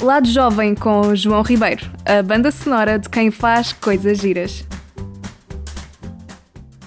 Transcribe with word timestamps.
Lado 0.00 0.28
Jovem 0.28 0.76
com 0.76 1.12
João 1.16 1.42
Ribeiro, 1.42 1.84
a 2.06 2.22
banda 2.22 2.52
sonora 2.52 3.00
de 3.00 3.08
quem 3.08 3.32
faz 3.32 3.72
coisas 3.72 4.18
giras. 4.18 4.64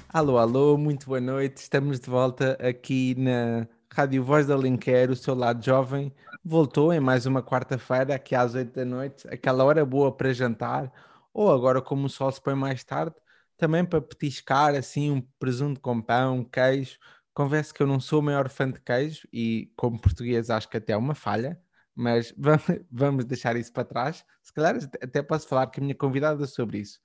Alô, 0.07 0.37
alô, 0.37 0.77
muito 0.77 1.07
boa 1.07 1.19
noite. 1.19 1.57
Estamos 1.57 1.99
de 1.99 2.09
volta 2.09 2.57
aqui 2.65 3.13
na 3.17 3.67
Rádio 3.93 4.23
Voz 4.23 4.47
da 4.47 4.53
Alenquer, 4.53 5.11
o 5.11 5.15
seu 5.15 5.35
lado 5.35 5.63
jovem. 5.63 6.13
Voltou 6.43 6.93
em 6.93 7.01
mais 7.01 7.25
uma 7.25 7.43
quarta-feira, 7.43 8.15
aqui 8.15 8.33
às 8.33 8.55
oito 8.55 8.73
da 8.73 8.85
noite, 8.85 9.27
aquela 9.27 9.65
hora 9.65 9.85
boa 9.85 10.15
para 10.15 10.31
jantar, 10.31 10.89
ou 11.33 11.51
agora, 11.51 11.81
como 11.81 12.05
o 12.05 12.09
sol 12.09 12.31
se 12.31 12.41
põe 12.41 12.55
mais 12.55 12.81
tarde, 12.81 13.15
também 13.57 13.83
para 13.83 14.01
petiscar 14.01 14.73
assim 14.73 15.11
um 15.11 15.21
presunto 15.37 15.81
com 15.81 16.01
pão, 16.01 16.45
queijo. 16.45 16.97
Confesso 17.33 17.73
que 17.73 17.83
eu 17.83 17.87
não 17.87 17.99
sou 17.99 18.21
o 18.21 18.23
maior 18.23 18.47
fã 18.47 18.71
de 18.71 18.79
queijo 18.79 19.27
e, 19.33 19.69
como 19.75 19.99
português, 19.99 20.49
acho 20.49 20.69
que 20.69 20.77
até 20.77 20.93
é 20.93 20.97
uma 20.97 21.13
falha 21.13 21.59
mas 21.95 22.33
vamos 22.91 23.25
deixar 23.25 23.55
isso 23.55 23.71
para 23.71 23.85
trás. 23.85 24.25
Se 24.41 24.53
calhar 24.53 24.77
até 25.01 25.21
posso 25.21 25.47
falar 25.47 25.67
com 25.67 25.81
a 25.81 25.83
minha 25.83 25.95
convidada 25.95 26.45
sobre 26.47 26.79
isso. 26.79 26.99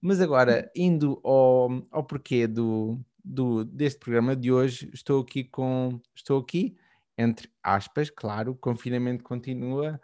Mas 0.00 0.20
agora, 0.20 0.70
indo 0.74 1.20
ao, 1.24 1.86
ao 1.90 2.04
porquê 2.04 2.46
do, 2.46 3.00
do, 3.24 3.64
deste 3.64 4.00
programa 4.00 4.34
de 4.34 4.50
hoje, 4.52 4.90
estou 4.92 5.22
aqui 5.22 5.44
com. 5.44 6.00
Estou 6.14 6.40
aqui, 6.40 6.76
entre 7.16 7.48
aspas, 7.62 8.10
claro, 8.10 8.52
o 8.52 8.56
confinamento 8.56 9.22
continua 9.22 10.00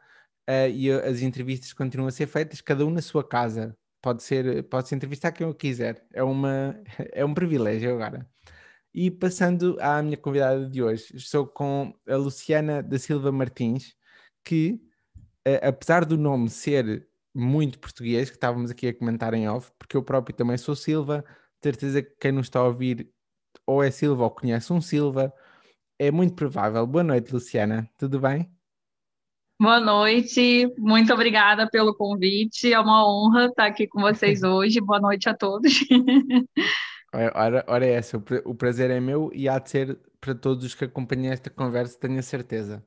uh, 0.49 0.71
e 0.71 0.91
as 0.91 1.21
entrevistas 1.23 1.73
continuam 1.73 2.09
a 2.09 2.13
ser 2.13 2.27
feitas, 2.27 2.61
cada 2.61 2.87
um 2.87 2.91
na 2.91 3.03
sua 3.03 3.27
casa. 3.27 3.77
Pode 4.01 4.23
ser, 4.23 4.63
pode 4.69 4.89
-se 4.89 4.95
entrevistar 4.95 5.33
quem 5.33 5.47
eu 5.47 5.55
quiser. 5.55 6.07
É, 6.13 6.23
uma, 6.23 6.81
é 7.13 7.25
um 7.25 7.35
privilégio 7.35 7.93
agora. 7.93 8.29
E 8.95 9.11
passando 9.11 9.77
à 9.81 10.03
minha 10.03 10.17
convidada 10.17 10.69
de 10.69 10.83
hoje, 10.83 11.15
estou 11.17 11.47
com 11.47 11.95
a 12.09 12.17
Luciana 12.17 12.83
da 12.83 12.99
Silva 12.99 13.31
Martins, 13.33 13.95
que, 14.49 14.81
uh, 15.47 15.69
apesar 15.69 16.07
do 16.07 16.17
nome 16.17 16.49
ser 16.49 17.07
muito 17.35 17.79
português, 17.79 18.31
que 18.31 18.37
estávamos 18.37 18.71
aqui 18.71 18.89
a 18.89 18.95
comentar 18.95 19.35
em 19.35 19.47
off, 19.47 19.71
porque 19.79 19.95
eu 19.95 20.03
próprio 20.03 20.35
também 20.35 20.57
sou 20.57 20.75
Silva, 20.75 21.23
certeza 21.63 22.03
que 22.03 22.17
quem 22.19 22.33
nos 22.33 22.47
está 22.47 22.61
a 22.61 22.65
ouvir 22.65 23.11
ou 23.67 23.83
é 23.83 23.91
Silva 23.91 24.25
ou 24.25 24.31
conhece 24.31 24.73
um 24.73 24.81
Silva, 24.81 25.33
é 25.99 26.11
muito 26.11 26.35
provável. 26.35 26.87
Boa 26.87 27.05
noite, 27.05 27.31
Luciana, 27.31 27.89
tudo 27.99 28.19
bem? 28.19 28.51
Boa 29.61 29.81
noite, 29.81 30.73
muito 30.79 31.13
obrigada 31.13 31.69
pelo 31.69 31.95
convite, 31.95 32.73
é 32.73 32.81
uma 32.81 33.07
honra 33.07 33.47
estar 33.47 33.67
aqui 33.67 33.87
com 33.87 34.01
vocês 34.01 34.43
hoje. 34.45 34.81
Boa 34.81 35.01
noite 35.01 35.29
a 35.29 35.35
todos. 35.35 35.73
Ora, 37.11 37.65
ora 37.67 37.87
é 37.87 37.93
essa, 37.93 38.23
o 38.45 38.55
prazer 38.55 38.91
é 38.91 39.01
meu 39.01 39.31
e 39.35 39.49
há 39.49 39.59
de 39.59 39.71
ser 39.71 39.99
para 40.21 40.35
todos 40.35 40.63
os 40.63 40.75
que 40.75 40.85
acompanham 40.85 41.33
esta 41.33 41.49
conversa, 41.49 41.99
tenho 41.99 42.19
a 42.19 42.23
certeza. 42.23 42.85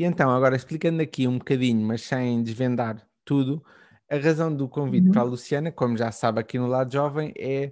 E 0.00 0.04
então, 0.04 0.30
agora 0.30 0.56
explicando 0.56 1.02
aqui 1.02 1.28
um 1.28 1.36
bocadinho, 1.36 1.86
mas 1.86 2.00
sem 2.00 2.42
desvendar 2.42 3.06
tudo, 3.22 3.62
a 4.10 4.16
razão 4.16 4.50
do 4.56 4.66
convite 4.66 5.08
uhum. 5.08 5.12
para 5.12 5.20
a 5.20 5.24
Luciana, 5.24 5.70
como 5.70 5.94
já 5.94 6.10
sabe 6.10 6.40
aqui 6.40 6.58
no 6.58 6.66
lado 6.66 6.90
jovem, 6.90 7.34
é 7.36 7.70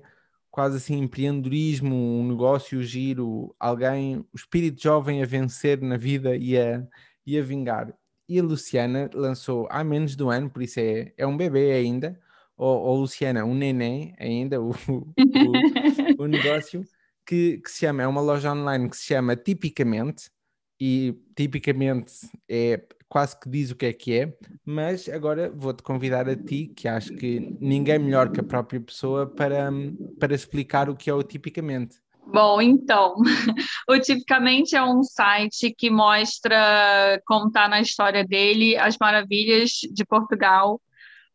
quase 0.50 0.76
assim 0.76 0.98
empreendedorismo, 0.98 1.96
um 1.96 2.28
negócio 2.28 2.82
giro, 2.82 3.56
alguém, 3.58 4.18
o 4.18 4.36
espírito 4.36 4.82
jovem 4.82 5.22
a 5.22 5.24
vencer 5.24 5.80
na 5.80 5.96
vida 5.96 6.36
e 6.36 6.58
a, 6.58 6.86
e 7.24 7.38
a 7.38 7.42
vingar. 7.42 7.94
E 8.28 8.38
a 8.38 8.42
Luciana 8.42 9.08
lançou 9.14 9.66
há 9.70 9.82
menos 9.82 10.14
de 10.14 10.22
um 10.22 10.28
ano, 10.28 10.50
por 10.50 10.62
isso 10.62 10.80
é, 10.80 11.14
é 11.16 11.26
um 11.26 11.34
bebê 11.34 11.72
ainda, 11.72 12.20
ou, 12.58 12.78
ou 12.78 13.00
Luciana, 13.00 13.42
um 13.42 13.54
neném 13.54 14.14
ainda, 14.18 14.60
o, 14.60 14.72
o, 14.72 16.24
o 16.24 16.26
negócio, 16.28 16.84
que, 17.24 17.56
que 17.56 17.70
se 17.70 17.78
chama, 17.78 18.02
é 18.02 18.06
uma 18.06 18.20
loja 18.20 18.52
online 18.52 18.90
que 18.90 18.98
se 18.98 19.04
chama 19.04 19.34
Tipicamente, 19.34 20.30
e 20.80 21.14
tipicamente 21.34 22.12
é 22.48 22.80
quase 23.08 23.38
que 23.40 23.48
diz 23.48 23.70
o 23.70 23.76
que 23.76 23.86
é 23.86 23.92
que 23.92 24.14
é, 24.14 24.36
mas 24.64 25.08
agora 25.08 25.50
vou-te 25.50 25.82
convidar 25.82 26.28
a 26.28 26.36
ti, 26.36 26.70
que 26.76 26.86
acho 26.86 27.14
que 27.14 27.56
ninguém 27.60 27.98
melhor 27.98 28.30
que 28.30 28.40
a 28.40 28.44
própria 28.44 28.80
pessoa 28.80 29.26
para, 29.26 29.70
para 30.20 30.34
explicar 30.34 30.90
o 30.90 30.96
que 30.96 31.08
é 31.08 31.14
o 31.14 31.22
tipicamente. 31.22 31.96
Bom, 32.30 32.60
então, 32.60 33.16
o 33.88 33.98
Tipicamente 33.98 34.76
é 34.76 34.82
um 34.82 35.02
site 35.02 35.74
que 35.74 35.88
mostra, 35.88 37.18
como 37.26 37.46
está 37.48 37.66
na 37.66 37.80
história 37.80 38.22
dele, 38.22 38.76
as 38.76 38.98
maravilhas 38.98 39.70
de 39.90 40.04
Portugal 40.04 40.78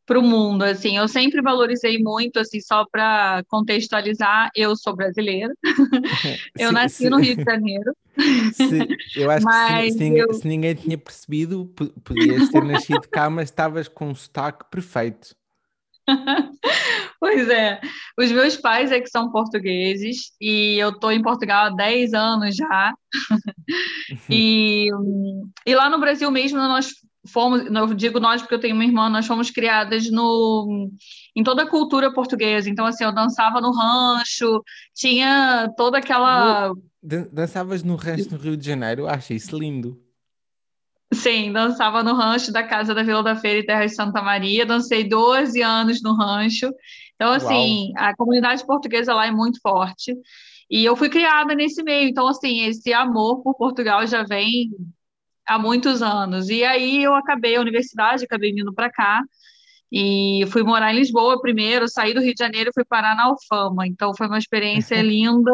para 0.06 0.20
o 0.20 0.22
mundo, 0.22 0.64
assim, 0.64 0.98
eu 0.98 1.08
sempre 1.08 1.42
valorizei 1.42 1.98
muito, 1.98 2.38
assim, 2.38 2.59
só 2.59 2.86
para 2.92 3.42
contextualizar, 3.48 4.52
eu 4.53 4.76
sou 4.76 4.96
brasileira, 4.96 5.52
eu 6.59 6.68
sim, 6.68 6.74
nasci 6.74 7.03
sim. 7.06 7.09
no 7.09 7.18
Rio 7.18 7.38
de 7.38 7.44
Janeiro. 7.44 7.94
Eu 9.16 9.31
acho 9.31 9.45
que 9.45 9.91
se, 9.91 9.97
se, 9.97 10.17
eu... 10.17 10.34
se, 10.34 10.47
ninguém 10.47 10.75
tinha 10.75 10.97
percebido, 10.97 11.66
podias 12.03 12.50
ter 12.50 12.63
nascido 12.63 13.07
cá, 13.09 13.29
mas 13.29 13.50
estavas 13.50 13.88
com 13.88 14.09
um 14.09 14.16
sotaque 14.16 14.66
perfeito. 14.69 15.35
pois 17.19 17.47
é, 17.50 17.79
os 18.19 18.31
meus 18.31 18.57
pais 18.57 18.91
é 18.91 19.00
que 19.00 19.09
são 19.09 19.31
portugueses 19.31 20.34
e 20.39 20.78
eu 20.78 20.89
estou 20.89 21.11
em 21.11 21.22
Portugal 21.22 21.67
há 21.67 21.69
10 21.69 22.13
anos 22.13 22.56
já. 22.56 22.94
e, 24.29 24.90
e 25.66 25.75
lá 25.75 25.90
no 25.90 26.00
Brasil 26.00 26.29
mesmo 26.29 26.57
nós 26.57 26.90
fomos, 27.28 27.66
eu 27.66 27.94
digo 27.94 28.19
nós 28.19 28.41
porque 28.41 28.55
eu 28.55 28.59
tenho 28.59 28.75
uma 28.75 28.84
irmã, 28.84 29.09
nós 29.09 29.25
fomos 29.25 29.50
criadas 29.50 30.09
no, 30.11 30.90
em 31.35 31.44
toda 31.44 31.63
a 31.63 31.69
cultura 31.69 32.13
portuguesa. 32.13 32.69
Então, 32.69 32.85
assim, 32.85 33.03
eu 33.03 33.13
dançava 33.13 33.61
no 33.61 33.72
rancho, 33.72 34.61
tinha 34.94 35.69
toda 35.78 35.97
aquela. 35.97 36.72
Dançavas 37.03 37.84
no 37.84 37.96
rancho 37.96 38.31
no 38.31 38.38
Rio 38.38 38.56
de 38.56 38.66
Janeiro? 38.66 39.08
Achei 39.08 39.38
isso 39.38 39.58
lindo. 39.58 40.02
Sim, 41.14 41.52
dançava 41.52 42.02
no 42.02 42.14
rancho 42.14 42.52
da 42.52 42.64
Casa 42.64 42.94
da 42.96 43.03
Vila 43.03 43.22
da 43.22 43.36
Feira 43.36 43.59
e 43.59 43.66
Terra 43.66 43.86
de 43.86 43.94
Santa 43.94 44.22
Maria. 44.22 44.66
Dancei 44.66 45.03
12 45.03 45.62
anos 45.62 46.02
no 46.02 46.16
rancho. 46.16 46.72
Então, 47.16 47.31
assim, 47.31 47.91
Uau. 47.96 48.08
a 48.08 48.16
comunidade 48.16 48.66
portuguesa 48.66 49.14
lá 49.14 49.28
é 49.28 49.31
muito 49.31 49.59
forte. 49.62 50.16
E 50.69 50.84
eu 50.84 50.96
fui 50.96 51.09
criada 51.09 51.53
nesse 51.53 51.84
meio. 51.84 52.09
Então, 52.09 52.28
assim, 52.28 52.62
esse 52.62 52.91
amor 52.94 53.44
por 53.44 53.56
Portugal 53.56 54.08
já 54.08 54.24
vem 54.24 54.72
há 55.46 55.59
muitos 55.59 56.02
anos. 56.02 56.50
E 56.50 56.64
aí 56.64 57.03
eu 57.03 57.14
acabei 57.14 57.56
a 57.56 57.62
universidade, 57.62 58.25
acabei 58.25 58.53
vindo 58.53 58.74
para 58.74 58.90
cá 58.90 59.22
e 59.91 60.44
fui 60.47 60.64
morar 60.64 60.91
em 60.91 60.97
Lisboa 60.97 61.40
primeiro, 61.40 61.88
saí 61.88 62.14
do 62.14 62.22
Rio 62.22 62.34
de 62.34 62.44
Janeiro 62.44 62.72
e 62.72 62.74
fui 62.74 62.84
parar 62.84 63.16
na 63.16 63.25
Alfama. 63.25 63.85
Então 63.85 64.16
foi 64.16 64.28
uma 64.28 64.40
experiência 64.40 65.00
linda. 65.03 65.52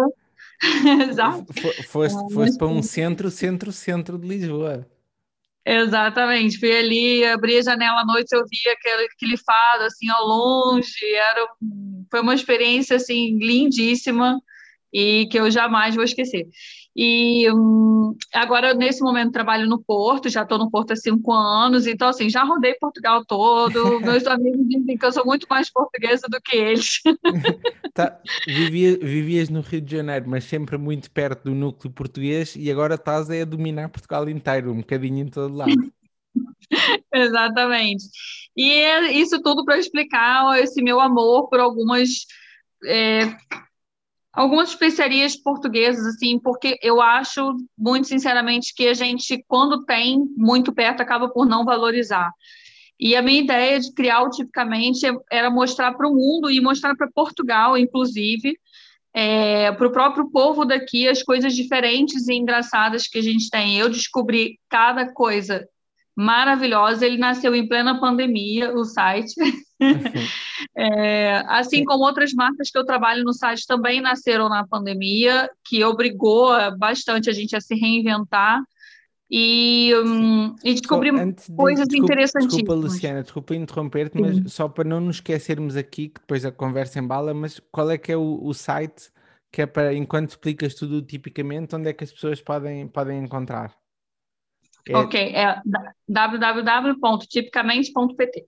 Exato. 1.09 1.45
Foste, 1.87 2.33
foste 2.33 2.57
para 2.57 2.67
um 2.67 2.83
centro, 2.83 3.29
centro, 3.31 3.71
centro 3.71 4.17
de 4.17 4.27
Lisboa. 4.27 4.87
Exatamente, 5.65 6.57
fui 6.57 6.71
ali, 6.75 7.23
abri 7.25 7.57
a 7.57 7.61
janela 7.61 8.01
à 8.01 8.05
noite, 8.05 8.33
eu 8.33 8.43
via 8.49 8.73
aquele, 8.73 9.03
aquele 9.05 9.37
fado 9.37 9.83
assim 9.83 10.09
ao 10.09 10.25
longe, 10.25 11.05
era, 11.13 11.47
foi 12.09 12.21
uma 12.21 12.33
experiência 12.33 12.95
assim 12.95 13.37
lindíssima 13.37 14.41
e 14.93 15.27
que 15.27 15.39
eu 15.39 15.49
jamais 15.51 15.95
vou 15.95 16.03
esquecer. 16.03 16.47
E 16.95 17.49
hum, 17.51 18.15
agora, 18.33 18.73
nesse 18.73 19.01
momento, 19.01 19.31
trabalho 19.31 19.69
no 19.69 19.81
Porto, 19.81 20.27
já 20.27 20.43
estou 20.43 20.57
no 20.57 20.69
Porto 20.69 20.91
há 20.91 20.95
cinco 20.95 21.31
anos, 21.31 21.87
então, 21.87 22.09
assim, 22.09 22.29
já 22.29 22.43
rodei 22.43 22.73
Portugal 22.75 23.23
todo. 23.25 23.99
Meus 24.01 24.25
amigos 24.27 24.67
dizem 24.67 24.97
que 24.97 25.05
eu 25.05 25.11
sou 25.11 25.25
muito 25.25 25.47
mais 25.49 25.71
portuguesa 25.71 26.27
do 26.29 26.41
que 26.41 26.57
eles. 26.57 26.99
tá, 27.93 28.19
vivia, 28.45 28.97
vivias 28.97 29.49
no 29.49 29.61
Rio 29.61 29.81
de 29.81 29.95
Janeiro, 29.95 30.25
mas 30.27 30.43
sempre 30.43 30.77
muito 30.77 31.09
perto 31.11 31.45
do 31.45 31.55
núcleo 31.55 31.93
português, 31.93 32.55
e 32.57 32.69
agora 32.69 32.95
estás 32.95 33.29
a 33.29 33.45
dominar 33.45 33.89
Portugal 33.89 34.27
inteiro, 34.27 34.71
um 34.71 34.77
bocadinho 34.79 35.19
em 35.19 35.29
todo 35.29 35.55
lado. 35.55 35.71
Exatamente. 37.13 38.03
E 38.57 38.71
é 38.71 39.11
isso 39.13 39.41
tudo 39.41 39.63
para 39.63 39.77
explicar 39.77 40.59
esse 40.59 40.81
meu 40.81 40.99
amor 40.99 41.47
por 41.49 41.59
algumas. 41.59 42.25
É, 42.85 43.21
algumas 44.33 44.69
especiarias 44.69 45.35
portuguesas, 45.35 46.05
assim, 46.05 46.39
porque 46.39 46.77
eu 46.81 47.01
acho, 47.01 47.55
muito 47.77 48.07
sinceramente, 48.07 48.73
que 48.75 48.87
a 48.87 48.93
gente, 48.93 49.43
quando 49.47 49.85
tem 49.85 50.19
muito 50.37 50.73
perto, 50.73 51.01
acaba 51.01 51.29
por 51.29 51.45
não 51.45 51.65
valorizar. 51.65 52.31
E 52.99 53.15
a 53.15 53.21
minha 53.21 53.41
ideia 53.41 53.79
de 53.79 53.93
criar 53.93 54.21
o 54.23 54.29
Tipicamente 54.29 55.05
era 55.31 55.49
mostrar 55.49 55.93
para 55.93 56.07
o 56.07 56.13
mundo 56.13 56.51
e 56.51 56.59
mostrar 56.59 56.95
para 56.95 57.09
Portugal, 57.09 57.77
inclusive, 57.77 58.57
é, 59.13 59.71
para 59.71 59.87
o 59.87 59.91
próprio 59.91 60.29
povo 60.29 60.65
daqui, 60.65 61.07
as 61.07 61.23
coisas 61.23 61.55
diferentes 61.55 62.27
e 62.27 62.33
engraçadas 62.33 63.07
que 63.07 63.17
a 63.17 63.21
gente 63.21 63.49
tem. 63.49 63.77
Eu 63.77 63.89
descobri 63.89 64.59
cada 64.69 65.11
coisa 65.13 65.65
maravilhosa. 66.15 67.05
Ele 67.05 67.17
nasceu 67.17 67.55
em 67.55 67.67
plena 67.67 67.99
pandemia, 67.99 68.73
o 68.73 68.83
site. 68.83 69.33
é, 70.77 71.43
assim 71.47 71.83
como 71.83 72.03
outras 72.03 72.33
marcas 72.33 72.69
que 72.69 72.77
eu 72.77 72.85
trabalho 72.85 73.23
no 73.23 73.33
site 73.33 73.65
também 73.65 74.01
nasceram 74.01 74.49
na 74.49 74.67
pandemia, 74.67 75.49
que 75.63 75.83
obrigou 75.83 76.51
bastante 76.77 77.29
a 77.29 77.33
gente 77.33 77.55
a 77.55 77.61
se 77.61 77.75
reinventar 77.75 78.61
e, 79.29 79.93
um, 80.03 80.55
e 80.63 80.73
descobrir 80.73 81.11
de, 81.11 81.55
coisas 81.55 81.87
desculpa, 81.87 82.13
interessantíssimas. 82.13 82.55
Desculpa, 82.55 82.73
Luciana, 82.73 83.23
desculpa 83.23 83.55
interromper-te, 83.55 84.19
mas 84.19 84.51
só 84.51 84.67
para 84.67 84.83
não 84.83 84.99
nos 84.99 85.17
esquecermos 85.17 85.75
aqui, 85.75 86.09
que 86.09 86.19
depois 86.19 86.43
a 86.43 86.51
conversa 86.51 86.99
embala, 86.99 87.33
mas 87.33 87.61
qual 87.71 87.89
é 87.91 87.97
que 87.97 88.11
é 88.11 88.17
o, 88.17 88.39
o 88.43 88.53
site 88.53 89.11
que 89.51 89.63
é 89.63 89.65
para, 89.65 89.91
enquanto 89.93 90.29
explicas 90.29 90.75
tudo 90.75 91.01
tipicamente, 91.01 91.75
onde 91.75 91.89
é 91.89 91.93
que 91.93 92.03
as 92.03 92.11
pessoas 92.11 92.39
podem, 92.41 92.87
podem 92.87 93.23
encontrar? 93.23 93.73
É... 94.87 94.95
Ok, 94.95 95.19
é 95.19 95.61
www.tipicamente.pt. 96.07 98.45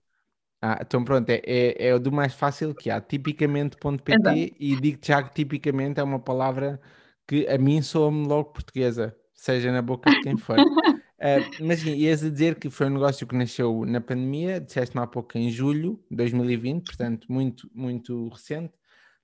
Ah, 0.64 0.78
então 0.80 1.04
pronto, 1.04 1.28
é, 1.28 1.42
é, 1.44 1.88
é 1.88 1.94
o 1.94 1.98
do 1.98 2.12
mais 2.12 2.32
fácil 2.32 2.72
que 2.72 2.88
há, 2.88 3.00
tipicamente.pt 3.00 4.54
e 4.60 4.76
digo 4.80 5.00
já 5.02 5.20
que 5.20 5.34
tipicamente 5.34 5.98
é 5.98 6.02
uma 6.04 6.20
palavra 6.20 6.80
que 7.26 7.48
a 7.48 7.58
mim 7.58 7.82
soa-me 7.82 8.28
logo 8.28 8.52
portuguesa, 8.52 9.16
seja 9.34 9.72
na 9.72 9.82
boca 9.82 10.08
de 10.08 10.20
quem 10.20 10.36
for. 10.36 10.60
uh, 10.60 10.62
mas 11.60 11.80
sim, 11.80 11.96
ias 11.96 12.22
a 12.22 12.30
dizer 12.30 12.60
que 12.60 12.70
foi 12.70 12.86
um 12.86 12.90
negócio 12.90 13.26
que 13.26 13.34
nasceu 13.34 13.84
na 13.84 14.00
pandemia, 14.00 14.60
disseste-me 14.60 15.02
há 15.02 15.06
pouco 15.08 15.36
em 15.36 15.50
julho 15.50 15.98
de 16.08 16.16
2020, 16.16 16.84
portanto 16.84 17.26
muito, 17.28 17.68
muito 17.74 18.28
recente. 18.28 18.72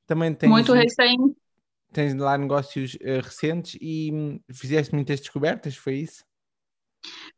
Também 0.08 0.34
tens, 0.34 0.50
muito 0.50 0.72
recente. 0.72 1.36
Tens 1.92 2.14
lá 2.14 2.36
negócios 2.36 2.94
uh, 2.94 3.22
recentes 3.22 3.78
e 3.80 4.10
hum, 4.12 4.40
fizeste 4.50 4.92
muitas 4.92 5.20
descobertas, 5.20 5.76
foi 5.76 5.98
isso? 5.98 6.24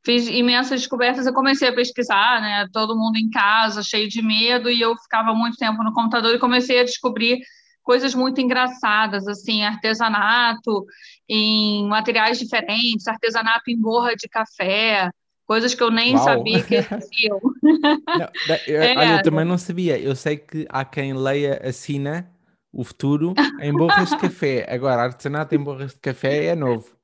Fiz 0.04 0.28
imensas 0.28 0.80
descobertas. 0.80 1.26
Eu 1.26 1.34
comecei 1.34 1.68
a 1.68 1.74
pesquisar, 1.74 2.40
né? 2.40 2.66
Todo 2.72 2.96
mundo 2.96 3.16
em 3.16 3.28
casa, 3.30 3.82
cheio 3.82 4.08
de 4.08 4.22
medo, 4.22 4.70
e 4.70 4.80
eu 4.80 4.96
ficava 4.96 5.34
muito 5.34 5.56
tempo 5.56 5.82
no 5.82 5.92
computador 5.92 6.34
e 6.34 6.38
comecei 6.38 6.80
a 6.80 6.84
descobrir 6.84 7.40
coisas 7.82 8.14
muito 8.14 8.40
engraçadas, 8.40 9.26
assim, 9.26 9.64
artesanato 9.64 10.84
em 11.28 11.88
materiais 11.88 12.38
diferentes, 12.38 13.06
artesanato 13.06 13.70
em 13.70 13.80
borra 13.80 14.14
de 14.14 14.28
café, 14.28 15.10
coisas 15.46 15.74
que 15.74 15.82
eu 15.82 15.90
nem 15.90 16.14
Uau. 16.14 16.24
sabia 16.24 16.62
que 16.62 16.74
existiam. 16.76 17.40
Não, 17.62 18.28
eu, 18.66 18.82
é. 18.82 18.96
Olha, 18.96 19.16
eu 19.16 19.22
também 19.22 19.44
não 19.44 19.58
sabia. 19.58 19.98
Eu 19.98 20.14
sei 20.14 20.36
que 20.36 20.66
há 20.68 20.84
quem 20.84 21.12
leia 21.12 21.60
assina 21.64 22.30
o 22.72 22.84
futuro 22.84 23.34
em 23.60 23.72
borras 23.72 24.10
de 24.10 24.16
café. 24.16 24.66
Agora, 24.72 25.02
artesanato 25.02 25.54
em 25.54 25.58
borras 25.58 25.92
de 25.92 25.98
café 25.98 26.46
é 26.46 26.54
novo. 26.54 26.99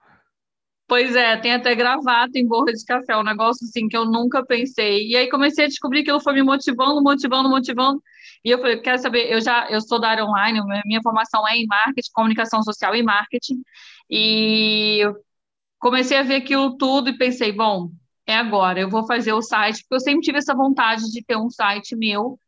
Pois 0.88 1.16
é, 1.16 1.36
tem 1.36 1.52
até 1.52 1.74
gravata 1.74 2.38
em 2.38 2.46
borra 2.46 2.72
de 2.72 2.84
café, 2.84 3.16
um 3.16 3.24
negócio 3.24 3.66
assim 3.66 3.88
que 3.88 3.96
eu 3.96 4.04
nunca 4.04 4.44
pensei. 4.46 5.08
E 5.08 5.16
aí 5.16 5.28
comecei 5.28 5.64
a 5.64 5.68
descobrir 5.68 6.04
que 6.04 6.10
ele 6.10 6.20
foi 6.20 6.34
me 6.34 6.42
motivando, 6.44 7.02
motivando, 7.02 7.48
motivando. 7.48 8.00
E 8.44 8.50
eu 8.50 8.58
falei, 8.58 8.80
quer 8.80 8.98
saber, 8.98 9.32
eu 9.32 9.40
já 9.40 9.68
eu 9.68 9.80
sou 9.80 10.00
da 10.00 10.10
área 10.10 10.24
online, 10.24 10.60
minha 10.84 11.00
formação 11.02 11.46
é 11.48 11.56
em 11.56 11.66
marketing, 11.66 12.10
comunicação 12.12 12.62
social 12.62 12.94
e 12.94 13.02
marketing. 13.02 13.60
E 14.08 15.02
comecei 15.78 16.18
a 16.18 16.22
ver 16.22 16.36
aquilo 16.36 16.76
tudo 16.76 17.10
e 17.10 17.18
pensei, 17.18 17.52
bom, 17.52 17.90
é 18.26 18.36
agora, 18.36 18.80
eu 18.80 18.90
vou 18.90 19.06
fazer 19.06 19.32
o 19.32 19.42
site, 19.42 19.80
porque 19.82 19.96
eu 19.96 20.00
sempre 20.00 20.20
tive 20.22 20.38
essa 20.38 20.54
vontade 20.54 21.04
de 21.12 21.24
ter 21.24 21.36
um 21.36 21.50
site 21.50 21.96
meu 21.96 22.38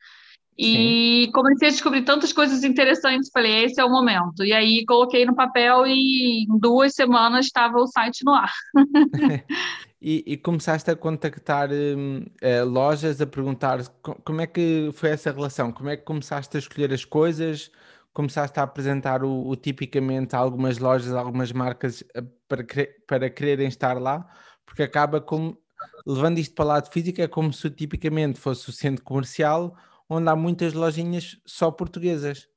e 0.58 1.26
Sim. 1.26 1.32
comecei 1.32 1.68
a 1.68 1.70
descobrir 1.70 2.02
tantas 2.02 2.32
coisas 2.32 2.64
interessantes. 2.64 3.30
Falei, 3.32 3.64
esse 3.64 3.80
é 3.80 3.84
o 3.84 3.90
momento. 3.90 4.44
E 4.44 4.52
aí 4.52 4.84
coloquei 4.84 5.24
no 5.24 5.36
papel 5.36 5.86
e 5.86 6.42
em 6.42 6.58
duas 6.58 6.94
semanas 6.94 7.46
estava 7.46 7.78
o 7.78 7.86
site 7.86 8.24
no 8.24 8.34
ar. 8.34 8.52
e, 10.02 10.24
e, 10.26 10.36
começaste 10.36 10.90
a 10.90 10.96
contactar 10.96 11.68
eh, 11.72 12.64
lojas, 12.64 13.20
a 13.20 13.26
perguntar 13.26 13.78
como 14.02 14.40
é 14.40 14.48
que 14.48 14.90
foi 14.94 15.10
essa 15.10 15.30
relação? 15.30 15.70
Como 15.70 15.90
é 15.90 15.96
que 15.96 16.02
começaste 16.02 16.56
a 16.56 16.58
escolher 16.58 16.92
as 16.92 17.04
coisas? 17.04 17.70
Começaste 18.12 18.58
a 18.58 18.64
apresentar 18.64 19.22
o, 19.22 19.46
o 19.46 19.54
tipicamente 19.54 20.34
a 20.34 20.40
algumas 20.40 20.78
lojas, 20.78 21.12
algumas 21.12 21.52
marcas 21.52 22.02
eh, 22.16 22.24
para, 22.48 22.64
para 23.06 23.30
quererem 23.30 23.68
estar 23.68 24.00
lá? 24.00 24.26
Porque 24.66 24.82
acaba 24.82 25.20
como, 25.20 25.56
levando 26.04 26.38
isto 26.38 26.52
para 26.56 26.64
o 26.64 26.68
lado 26.68 26.90
físico, 26.90 27.22
é 27.22 27.28
como 27.28 27.52
se 27.52 27.70
tipicamente 27.70 28.40
fosse 28.40 28.68
o 28.68 28.72
centro 28.72 29.04
comercial 29.04 29.76
onde 30.08 30.28
há 30.28 30.36
muitas 30.36 30.72
lojinhas 30.72 31.36
só 31.46 31.70
portuguesas. 31.70 32.48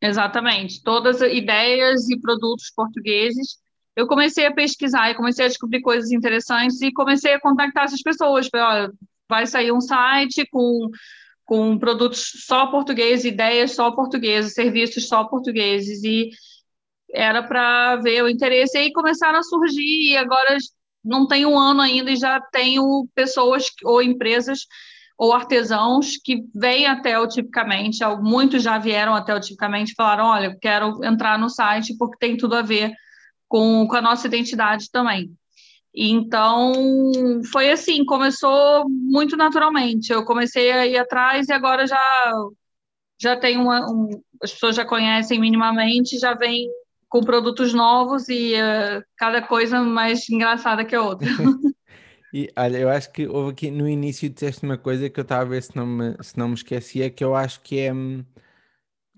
Exatamente, 0.00 0.82
todas 0.82 1.20
ideias 1.20 2.08
e 2.10 2.18
produtos 2.20 2.72
portugueses. 2.74 3.56
Eu 3.94 4.06
comecei 4.06 4.46
a 4.46 4.52
pesquisar 4.52 5.10
e 5.10 5.14
comecei 5.14 5.44
a 5.44 5.48
descobrir 5.48 5.80
coisas 5.80 6.10
interessantes 6.10 6.80
e 6.80 6.92
comecei 6.92 7.34
a 7.34 7.40
contactar 7.40 7.84
essas 7.84 8.02
pessoas. 8.02 8.48
Falei, 8.48 8.66
olha, 8.66 8.92
vai 9.28 9.46
sair 9.46 9.70
um 9.70 9.80
site 9.80 10.46
com, 10.50 10.88
com 11.44 11.78
produtos 11.78 12.32
só 12.46 12.66
portugueses, 12.66 13.24
ideias 13.24 13.72
só 13.72 13.92
portuguesas, 13.92 14.54
serviços 14.54 15.06
só 15.06 15.24
portugueses 15.24 16.02
e 16.02 16.30
era 17.14 17.42
para 17.42 17.96
ver 17.96 18.24
o 18.24 18.28
interesse. 18.28 18.76
E 18.76 18.80
aí 18.80 18.92
começaram 18.92 19.38
a 19.38 19.42
surgir 19.42 20.10
e 20.10 20.16
agora 20.16 20.56
não 21.04 21.28
tem 21.28 21.46
um 21.46 21.58
ano 21.58 21.80
ainda 21.80 22.10
e 22.10 22.16
já 22.16 22.40
tenho 22.40 23.06
pessoas 23.14 23.66
ou 23.84 24.02
empresas 24.02 24.66
ou 25.18 25.32
artesãos 25.32 26.16
que 26.16 26.44
vêm 26.54 26.86
até 26.86 27.18
o 27.18 27.26
Tipicamente, 27.26 27.98
muitos 28.20 28.62
já 28.62 28.78
vieram 28.78 29.14
até 29.14 29.34
o 29.34 29.40
Tipicamente 29.40 29.92
e 29.92 29.94
falaram, 29.94 30.26
olha, 30.26 30.56
quero 30.60 31.04
entrar 31.04 31.38
no 31.38 31.48
site 31.48 31.96
porque 31.96 32.18
tem 32.18 32.36
tudo 32.36 32.56
a 32.56 32.62
ver 32.62 32.92
com, 33.48 33.86
com 33.86 33.96
a 33.96 34.02
nossa 34.02 34.26
identidade 34.26 34.90
também. 34.90 35.30
Então, 35.94 36.72
foi 37.52 37.70
assim, 37.70 38.04
começou 38.04 38.88
muito 38.88 39.36
naturalmente. 39.36 40.10
Eu 40.10 40.24
comecei 40.24 40.72
a 40.72 40.86
ir 40.86 40.96
atrás 40.96 41.48
e 41.48 41.52
agora 41.52 41.86
já 41.86 42.00
já 43.20 43.36
tem 43.36 43.56
uma, 43.56 43.88
um, 43.88 44.10
as 44.42 44.52
pessoas 44.52 44.74
já 44.74 44.84
conhecem 44.84 45.38
minimamente, 45.38 46.18
já 46.18 46.34
vem 46.34 46.68
com 47.08 47.20
produtos 47.20 47.72
novos 47.72 48.28
e 48.28 48.54
uh, 48.54 49.04
cada 49.16 49.40
coisa 49.40 49.80
mais 49.80 50.28
engraçada 50.28 50.84
que 50.84 50.96
a 50.96 51.02
outra. 51.02 51.28
E 52.32 52.50
olha, 52.56 52.78
eu 52.78 52.88
acho 52.88 53.12
que 53.12 53.26
houve 53.26 53.52
aqui 53.52 53.70
no 53.70 53.86
início 53.86 54.30
disseste 54.30 54.64
uma 54.64 54.78
coisa 54.78 55.10
que 55.10 55.20
eu 55.20 55.22
estava 55.22 55.42
a 55.42 55.44
ver 55.44 55.62
se 55.62 55.76
não 55.76 55.86
me, 55.86 56.16
se 56.22 56.38
não 56.38 56.48
me 56.48 56.54
esquecia, 56.54 57.10
que 57.10 57.22
eu 57.22 57.34
acho 57.34 57.60
que 57.60 57.78
é, 57.78 57.92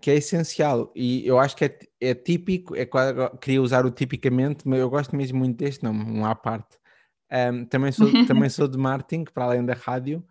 que 0.01 0.11
é 0.11 0.17
essencial 0.17 0.93
e 0.97 1.25
eu 1.27 1.39
acho 1.39 1.55
que 1.55 1.65
é, 1.65 1.79
é 2.01 2.15
típico, 2.15 2.75
é 2.75 2.85
queria 3.41 3.63
usar 3.63 3.87
o 3.87 3.91
tipicamente, 3.91 4.67
mas 4.67 4.81
eu 4.81 4.91
gosto 4.91 5.15
mesmo 5.15 5.39
muito 5.39 5.57
deste 5.57 5.85
nome, 5.85 6.05
um 6.05 6.27
à 6.27 6.35
parte. 6.35 6.77
Um, 7.31 7.65
também, 7.65 7.93
sou, 7.93 8.09
também 8.27 8.51
sou 8.51 8.67
de 8.67 8.77
marketing, 8.77 9.25
para 9.33 9.45
além 9.45 9.65
da 9.65 9.75
rádio, 9.75 10.25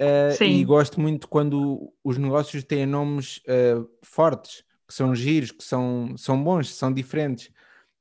uh, 0.00 0.44
e 0.44 0.64
gosto 0.64 1.00
muito 1.00 1.28
quando 1.28 1.92
os 2.04 2.18
negócios 2.18 2.62
têm 2.62 2.86
nomes 2.86 3.38
uh, 3.38 3.88
fortes, 4.02 4.64
que 4.86 4.94
são 4.94 5.14
giros, 5.14 5.50
que 5.50 5.64
são, 5.64 6.14
são 6.16 6.42
bons, 6.42 6.72
são 6.72 6.92
diferentes. 6.92 7.50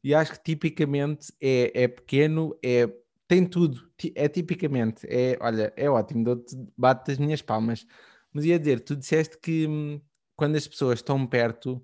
E 0.04 0.14
acho 0.14 0.32
que 0.34 0.44
tipicamente 0.44 1.32
é, 1.42 1.84
é 1.84 1.88
pequeno, 1.88 2.56
é 2.64 2.88
tem 3.31 3.45
tudo, 3.45 3.89
é 4.13 4.28
tipicamente, 4.28 5.07
é, 5.10 5.38
olha, 5.39 5.72
é 5.78 5.89
ótimo, 5.89 6.22
dou-te, 6.22 6.54
bato 6.78 7.10
as 7.10 7.18
minhas 7.18 7.42
palmas. 7.42 7.88
Mas 8.33 8.44
ia 8.44 8.60
dizer, 8.60 8.81
tu 8.81 8.94
disseste 8.94 9.38
que 9.38 9.66
hum, 9.66 10.01
quando 10.36 10.57
as 10.57 10.68
pessoas 10.68 11.00
estão 11.00 11.25
perto, 11.25 11.81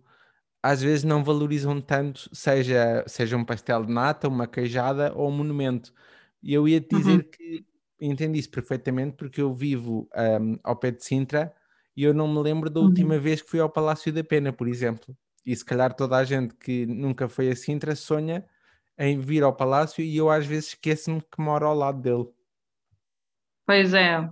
às 0.62 0.82
vezes 0.82 1.06
não 1.06 1.24
valorizam 1.24 1.80
tanto, 1.80 2.30
seja, 2.36 3.02
seja 3.08 3.38
um 3.38 3.46
pastel 3.46 3.86
de 3.86 3.94
nata, 3.94 4.28
uma 4.28 4.46
queijada 4.46 5.14
ou 5.16 5.30
um 5.30 5.32
monumento. 5.32 5.94
E 6.44 6.54
eu 6.54 6.68
ia 6.68 6.82
te 6.82 6.98
dizer 6.98 7.20
uhum. 7.20 7.32
que 7.32 7.66
entendi 8.02 8.40
isso 8.40 8.52
perfeitamente, 8.52 9.16
porque 9.16 9.42
eu 9.42 9.54
vivo 9.54 10.10
um, 10.42 10.60
ao 10.62 10.76
pé 10.76 10.92
de 10.92 11.02
Sintra 11.02 11.54
e 11.96 12.04
eu 12.04 12.14
não 12.14 12.28
me 12.28 12.42
lembro 12.42 12.70
da 12.70 12.82
última 12.82 13.16
uhum. 13.16 13.22
vez 13.22 13.42
que 13.42 13.50
fui 13.50 13.62
ao 13.62 13.70
Palácio 13.70 14.12
da 14.12 14.22
Pena, 14.22 14.52
por 14.52 14.68
exemplo. 14.68 15.16
E 15.46 15.56
se 15.56 15.64
calhar 15.64 15.94
toda 15.94 16.18
a 16.18 16.26
gente 16.26 16.54
que 16.56 16.86
nunca 16.86 17.30
foi 17.30 17.50
a 17.50 17.56
Sintra 17.56 17.96
sonha 17.96 18.46
em 18.98 19.20
vir 19.20 19.44
ao 19.44 19.56
palácio 19.56 20.04
e 20.04 20.18
eu 20.18 20.30
às 20.30 20.46
vezes 20.46 20.70
esqueço-me 20.70 21.22
que 21.22 21.40
moro 21.40 21.66
ao 21.66 21.76
lado 21.76 22.02
dele. 22.02 22.28
Pois 23.66 23.94
é. 23.94 24.28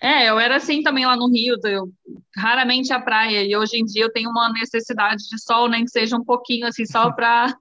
É, 0.00 0.30
eu 0.30 0.38
era 0.38 0.56
assim 0.56 0.80
também 0.82 1.04
lá 1.04 1.16
no 1.16 1.28
Rio, 1.28 1.56
eu 1.64 1.92
raramente 2.36 2.92
a 2.92 3.00
praia, 3.00 3.42
e 3.42 3.56
hoje 3.56 3.78
em 3.78 3.84
dia 3.84 4.04
eu 4.04 4.12
tenho 4.12 4.30
uma 4.30 4.52
necessidade 4.52 5.28
de 5.28 5.42
sol, 5.42 5.68
nem 5.68 5.84
que 5.84 5.90
seja 5.90 6.16
um 6.16 6.24
pouquinho 6.24 6.66
assim, 6.66 6.86
só 6.86 7.10
para. 7.12 7.52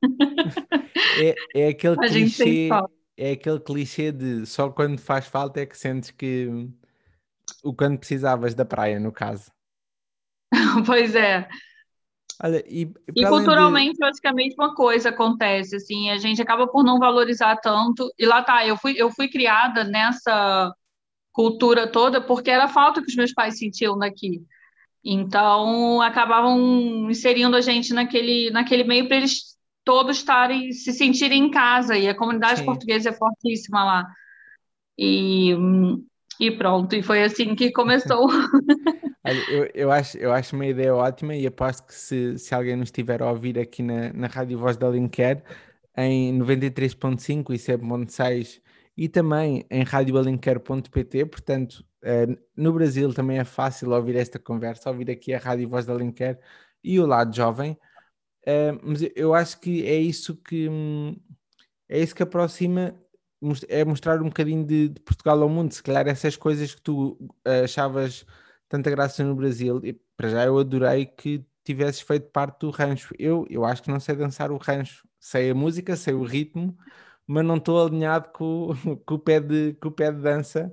é, 1.20 1.36
é 1.56 1.68
aquele 1.70 1.98
clichê. 2.08 2.70
É 3.20 3.32
aquele 3.32 3.60
clichê 3.60 4.12
de 4.12 4.46
só 4.46 4.70
quando 4.70 5.00
faz 5.00 5.26
falta 5.26 5.60
é 5.60 5.66
que 5.66 5.76
sentes 5.76 6.12
que 6.12 6.48
o 7.64 7.74
quando 7.74 7.98
precisavas 7.98 8.54
da 8.54 8.64
praia, 8.64 9.00
no 9.00 9.12
caso. 9.12 9.52
pois 10.86 11.16
é. 11.16 11.48
Olha, 12.44 12.64
e, 12.68 12.92
e 13.16 13.26
culturalmente, 13.26 13.98
de... 13.98 14.04
eu 14.04 14.08
acho 14.08 14.22
que 14.22 14.28
a 14.28 14.34
mesma 14.34 14.76
coisa 14.76 15.10
acontece, 15.10 15.76
assim, 15.76 16.12
a 16.12 16.18
gente 16.18 16.42
acaba 16.42 16.68
por 16.68 16.84
não 16.84 17.00
valorizar 17.00 17.56
tanto, 17.58 18.12
e 18.18 18.26
lá 18.26 18.44
tá, 18.44 18.66
eu 18.66 18.78
fui, 18.78 18.94
eu 18.96 19.10
fui 19.10 19.28
criada 19.28 19.84
nessa 19.84 20.72
cultura 21.32 21.88
toda 21.92 22.22
porque 22.22 22.50
era 22.50 22.66
a 22.66 22.70
falta 22.70 23.02
que 23.02 23.10
os 23.10 23.16
meus 23.16 23.34
pais 23.34 23.58
sentiam 23.58 23.98
daqui. 23.98 24.42
Então, 25.04 26.02
acabavam 26.02 27.10
inserindo 27.10 27.56
a 27.56 27.62
gente 27.62 27.94
naquele, 27.94 28.52
naquele 28.52 28.84
meio 28.84 29.08
para 29.08 29.18
eles 29.18 29.58
todos 29.84 30.18
estarem, 30.18 30.72
se 30.74 30.92
sentirem 30.92 31.46
em 31.46 31.52
casa, 31.52 31.98
e 31.98 32.10
a 32.10 32.16
comunidade 32.16 32.60
Sim. 32.60 32.66
portuguesa 32.66 33.10
é 33.10 33.14
fortíssima 33.14 33.84
lá. 33.84 34.06
E, 34.98 35.56
e 36.40 36.52
pronto, 36.52 36.96
e 36.96 37.02
foi 37.02 37.24
assim 37.24 37.56
que 37.56 37.72
começou. 37.72 38.28
eu, 39.50 39.70
eu, 39.74 39.92
acho, 39.92 40.18
eu 40.18 40.32
acho 40.32 40.56
uma 40.56 40.66
ideia 40.66 40.94
ótima 40.94 41.36
e 41.36 41.48
aposto 41.48 41.86
que 41.86 41.94
se, 41.94 42.38
se 42.38 42.54
alguém 42.54 42.76
nos 42.76 42.88
estiver 42.88 43.22
a 43.22 43.30
ouvir 43.30 43.58
aqui 43.58 43.82
na, 43.82 44.14
na 44.14 44.28
Rádio 44.28 44.58
Voz 44.60 44.78
da 44.78 44.90
Linker, 44.90 45.44
em 45.98 46.38
93.5 46.38 47.54
e 47.54 47.58
7.6 47.58 48.62
e 48.96 49.10
também 49.10 49.66
em 49.70 49.84
radioalinquer.pt, 49.84 51.26
portanto, 51.26 51.86
uh, 52.04 52.38
no 52.56 52.72
Brasil 52.74 53.14
também 53.14 53.40
é 53.40 53.44
fácil 53.44 53.92
ouvir 53.92 54.16
esta 54.16 54.40
conversa, 54.40 54.90
ouvir 54.90 55.10
aqui 55.12 55.34
a 55.34 55.40
Rádio 55.40 55.68
Voz 55.70 55.86
da 55.86 55.94
Linker 55.94 56.40
e 56.84 57.00
o 57.00 57.06
lado 57.06 57.36
jovem, 57.36 57.72
uh, 58.48 58.80
mas 58.84 59.02
eu 59.16 59.34
acho 59.34 59.60
que 59.60 59.86
é 59.86 59.96
isso 59.96 60.36
que 60.36 60.70
hum, 60.70 61.16
é 61.90 62.00
isso 62.00 62.16
que 62.16 62.24
aproxima 62.24 62.96
é 63.68 63.86
mostrar 63.86 64.22
um 64.22 64.26
bocadinho 64.26 64.66
de, 64.66 64.90
de, 64.90 65.02
Portugal 65.02 65.42
ao 65.42 65.50
mundo. 65.50 65.74
Se 65.74 65.84
calhar 65.84 66.08
essas 66.08 66.36
coisas 66.36 66.74
que 66.74 66.82
tu 66.82 67.18
achavas 67.64 68.26
tanta 68.68 68.90
graça 68.90 69.24
no 69.24 69.36
Brasil, 69.36 69.80
e 69.84 69.94
para 70.16 70.30
já 70.30 70.46
eu 70.46 70.58
adorei 70.58 71.06
que 71.06 71.46
tivesses 71.64 72.02
feito 72.02 72.30
parte 72.32 72.62
do 72.62 72.70
rancho. 72.70 73.14
Eu, 73.20 73.46
eu 73.50 73.66
acho 73.66 73.84
que 73.84 73.92
não 73.92 74.00
sei 74.00 74.16
dançar 74.16 74.52
o 74.52 74.58
rancho, 74.58 75.08
sei 75.20 75.52
a 75.52 75.56
música, 75.56 75.96
sei 75.96 76.14
o 76.14 76.24
ritmo, 76.24 76.78
mas 77.26 77.46
não 77.46 77.58
estou 77.58 77.86
alinhado 77.86 78.30
com, 78.30 78.70
com, 79.06 79.16
o, 79.16 79.20
pé 79.20 79.40
de, 79.40 79.74
com 79.82 79.90
o 79.90 79.92
pé 79.92 80.12
de 80.12 80.22
dança 80.22 80.72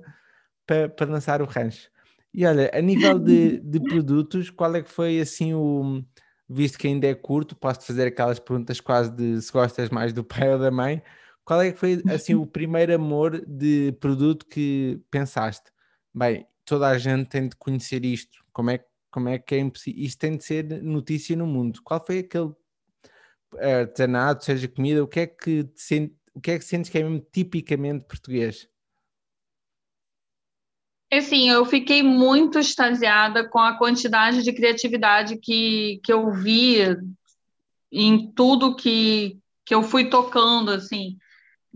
para, 0.65 0.89
para 0.89 1.05
dançar 1.07 1.41
o 1.41 1.45
rancho. 1.45 1.89
E 2.33 2.45
olha, 2.45 2.69
a 2.73 2.81
nível 2.81 3.17
de, 3.19 3.59
de 3.59 3.79
produtos, 3.79 4.49
qual 4.49 4.75
é 4.75 4.81
que 4.81 4.89
foi 4.89 5.19
assim 5.19 5.53
o. 5.53 6.03
Visto 6.47 6.77
que 6.77 6.87
ainda 6.87 7.07
é 7.07 7.15
curto, 7.15 7.55
posso-te 7.55 7.87
fazer 7.87 8.07
aquelas 8.07 8.39
perguntas 8.39 8.79
quase 8.79 9.09
de 9.11 9.41
se 9.41 9.51
gostas 9.51 9.89
mais 9.89 10.13
do 10.13 10.23
pai 10.23 10.53
ou 10.53 10.59
da 10.59 10.69
mãe. 10.69 11.01
Qual 11.45 11.61
é 11.61 11.71
que 11.71 11.77
foi 11.77 12.01
assim 12.11 12.33
o 12.33 12.47
primeiro 12.47 12.95
amor 12.95 13.45
de 13.45 13.91
produto 13.99 14.47
que 14.47 14.99
pensaste? 15.11 15.71
Bem, 16.11 16.47
toda 16.65 16.87
a 16.87 16.97
gente 16.97 17.29
tem 17.29 17.47
de 17.47 17.55
conhecer 17.55 18.03
isto. 18.03 18.43
Como 18.51 18.71
é, 18.71 18.83
como 19.11 19.29
é 19.29 19.37
que 19.37 19.53
é 19.53 19.59
impossível? 19.59 20.03
Isto 20.03 20.19
tem 20.19 20.37
de 20.37 20.43
ser 20.43 20.63
notícia 20.81 21.35
no 21.35 21.45
mundo. 21.45 21.81
Qual 21.83 22.03
foi 22.03 22.19
aquele 22.19 22.51
artesanato, 23.59 24.43
seja 24.43 24.67
comida, 24.67 25.03
o 25.03 25.07
que 25.07 25.19
é 25.19 25.27
que, 25.27 25.69
o 26.33 26.41
que 26.41 26.51
é 26.51 26.57
que 26.57 26.65
sentes 26.65 26.89
que 26.89 26.97
é 26.97 27.03
mesmo 27.03 27.25
tipicamente 27.31 28.05
português? 28.05 28.67
Assim, 31.13 31.49
eu 31.49 31.63
fiquei 31.65 32.01
muito 32.01 32.57
extasiada 32.57 33.47
com 33.47 33.59
a 33.59 33.77
quantidade 33.77 34.41
de 34.41 34.51
criatividade 34.51 35.37
que, 35.37 36.01
que 36.03 36.11
eu 36.11 36.33
vi 36.33 36.79
em 37.91 38.31
tudo 38.33 38.75
que, 38.75 39.37
que 39.63 39.73
eu 39.73 39.83
fui 39.83 40.09
tocando, 40.09 40.71
assim, 40.71 41.17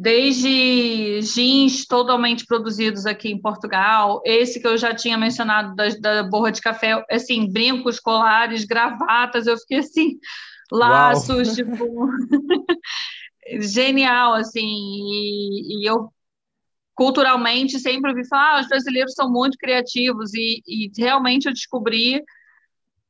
desde 0.01 1.19
jeans 1.19 1.85
totalmente 1.85 2.45
produzidos 2.45 3.05
aqui 3.05 3.27
em 3.27 3.37
Portugal, 3.37 4.21
esse 4.23 4.61
que 4.61 4.65
eu 4.65 4.77
já 4.77 4.95
tinha 4.95 5.17
mencionado 5.17 5.75
da, 5.75 5.89
da 5.89 6.23
borra 6.23 6.53
de 6.53 6.61
café, 6.61 7.03
assim, 7.11 7.51
brincos, 7.51 7.99
colares, 7.99 8.63
gravatas, 8.63 9.45
eu 9.45 9.57
fiquei 9.57 9.79
assim, 9.79 10.17
laços, 10.71 11.49
Uau. 11.49 11.55
tipo, 11.55 12.09
genial, 13.59 14.35
assim, 14.35 14.61
e, 14.61 15.81
e 15.81 15.89
eu 15.89 16.09
culturalmente 16.95 17.77
sempre 17.77 18.09
ouvi 18.09 18.25
falar, 18.25 18.55
ah, 18.55 18.61
os 18.61 18.69
brasileiros 18.69 19.13
são 19.13 19.29
muito 19.29 19.57
criativos 19.57 20.33
e, 20.33 20.63
e 20.65 20.89
realmente 20.97 21.45
eu 21.47 21.53
descobri 21.53 22.23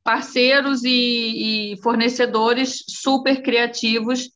parceiros 0.02 0.82
e, 0.82 1.74
e, 1.74 1.82
fornecedores 1.82 2.82
super 2.88 3.42
criativos 3.42 4.28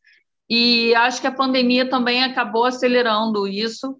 e 0.48 0.94
acho 0.94 1.20
que 1.20 1.26
a 1.26 1.32
pandemia 1.32 1.88
também 1.88 2.22
acabou 2.22 2.64
acelerando 2.64 3.46
isso, 3.46 3.96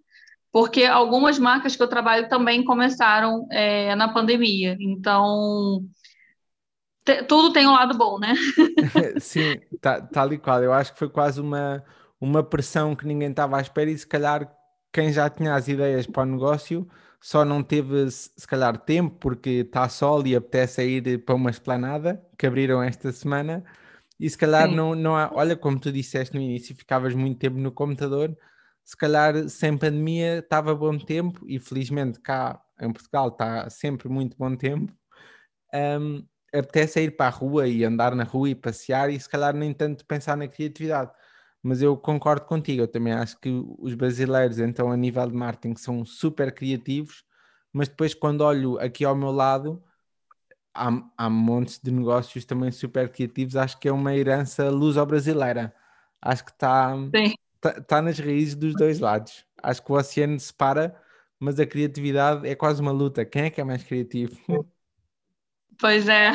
porque 0.53 0.85
algumas 0.85 1.39
marcas 1.39 1.75
que 1.75 1.83
eu 1.83 1.89
trabalho 1.89 2.29
também 2.29 2.65
começaram 2.65 3.47
é, 3.51 3.95
na 3.97 4.13
pandemia. 4.13 4.77
Então, 4.79 5.83
tudo 7.29 7.53
tem 7.53 7.67
um 7.67 7.73
lado 7.73 7.97
bom, 7.97 8.19
né? 8.19 8.35
Sim, 9.21 9.57
tá, 9.81 10.01
tal 10.01 10.33
e 10.33 10.39
qual. 10.39 10.63
Eu 10.63 10.73
acho 10.73 10.93
que 10.93 10.99
foi 10.99 11.09
quase 11.09 11.41
uma, 11.41 11.85
uma 12.21 12.43
pressão 12.43 12.95
que 12.95 13.07
ninguém 13.07 13.31
estava 13.31 13.59
à 13.59 13.61
espera 13.61 13.91
e 13.91 13.99
se 13.99 14.07
calhar 14.07 14.51
quem 14.93 15.13
já 15.13 15.29
tinha 15.29 15.55
as 15.55 15.67
ideias 15.67 16.07
para 16.07 16.23
o 16.23 16.27
negócio 16.27 16.89
só 17.21 17.43
não 17.43 17.63
teve, 17.63 18.11
se 18.11 18.47
calhar, 18.47 18.77
tempo 18.79 19.17
porque 19.19 19.51
está 19.51 19.89
sol 19.89 20.27
e 20.27 20.37
apetece 20.37 20.85
ir 20.85 21.25
para 21.25 21.35
uma 21.35 21.51
esplanada 21.51 22.23
que 22.39 22.47
abriram 22.47 22.83
esta 22.83 23.11
semana. 23.13 23.65
E 24.19 24.29
se 24.31 24.39
calhar 24.39 24.71
não, 24.71 24.95
não 24.95 25.17
há, 25.17 25.31
olha, 25.33 25.57
como 25.57 25.79
tu 25.79 25.91
disseste 25.91 26.35
no 26.35 26.41
início, 26.41 26.75
ficavas 26.75 27.15
muito 27.15 27.39
tempo 27.39 27.59
no 27.59 27.73
computador. 27.73 28.37
Se 28.85 28.97
calhar 28.97 29.49
sem 29.49 29.77
pandemia 29.77 30.39
estava 30.39 30.75
bom 30.75 30.99
tempo 30.99 31.45
e 31.49 31.59
felizmente 31.59 32.21
cá 32.21 32.61
em 32.81 32.93
Portugal 32.93 33.29
está 33.29 33.69
sempre 33.71 34.09
muito 34.09 34.37
bom 34.37 34.55
tempo. 34.55 34.93
Um, 35.75 36.25
apetece 36.55 37.01
ir 37.01 37.17
para 37.17 37.27
a 37.27 37.31
rua 37.31 37.67
e 37.67 37.85
andar 37.85 38.15
na 38.15 38.25
rua 38.25 38.51
e 38.51 38.55
passear 38.55 39.11
e 39.11 39.19
se 39.19 39.29
calhar 39.29 39.55
nem 39.55 39.73
tanto 39.73 40.07
pensar 40.07 40.37
na 40.37 40.47
criatividade 40.47 41.11
mas 41.65 41.81
eu 41.81 41.97
concordo 41.97 42.45
contigo. 42.45 42.83
Eu 42.83 42.89
também 42.89 43.15
acho 43.15 43.41
que 43.41 43.49
os 43.79 43.95
brasileiros, 43.95 44.59
então, 44.59 44.93
a 44.93 44.97
nível 44.97 45.27
de 45.27 45.35
marketing, 45.35 45.75
são 45.77 46.05
super 46.05 46.55
criativos, 46.55 47.25
mas 47.73 47.89
depois, 47.89 48.15
quando 48.15 48.43
olho 48.43 48.79
aqui 48.79 49.03
ao 49.03 49.17
meu 49.17 49.33
lado, 49.33 49.83
há, 50.75 50.91
há 51.17 51.31
montes 51.31 51.81
de 51.83 51.91
negócios 51.91 52.45
também 52.45 52.71
super 52.71 53.11
criativos. 53.11 53.57
Acho 53.57 53.79
que 53.79 53.89
é 53.89 53.93
uma 53.93 54.15
herança 54.15 54.69
luso-brasileira. 54.71 55.75
Acho 56.21 56.45
que 56.45 56.51
está 56.51 56.95
tá, 57.61 57.81
tá 57.81 58.03
nas 58.03 58.19
raízes 58.19 58.55
dos 58.55 58.75
dois 58.75 58.99
lados. 58.99 59.45
Acho 59.63 59.83
que 59.83 59.93
o 59.93 59.95
oceano 59.95 60.39
separa, 60.41 61.01
mas 61.39 61.59
a 61.61 61.67
criatividade 61.67 62.49
é 62.49 62.55
quase 62.55 62.81
uma 62.83 62.93
luta. 62.93 63.25
Quem 63.25 63.45
é 63.45 63.51
que 63.51 63.61
é 63.61 63.65
mais 63.65 63.83
criativo? 63.83 64.37
Pois 65.79 66.09
é, 66.09 66.31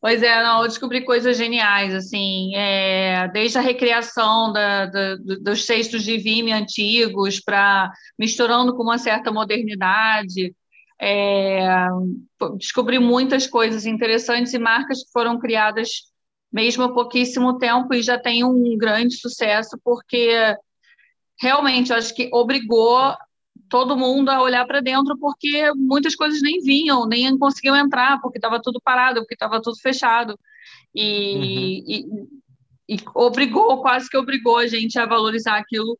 Pois 0.00 0.22
é, 0.22 0.42
não, 0.42 0.62
eu 0.62 0.68
descobri 0.68 1.04
coisas 1.04 1.36
geniais, 1.36 1.94
assim, 1.94 2.54
é, 2.56 3.28
desde 3.28 3.58
a 3.58 3.60
recriação 3.60 4.50
da, 4.50 4.86
da, 4.86 5.16
dos 5.16 5.66
textos 5.66 6.02
de 6.02 6.16
Vime 6.16 6.52
antigos, 6.52 7.38
para 7.38 7.92
misturando 8.18 8.74
com 8.74 8.82
uma 8.82 8.96
certa 8.96 9.30
modernidade, 9.30 10.54
é, 11.00 11.88
descobri 12.58 12.98
muitas 12.98 13.46
coisas 13.46 13.86
interessantes 13.86 14.52
e 14.52 14.58
marcas 14.58 15.02
que 15.02 15.10
foram 15.12 15.38
criadas 15.38 16.10
mesmo 16.52 16.82
há 16.84 16.92
pouquíssimo 16.92 17.58
tempo 17.58 17.94
e 17.94 18.02
já 18.02 18.18
tem 18.18 18.44
um 18.44 18.76
grande 18.76 19.14
sucesso, 19.16 19.78
porque 19.82 20.54
realmente 21.40 21.92
acho 21.92 22.14
que 22.14 22.28
obrigou 22.32 23.14
todo 23.68 23.96
mundo 23.96 24.28
a 24.28 24.42
olhar 24.42 24.66
para 24.66 24.80
dentro 24.80 25.16
porque 25.16 25.72
muitas 25.74 26.14
coisas 26.14 26.42
nem 26.42 26.60
vinham, 26.60 27.06
nem 27.06 27.38
conseguiam 27.38 27.76
entrar, 27.76 28.20
porque 28.20 28.36
estava 28.36 28.60
tudo 28.60 28.80
parado, 28.82 29.20
porque 29.20 29.34
estava 29.34 29.62
tudo 29.62 29.78
fechado. 29.80 30.38
E, 30.94 32.04
uhum. 32.04 32.26
e, 32.88 32.96
e, 32.96 33.00
obrigou, 33.14 33.80
quase 33.80 34.10
que 34.10 34.18
obrigou 34.18 34.58
a 34.58 34.66
gente 34.66 34.98
a 34.98 35.06
valorizar 35.06 35.56
aquilo 35.56 35.96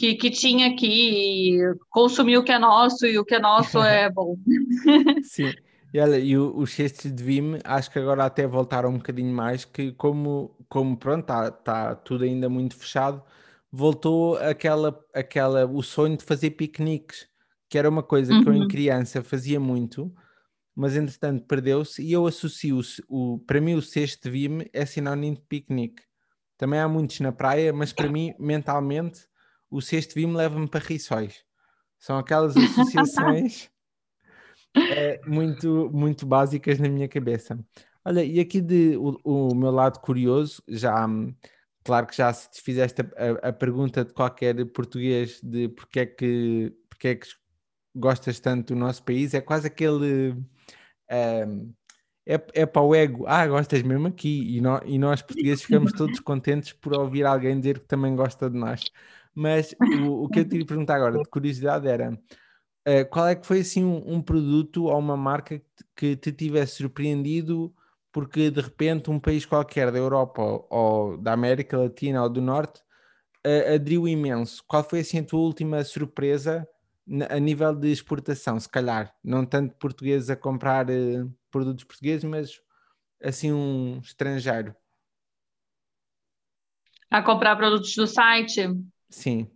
que, 0.00 0.14
que 0.14 0.30
tinha 0.30 0.68
aqui, 0.68 1.58
consumir 1.90 2.38
o 2.38 2.42
que 2.42 2.50
é 2.50 2.58
nosso 2.58 3.04
e 3.04 3.18
o 3.18 3.24
que 3.24 3.34
é 3.34 3.38
nosso 3.38 3.78
é 3.80 4.08
bom. 4.10 4.34
Sim. 5.22 5.52
E 5.92 6.00
olha, 6.00 6.18
e 6.18 6.38
os 6.38 6.72
cestos 6.72 7.12
de 7.12 7.22
Vime, 7.22 7.58
acho 7.64 7.90
que 7.90 7.98
agora 7.98 8.24
até 8.24 8.46
voltaram 8.46 8.88
um 8.88 8.96
bocadinho 8.96 9.34
mais, 9.34 9.66
que 9.66 9.92
como, 9.92 10.56
como 10.70 10.96
pronto, 10.96 11.20
está 11.20 11.50
tá 11.50 11.94
tudo 11.94 12.24
ainda 12.24 12.48
muito 12.48 12.76
fechado, 12.76 13.22
voltou 13.70 14.38
aquela, 14.38 14.98
aquela, 15.12 15.66
o 15.66 15.82
sonho 15.82 16.16
de 16.16 16.24
fazer 16.24 16.52
piqueniques, 16.52 17.28
que 17.68 17.76
era 17.76 17.88
uma 17.88 18.02
coisa 18.02 18.32
uhum. 18.32 18.42
que 18.42 18.48
eu 18.48 18.54
em 18.54 18.62
uhum. 18.62 18.68
criança 18.68 19.22
fazia 19.22 19.60
muito, 19.60 20.10
mas 20.74 20.96
entretanto 20.96 21.44
perdeu-se 21.44 22.02
e 22.02 22.10
eu 22.10 22.26
associo 22.26 22.80
o, 23.06 23.38
para 23.40 23.60
mim 23.60 23.74
o 23.74 23.82
cesto 23.82 24.22
de 24.22 24.30
vime 24.30 24.70
é 24.72 24.86
sinónimo 24.86 25.36
de 25.36 25.42
piquenique. 25.42 26.02
Também 26.56 26.80
há 26.80 26.88
muitos 26.88 27.20
na 27.20 27.32
praia, 27.32 27.70
mas 27.70 27.92
para 27.92 28.08
mim, 28.08 28.32
mentalmente, 28.38 29.28
o 29.70 29.80
cesto 29.80 30.14
de 30.14 30.20
vime 30.20 30.36
leva-me 30.36 30.68
para 30.68 30.84
riçóis. 30.84 31.44
São 31.98 32.18
aquelas 32.18 32.56
associações 32.56 33.70
é, 34.76 35.20
muito, 35.26 35.90
muito 35.92 36.26
básicas 36.26 36.78
na 36.78 36.88
minha 36.88 37.08
cabeça. 37.08 37.58
Olha, 38.04 38.24
e 38.24 38.40
aqui 38.40 38.60
de, 38.60 38.96
o, 38.96 39.20
o 39.24 39.54
meu 39.54 39.70
lado 39.70 40.00
curioso, 40.00 40.62
já 40.66 41.06
Claro 41.82 42.06
que 42.06 42.16
já 42.16 42.32
se 42.32 42.60
fizeste 42.62 43.00
a, 43.00 43.48
a, 43.48 43.52
pergunta 43.52 44.04
de 44.04 44.12
qualquer 44.12 44.64
português 44.66 45.40
de 45.42 45.68
porque 45.70 46.00
é 46.00 46.06
que, 46.06 46.74
porque 46.90 47.08
é 47.08 47.14
que 47.14 47.26
gostas 47.94 48.38
tanto 48.38 48.74
do 48.74 48.78
nosso 48.78 49.02
país, 49.02 49.32
é 49.32 49.40
quase 49.40 49.66
aquele. 49.66 50.36
Um, 51.10 51.74
é, 52.26 52.34
é 52.54 52.66
para 52.66 52.82
o 52.82 52.94
ego, 52.94 53.24
ah, 53.26 53.46
gostas 53.46 53.82
mesmo 53.82 54.06
aqui, 54.06 54.56
e, 54.56 54.60
no, 54.60 54.80
e 54.84 54.98
nós 54.98 55.22
portugueses 55.22 55.64
ficamos 55.64 55.92
todos 55.92 56.20
contentes 56.20 56.72
por 56.74 56.92
ouvir 56.94 57.24
alguém 57.24 57.58
dizer 57.58 57.80
que 57.80 57.86
também 57.86 58.14
gosta 58.14 58.48
de 58.48 58.58
nós. 58.58 58.84
Mas 59.40 59.74
o, 59.80 60.24
o 60.24 60.28
que 60.28 60.40
eu 60.40 60.44
te 60.46 60.58
ia 60.58 60.66
perguntar 60.66 60.96
agora, 60.96 61.16
de 61.16 61.30
curiosidade, 61.30 61.88
era 61.88 62.12
uh, 62.12 63.08
qual 63.10 63.26
é 63.26 63.34
que 63.34 63.46
foi 63.46 63.60
assim 63.60 63.82
um, 63.82 64.16
um 64.16 64.20
produto 64.20 64.84
ou 64.84 64.98
uma 64.98 65.16
marca 65.16 65.58
que, 65.58 65.64
que 65.96 66.16
te 66.16 66.30
tivesse 66.30 66.76
surpreendido 66.76 67.74
porque 68.12 68.50
de 68.50 68.60
repente 68.60 69.10
um 69.10 69.18
país 69.18 69.46
qualquer 69.46 69.90
da 69.90 69.96
Europa 69.96 70.42
ou, 70.42 70.66
ou 70.68 71.16
da 71.16 71.32
América 71.32 71.78
Latina 71.78 72.22
ou 72.22 72.28
do 72.28 72.42
Norte 72.42 72.82
uh, 73.46 73.74
aderiu 73.76 74.06
imenso. 74.06 74.62
Qual 74.66 74.84
foi 74.84 75.00
assim 75.00 75.20
a 75.20 75.24
tua 75.24 75.40
última 75.40 75.82
surpresa 75.84 76.68
a 77.30 77.38
nível 77.38 77.74
de 77.74 77.90
exportação? 77.90 78.60
Se 78.60 78.68
calhar, 78.68 79.10
não 79.24 79.46
tanto 79.46 79.74
portugueses 79.76 80.28
a 80.28 80.36
comprar 80.36 80.84
uh, 80.90 81.34
produtos 81.50 81.84
portugueses, 81.84 82.24
mas 82.24 82.60
assim 83.24 83.50
um 83.50 84.00
estrangeiro. 84.02 84.76
A 87.10 87.22
comprar 87.22 87.56
produtos 87.56 87.94
do 87.94 88.06
site? 88.06 88.68
Sim. 89.10 89.48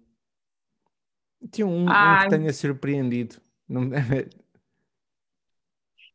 Tinha 1.50 1.66
um, 1.66 1.84
um 1.84 2.18
que 2.22 2.28
tenha 2.28 2.52
surpreendido. 2.52 3.36
Não... 3.68 3.88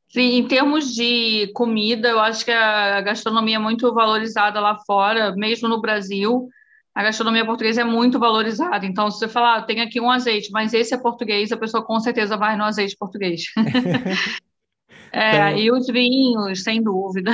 Sim, 0.09 0.37
em 0.37 0.47
termos 0.47 0.93
de 0.95 1.51
comida, 1.53 2.09
eu 2.09 2.19
acho 2.19 2.43
que 2.43 2.51
a 2.51 2.99
gastronomia 3.01 3.57
é 3.57 3.59
muito 3.59 3.93
valorizada 3.93 4.59
lá 4.59 4.77
fora, 4.85 5.35
mesmo 5.35 5.67
no 5.67 5.79
Brasil. 5.79 6.49
A 6.95 7.03
gastronomia 7.03 7.45
portuguesa 7.45 7.81
é 7.81 7.83
muito 7.83 8.17
valorizada. 8.19 8.85
Então, 8.85 9.11
se 9.11 9.19
você 9.19 9.27
falar, 9.27 9.57
ah, 9.57 9.61
tem 9.61 9.81
aqui 9.81 10.01
um 10.01 10.09
azeite, 10.09 10.51
mas 10.51 10.73
esse 10.73 10.95
é 10.95 10.97
português, 10.97 11.51
a 11.51 11.57
pessoa 11.57 11.85
com 11.85 11.99
certeza 11.99 12.35
vai 12.35 12.57
no 12.57 12.63
azeite 12.63 12.97
português. 12.97 13.43
é, 15.13 15.51
então, 15.51 15.57
e 15.59 15.71
os 15.71 15.85
vinhos, 15.87 16.63
sem 16.63 16.81
dúvida. 16.81 17.31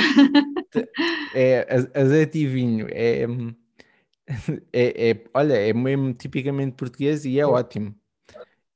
É, 1.34 1.66
azeite 1.94 2.40
e 2.40 2.46
vinho. 2.46 2.88
É, 2.92 3.26
é, 4.74 5.12
é, 5.12 5.24
olha, 5.34 5.53
é 5.53 5.74
mesmo 5.74 6.13
tipicamente 6.13 6.75
português 6.75 7.25
e 7.25 7.39
é 7.39 7.46
ótimo. 7.46 7.96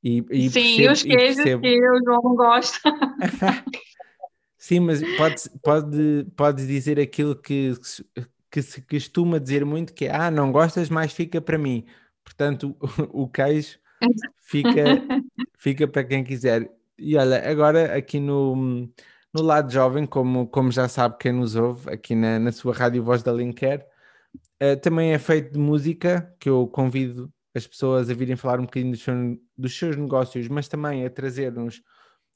E, 0.03 0.23
e 0.29 0.49
Sim, 0.49 0.61
percebo, 0.61 0.81
e 0.81 0.91
os 0.91 1.03
queijos 1.03 1.35
percebo... 1.35 1.61
que 1.61 1.89
o 1.89 2.03
João 2.03 2.21
não 2.23 2.35
gosta. 2.35 2.79
Sim, 4.57 4.81
mas 4.81 5.01
pode, 5.17 5.41
pode, 5.61 6.27
pode 6.35 6.67
dizer 6.67 6.99
aquilo 6.99 7.35
que, 7.35 7.73
que 8.51 8.61
se 8.61 8.81
costuma 8.81 9.39
dizer 9.39 9.65
muito, 9.65 9.93
que 9.93 10.05
é, 10.05 10.15
ah, 10.15 10.29
não 10.29 10.51
gostas, 10.51 10.89
mais 10.89 11.11
fica 11.11 11.41
para 11.41 11.57
mim. 11.57 11.85
Portanto, 12.23 12.75
o, 13.11 13.23
o 13.23 13.27
queijo 13.27 13.79
fica, 14.41 14.69
fica 15.57 15.87
para 15.87 16.03
quem 16.03 16.23
quiser. 16.23 16.69
E 16.97 17.15
olha, 17.17 17.49
agora 17.49 17.95
aqui 17.95 18.19
no, 18.19 18.89
no 19.33 19.41
lado 19.41 19.71
jovem, 19.71 20.05
como, 20.05 20.47
como 20.47 20.71
já 20.71 20.87
sabe 20.87 21.17
quem 21.17 21.31
nos 21.31 21.55
ouve, 21.55 21.89
aqui 21.91 22.15
na, 22.15 22.39
na 22.39 22.51
sua 22.51 22.73
rádio 22.73 23.03
Voz 23.03 23.23
da 23.23 23.31
Linker, 23.31 23.85
uh, 24.61 24.79
também 24.81 25.13
é 25.13 25.19
feito 25.19 25.53
de 25.53 25.59
música, 25.59 26.35
que 26.39 26.49
eu 26.49 26.67
convido 26.67 27.31
as 27.55 27.65
pessoas 27.65 28.09
a 28.09 28.13
virem 28.13 28.35
falar 28.35 28.59
um 28.59 28.65
bocadinho 28.65 28.91
dos, 28.91 29.05
dos 29.57 29.77
seus 29.77 29.95
negócios, 29.95 30.47
mas 30.47 30.67
também 30.67 31.05
a 31.05 31.09
trazer-nos 31.09 31.81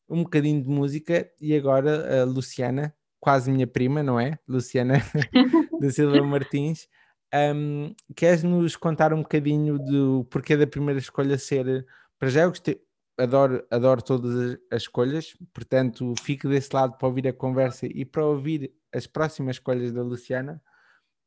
um 0.10 0.24
bocadinho 0.24 0.62
de 0.62 0.70
música. 0.70 1.30
E 1.40 1.56
agora 1.56 2.22
a 2.22 2.26
Luciana, 2.26 2.94
quase 3.20 3.52
minha 3.52 3.68
prima, 3.68 4.04
não 4.04 4.20
é? 4.20 4.38
Luciana 4.48 4.96
da 5.80 5.90
Silva 5.90 6.22
Martins. 6.24 6.88
Um, 7.34 7.96
queres 8.16 8.44
nos 8.44 8.76
contar 8.76 9.14
um 9.14 9.22
bocadinho 9.22 9.80
do 9.80 10.26
porquê 10.30 10.56
da 10.56 10.68
primeira 10.68 11.00
escolha 11.00 11.38
ser 11.38 11.86
para 12.20 12.30
já 12.30 12.44
eu 12.44 12.50
gostei, 12.50 12.80
adoro, 13.18 13.66
adoro 13.70 14.02
todas 14.02 14.58
as 14.72 14.84
escolhas, 14.84 15.36
portanto 15.54 16.14
fico 16.22 16.48
desse 16.48 16.74
lado 16.74 16.98
para 16.98 17.08
ouvir 17.08 17.28
a 17.28 17.34
conversa 17.34 17.86
e 17.86 18.06
para 18.06 18.26
ouvir 18.26 18.74
as 18.94 19.06
próximas 19.06 19.58
escolhas 19.58 19.92
da 19.92 20.02
Luciana, 20.02 20.62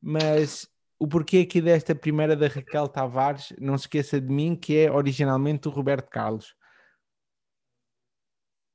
mas 0.01 0.67
o 0.99 1.07
porquê 1.07 1.39
aqui 1.39 1.61
desta 1.61 1.93
primeira 1.93 2.35
da 2.35 2.47
Raquel 2.47 2.87
Tavares, 2.87 3.53
não 3.59 3.77
se 3.77 3.83
esqueça 3.83 4.19
de 4.19 4.27
mim, 4.27 4.55
que 4.55 4.75
é 4.75 4.91
originalmente 4.91 5.67
o 5.67 5.71
Roberto 5.71 6.09
Carlos. 6.09 6.55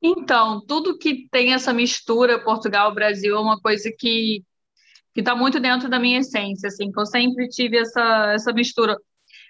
Então, 0.00 0.64
tudo 0.66 0.98
que 0.98 1.28
tem 1.30 1.52
essa 1.52 1.72
mistura 1.72 2.42
Portugal-Brasil 2.42 3.36
é 3.36 3.40
uma 3.40 3.60
coisa 3.60 3.92
que 3.96 4.44
que 5.14 5.20
está 5.20 5.34
muito 5.36 5.60
dentro 5.60 5.88
da 5.88 5.98
minha 5.98 6.20
essência, 6.20 6.68
assim, 6.68 6.90
que 6.90 6.98
eu 6.98 7.06
sempre 7.06 7.48
tive 7.48 7.76
essa, 7.76 8.32
essa 8.32 8.52
mistura. 8.52 8.96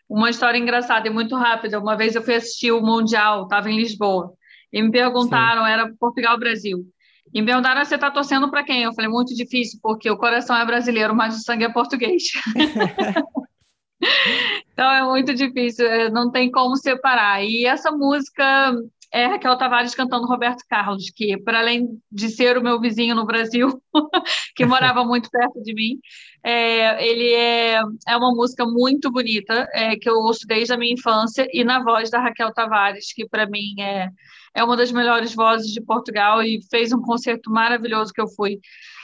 Uma 0.08 0.28
história 0.28 0.58
engraçada 0.58 1.06
e 1.06 1.10
muito 1.10 1.36
rápida. 1.36 1.78
Uma 1.78 1.96
vez 1.96 2.14
eu 2.14 2.22
fui 2.22 2.34
assistir 2.34 2.72
o 2.72 2.82
Mundial, 2.82 3.44
estava 3.44 3.70
em 3.70 3.76
Lisboa, 3.76 4.32
e 4.72 4.82
me 4.82 4.90
perguntaram, 4.90 5.64
Sim. 5.64 5.70
era 5.70 5.94
Portugal-Brasil. 5.98 6.84
E 7.32 7.42
perguntaram, 7.42 7.84
você 7.84 7.94
está 7.94 8.10
torcendo 8.10 8.50
para 8.50 8.62
quem? 8.62 8.82
Eu 8.82 8.92
falei, 8.92 9.10
muito 9.10 9.34
difícil, 9.34 9.78
porque 9.82 10.10
o 10.10 10.18
coração 10.18 10.56
é 10.56 10.66
brasileiro, 10.66 11.14
mas 11.14 11.36
o 11.36 11.40
sangue 11.40 11.64
é 11.64 11.72
português. 11.72 12.24
então 14.72 14.90
é 14.90 15.02
muito 15.02 15.34
difícil, 15.34 15.86
é, 15.86 16.10
não 16.10 16.30
tem 16.30 16.50
como 16.50 16.76
separar. 16.76 17.42
E 17.42 17.64
essa 17.64 17.90
música 17.90 18.74
é 19.12 19.26
Raquel 19.26 19.58
Tavares 19.58 19.94
cantando 19.94 20.26
Roberto 20.26 20.64
Carlos, 20.68 21.10
que 21.14 21.36
para 21.36 21.60
além 21.60 22.00
de 22.10 22.30
ser 22.30 22.56
o 22.56 22.62
meu 22.62 22.80
vizinho 22.80 23.14
no 23.14 23.26
Brasil, 23.26 23.80
que 24.56 24.64
morava 24.64 25.04
muito 25.04 25.28
perto 25.30 25.62
de 25.62 25.74
mim, 25.74 25.98
é, 26.42 27.06
ele 27.06 27.32
é, 27.32 27.80
é 28.08 28.16
uma 28.16 28.34
música 28.34 28.64
muito 28.64 29.10
bonita, 29.10 29.68
é, 29.72 29.96
que 29.96 30.08
eu 30.08 30.14
ouço 30.14 30.46
desde 30.46 30.72
a 30.72 30.78
minha 30.78 30.94
infância, 30.94 31.46
e 31.52 31.62
na 31.62 31.82
voz 31.82 32.10
da 32.10 32.20
Raquel 32.20 32.52
Tavares, 32.54 33.12
que 33.12 33.28
para 33.28 33.46
mim 33.46 33.80
é, 33.80 34.08
é 34.54 34.62
uma 34.62 34.76
das 34.76 34.92
melhores 34.92 35.34
vozes 35.34 35.72
de 35.72 35.80
Portugal 35.80 36.42
e 36.42 36.60
fez 36.70 36.92
um 36.92 37.00
concerto 37.00 37.50
maravilhoso 37.50 38.12
que 38.12 38.20
eu 38.20 38.28
fui 38.28 38.60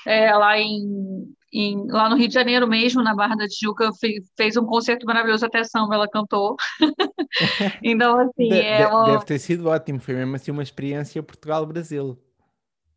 é, 0.07 0.35
lá 0.35 0.59
em, 0.59 1.27
em, 1.53 1.87
lá 1.91 2.09
no 2.09 2.17
Rio 2.17 2.29
de 2.29 2.35
Janeiro 2.35 2.67
mesmo, 2.67 3.03
na 3.03 3.15
Barra 3.15 3.37
da 3.37 3.47
Tijuca, 3.47 3.91
fez 4.37 4.57
um 4.57 4.65
concerto 4.65 5.07
maravilhoso, 5.07 5.45
até 5.45 5.65
samba 5.65 5.95
ela 5.95 6.09
cantou. 6.09 6.57
então, 7.83 8.19
assim, 8.21 8.49
de, 8.49 8.61
é 8.61 8.87
uma... 8.87 9.13
Deve 9.13 9.25
ter 9.25 9.39
sido 9.39 9.69
ótimo, 9.69 10.01
foi 10.01 10.15
mesmo 10.15 10.37
assim 10.37 10.51
uma 10.51 10.63
experiência 10.63 11.23
Portugal-Brasil. 11.23 12.19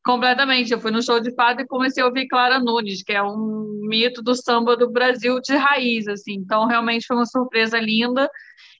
Completamente. 0.03 0.71
Eu 0.71 0.79
fui 0.79 0.89
no 0.89 1.01
show 1.01 1.19
de 1.19 1.33
fado 1.35 1.61
e 1.61 1.67
comecei 1.67 2.01
a 2.01 2.07
ouvir 2.07 2.27
Clara 2.27 2.59
Nunes, 2.59 3.03
que 3.03 3.13
é 3.13 3.21
um 3.21 3.81
mito 3.87 4.21
do 4.21 4.33
samba 4.35 4.75
do 4.75 4.89
Brasil 4.89 5.39
de 5.41 5.55
raiz, 5.55 6.07
assim. 6.07 6.33
Então, 6.33 6.65
realmente 6.65 7.05
foi 7.05 7.15
uma 7.15 7.25
surpresa 7.25 7.79
linda. 7.79 8.27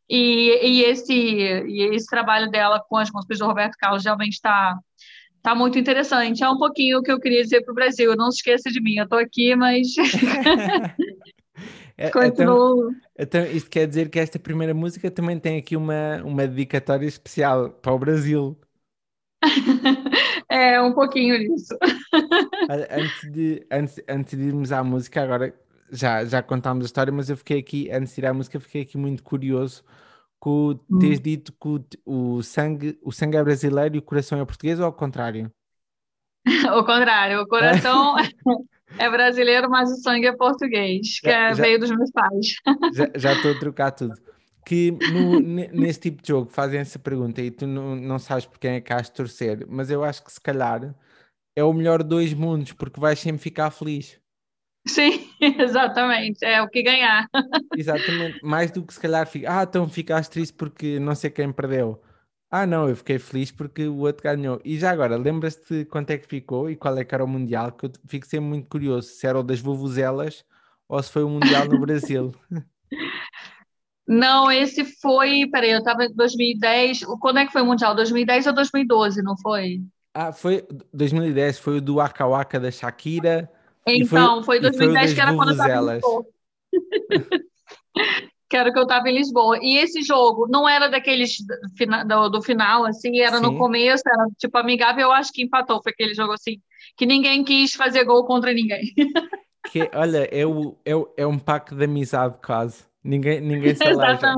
E, 0.09 0.59
e 0.67 0.83
esse, 0.83 1.13
e 1.13 1.95
esse 1.95 2.05
trabalho 2.07 2.49
dela 2.51 2.83
com 2.87 2.97
as 2.97 3.09
músicas 3.11 3.39
do 3.39 3.45
Roberto 3.45 3.77
Carlos 3.77 4.03
realmente 4.03 4.33
está 4.33 4.77
tá 5.41 5.55
muito 5.55 5.79
interessante. 5.79 6.43
É 6.43 6.49
um 6.49 6.57
pouquinho 6.57 6.99
o 6.99 7.03
que 7.03 7.11
eu 7.11 7.19
queria 7.19 7.43
dizer 7.43 7.61
para 7.61 7.71
o 7.71 7.75
Brasil. 7.75 8.15
Não 8.15 8.31
se 8.31 8.37
esqueça 8.37 8.69
de 8.69 8.81
mim, 8.81 8.95
eu 8.97 9.05
estou 9.05 9.19
aqui, 9.19 9.55
mas. 9.55 9.87
É, 11.97 12.07
então, 12.25 12.91
então, 13.17 13.45
isto 13.45 13.69
quer 13.69 13.87
dizer 13.87 14.09
que 14.09 14.19
esta 14.19 14.39
primeira 14.39 14.73
música 14.73 15.11
também 15.11 15.39
tem 15.39 15.57
aqui 15.57 15.75
uma, 15.75 16.21
uma 16.23 16.47
dedicatória 16.47 17.05
especial 17.05 17.69
para 17.69 17.93
o 17.93 17.99
Brasil. 17.99 18.57
É, 20.49 20.81
um 20.81 20.93
pouquinho 20.93 21.39
disso. 21.39 21.73
Antes 22.69 23.31
de, 23.31 23.65
antes, 23.71 24.03
antes 24.05 24.37
de 24.37 24.43
irmos 24.47 24.73
à 24.73 24.83
música, 24.83 25.23
agora 25.23 25.55
já, 25.91 26.23
já 26.25 26.41
contámos 26.41 26.85
a 26.85 26.87
história, 26.87 27.11
mas 27.11 27.29
eu 27.29 27.37
fiquei 27.37 27.59
aqui, 27.59 27.91
antes 27.91 28.15
de 28.15 28.21
ir 28.21 28.25
à 28.25 28.33
música, 28.33 28.59
fiquei 28.59 28.81
aqui 28.83 28.97
muito 28.97 29.23
curioso 29.23 29.83
com 30.39 30.79
hum. 30.89 30.99
teres 30.99 31.19
dito 31.19 31.51
que 31.53 31.67
o, 31.67 32.37
o, 32.37 32.41
sangue, 32.41 32.97
o 33.03 33.11
sangue 33.11 33.37
é 33.37 33.43
brasileiro 33.43 33.95
e 33.95 33.99
o 33.99 34.01
coração 34.01 34.39
é 34.39 34.45
português 34.45 34.79
ou 34.79 34.85
ao 34.85 34.93
contrário? 34.93 35.51
o 36.75 36.83
contrário, 36.83 37.41
o 37.41 37.47
coração 37.47 38.15
é 38.97 39.09
brasileiro, 39.09 39.69
mas 39.69 39.91
o 39.91 39.97
sangue 39.97 40.27
é 40.27 40.35
português, 40.35 41.19
que 41.19 41.29
já, 41.29 41.49
é, 41.49 41.53
já, 41.53 41.61
veio 41.61 41.79
dos 41.79 41.91
meus 41.91 42.11
pais. 42.11 42.55
Já 43.15 43.33
estou 43.33 43.51
a 43.51 43.59
trocar 43.59 43.91
tudo 43.91 44.13
que 44.65 44.91
no, 44.91 45.39
nesse 45.39 45.99
tipo 45.99 46.21
de 46.21 46.27
jogo 46.27 46.51
fazem 46.51 46.79
essa 46.79 46.99
pergunta 46.99 47.41
e 47.41 47.49
tu 47.49 47.65
não, 47.65 47.95
não 47.95 48.19
sabes 48.19 48.45
por 48.45 48.59
quem 48.59 48.75
é 48.75 48.81
que 48.81 48.93
has 48.93 49.07
de 49.07 49.13
torcer, 49.13 49.65
mas 49.67 49.89
eu 49.89 50.03
acho 50.03 50.23
que 50.23 50.31
se 50.31 50.39
calhar 50.39 50.95
é 51.55 51.63
o 51.63 51.73
melhor 51.73 52.03
dois 52.03 52.33
mundos, 52.33 52.71
porque 52.73 52.99
vais 52.99 53.19
sempre 53.19 53.41
ficar 53.41 53.71
feliz. 53.71 54.19
Sim, 54.87 55.29
exatamente, 55.39 56.43
é 56.43 56.61
o 56.61 56.67
que 56.67 56.81
ganhar. 56.81 57.27
Exatamente, 57.77 58.39
mais 58.43 58.71
do 58.71 58.83
que 58.83 58.93
se 58.93 58.99
calhar 58.99 59.27
ficar, 59.27 59.59
ah, 59.59 59.63
então 59.63 59.87
ficaste 59.87 60.31
triste 60.31 60.53
porque 60.53 60.99
não 60.99 61.15
sei 61.15 61.29
quem 61.29 61.51
perdeu. 61.51 62.01
Ah, 62.49 62.65
não, 62.65 62.89
eu 62.89 62.95
fiquei 62.97 63.17
feliz 63.17 63.49
porque 63.49 63.87
o 63.87 63.99
outro 63.99 64.23
ganhou. 64.23 64.59
E 64.65 64.77
já 64.77 64.91
agora, 64.91 65.15
lembras-te 65.15 65.85
quanto 65.85 66.09
é 66.09 66.17
que 66.17 66.27
ficou 66.27 66.69
e 66.69 66.75
qual 66.75 66.97
é 66.97 67.05
que 67.05 67.15
era 67.15 67.23
o 67.23 67.27
Mundial? 67.27 67.71
Que 67.71 67.85
eu 67.85 67.91
fico 68.07 68.25
sempre 68.25 68.47
muito 68.47 68.67
curioso 68.67 69.07
se 69.07 69.25
era 69.25 69.39
o 69.39 69.43
das 69.43 69.61
Vuvuzelas 69.61 70.43
ou 70.89 71.01
se 71.01 71.09
foi 71.09 71.23
o 71.23 71.29
Mundial 71.29 71.65
no 71.65 71.79
Brasil. 71.79 72.35
Não, 74.05 74.51
esse 74.51 74.83
foi. 74.99 75.47
Peraí, 75.49 75.71
eu 75.71 75.79
estava 75.79 76.03
em 76.03 76.13
2010. 76.13 77.05
Quando 77.21 77.39
é 77.39 77.45
que 77.45 77.53
foi 77.53 77.61
o 77.61 77.65
Mundial? 77.65 77.95
2010 77.95 78.47
ou 78.47 78.53
2012, 78.53 79.21
não 79.23 79.37
foi? 79.37 79.81
Ah, 80.13 80.33
foi 80.33 80.67
2010, 80.93 81.59
foi 81.59 81.77
o 81.77 81.81
do 81.81 81.95
Waka 81.95 82.27
Waka 82.27 82.59
da 82.59 82.69
Shakira. 82.69 83.49
Então, 83.87 84.43
foi, 84.43 84.59
foi 84.61 84.69
2010 84.69 85.05
foi 85.05 85.15
que 85.15 85.21
era 85.21 85.35
quando 85.35 85.49
eu 85.49 85.53
estava 85.53 85.73
em 85.73 85.93
Lisboa. 85.93 86.25
que 88.49 88.57
era 88.57 88.71
que 88.71 88.77
eu 88.77 88.83
estava 88.83 89.09
em 89.09 89.15
Lisboa. 89.15 89.57
E 89.61 89.77
esse 89.77 90.01
jogo 90.01 90.47
não 90.49 90.67
era 90.67 90.89
daqueles 90.89 91.37
do, 92.05 92.29
do 92.29 92.41
final, 92.41 92.85
assim, 92.85 93.19
era 93.19 93.37
Sim. 93.37 93.43
no 93.43 93.57
começo, 93.57 94.03
era 94.05 94.25
tipo 94.37 94.57
amigável, 94.57 95.03
eu 95.07 95.11
acho 95.11 95.31
que 95.31 95.41
empatou. 95.41 95.81
Foi 95.81 95.93
aquele 95.93 96.13
jogo 96.13 96.33
assim, 96.33 96.61
que 96.97 97.05
ninguém 97.05 97.43
quis 97.43 97.73
fazer 97.73 98.03
gol 98.03 98.25
contra 98.25 98.53
ninguém. 98.53 98.93
Que, 99.71 99.87
olha, 99.93 100.27
é, 100.31 100.43
o, 100.43 100.75
é, 100.83 100.91
é 101.17 101.27
um 101.27 101.37
pacto 101.37 101.75
de 101.75 101.85
amizade 101.85 102.35
quase. 102.43 102.83
Ninguém, 103.03 103.39
ninguém 103.39 103.75
se 103.75 103.83
aleja. 103.85 104.33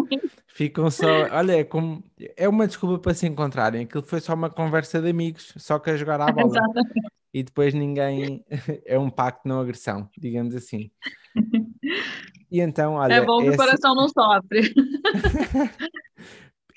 Ficam 0.48 0.92
só. 0.92 1.08
Olha, 1.32 1.60
é, 1.60 1.64
como, 1.64 2.04
é 2.36 2.48
uma 2.48 2.68
desculpa 2.68 3.00
para 3.00 3.14
se 3.14 3.26
encontrarem. 3.26 3.86
Aquilo 3.86 4.04
foi 4.04 4.20
só 4.20 4.34
uma 4.34 4.50
conversa 4.50 5.02
de 5.02 5.10
amigos, 5.10 5.54
só 5.56 5.80
que 5.80 5.92
a 5.92 5.96
jogar 5.96 6.20
à 6.20 6.30
bola. 6.30 6.48
Exatamente. 6.48 7.23
E 7.34 7.44
depois 7.44 7.74
ninguém. 7.74 8.46
É 8.86 8.98
um 9.00 9.10
pacto 9.10 9.48
não 9.48 9.60
agressão, 9.60 10.10
digamos 10.18 10.56
assim. 10.56 10.92
E 12.52 12.60
então, 12.62 12.94
olha. 12.96 13.14
É 13.14 13.26
bom 13.26 13.40
que 13.40 13.48
esse... 13.48 13.56
o 13.56 13.58
coração 13.58 13.96
não 13.96 14.08
sofre. 14.08 14.74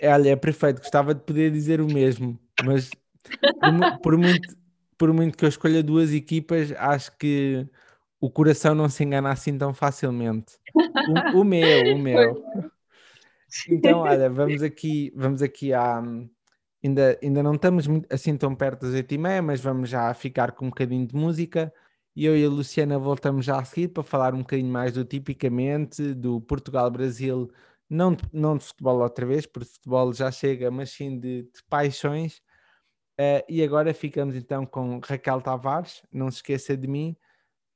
é, 0.01 0.09
olha, 0.14 0.31
é 0.31 0.37
perfeito. 0.37 0.81
Gostava 0.81 1.14
de 1.14 1.21
poder 1.21 1.51
dizer 1.51 1.81
o 1.81 1.87
mesmo, 1.87 2.38
mas 2.64 2.90
por, 3.61 4.01
por, 4.01 4.19
muito, 4.19 4.57
por 4.97 5.12
muito 5.12 5.37
que 5.37 5.45
eu 5.45 5.49
escolha 5.49 5.83
duas 5.83 6.12
equipas, 6.12 6.73
acho 6.73 7.16
que 7.19 7.69
o 8.21 8.31
coração 8.31 8.75
não 8.75 8.88
se 8.88 9.05
engana 9.05 9.31
assim 9.31 9.59
tão 9.59 9.75
facilmente. 9.75 10.55
O, 11.35 11.40
o 11.40 11.45
meu, 11.45 11.95
o 11.95 11.99
meu. 11.99 12.42
Então, 13.69 14.01
olha, 14.01 14.29
vamos 14.31 14.62
aqui, 14.62 15.12
vamos 15.14 15.42
aqui 15.42 15.73
à. 15.73 16.03
Ainda, 16.87 17.18
ainda 17.20 17.42
não 17.42 17.55
estamos 17.55 17.87
assim 18.09 18.37
tão 18.37 18.55
perto 18.55 18.83
das 18.83 18.94
8 18.94 19.12
e 19.14 19.18
meia, 19.18 19.42
mas 19.42 19.61
vamos 19.61 19.90
já 19.90 20.12
ficar 20.14 20.53
com 20.53 20.66
um 20.66 20.68
bocadinho 20.68 21.05
de 21.07 21.16
música. 21.16 21.72
E 22.14 22.25
eu 22.25 22.37
e 22.37 22.44
a 22.44 22.49
Luciana 22.49 22.99
voltamos 22.99 23.44
já 23.44 23.59
a 23.59 23.64
seguir 23.64 23.88
para 23.88 24.03
falar 24.05 24.35
um 24.35 24.38
bocadinho 24.38 24.70
mais 24.70 24.92
do 24.92 25.05
tipicamente, 25.05 26.14
do 26.14 26.40
Portugal-Brasil, 26.40 27.51
não, 27.90 28.16
não 28.33 28.57
de 28.57 28.64
futebol 28.64 29.01
outra 29.01 29.27
vez, 29.27 29.46
porque 29.46 29.68
futebol 29.68 30.12
já 30.12 30.31
chega, 30.31 30.70
mas 30.70 30.90
sim 30.90 31.18
de, 31.18 31.42
de 31.42 31.64
paixões. 31.68 32.38
Uh, 33.20 33.42
e 33.49 33.62
agora 33.64 33.92
ficamos 33.92 34.37
então 34.37 34.64
com 34.64 35.01
Raquel 35.01 35.40
Tavares, 35.40 36.03
não 36.12 36.31
se 36.31 36.37
esqueça 36.38 36.77
de 36.77 36.87
mim 36.87 37.16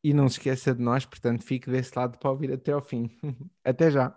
e 0.05 0.15
não 0.15 0.29
se 0.29 0.39
esqueça 0.39 0.75
de 0.75 0.83
nós, 0.83 1.05
portanto 1.05 1.43
fique 1.43 1.71
desse 1.71 1.99
lado 1.99 2.19
para 2.19 2.31
ouvir 2.31 2.53
até 2.53 2.73
ao 2.73 2.83
fim. 2.83 3.11
até 3.65 3.91
já! 3.91 4.17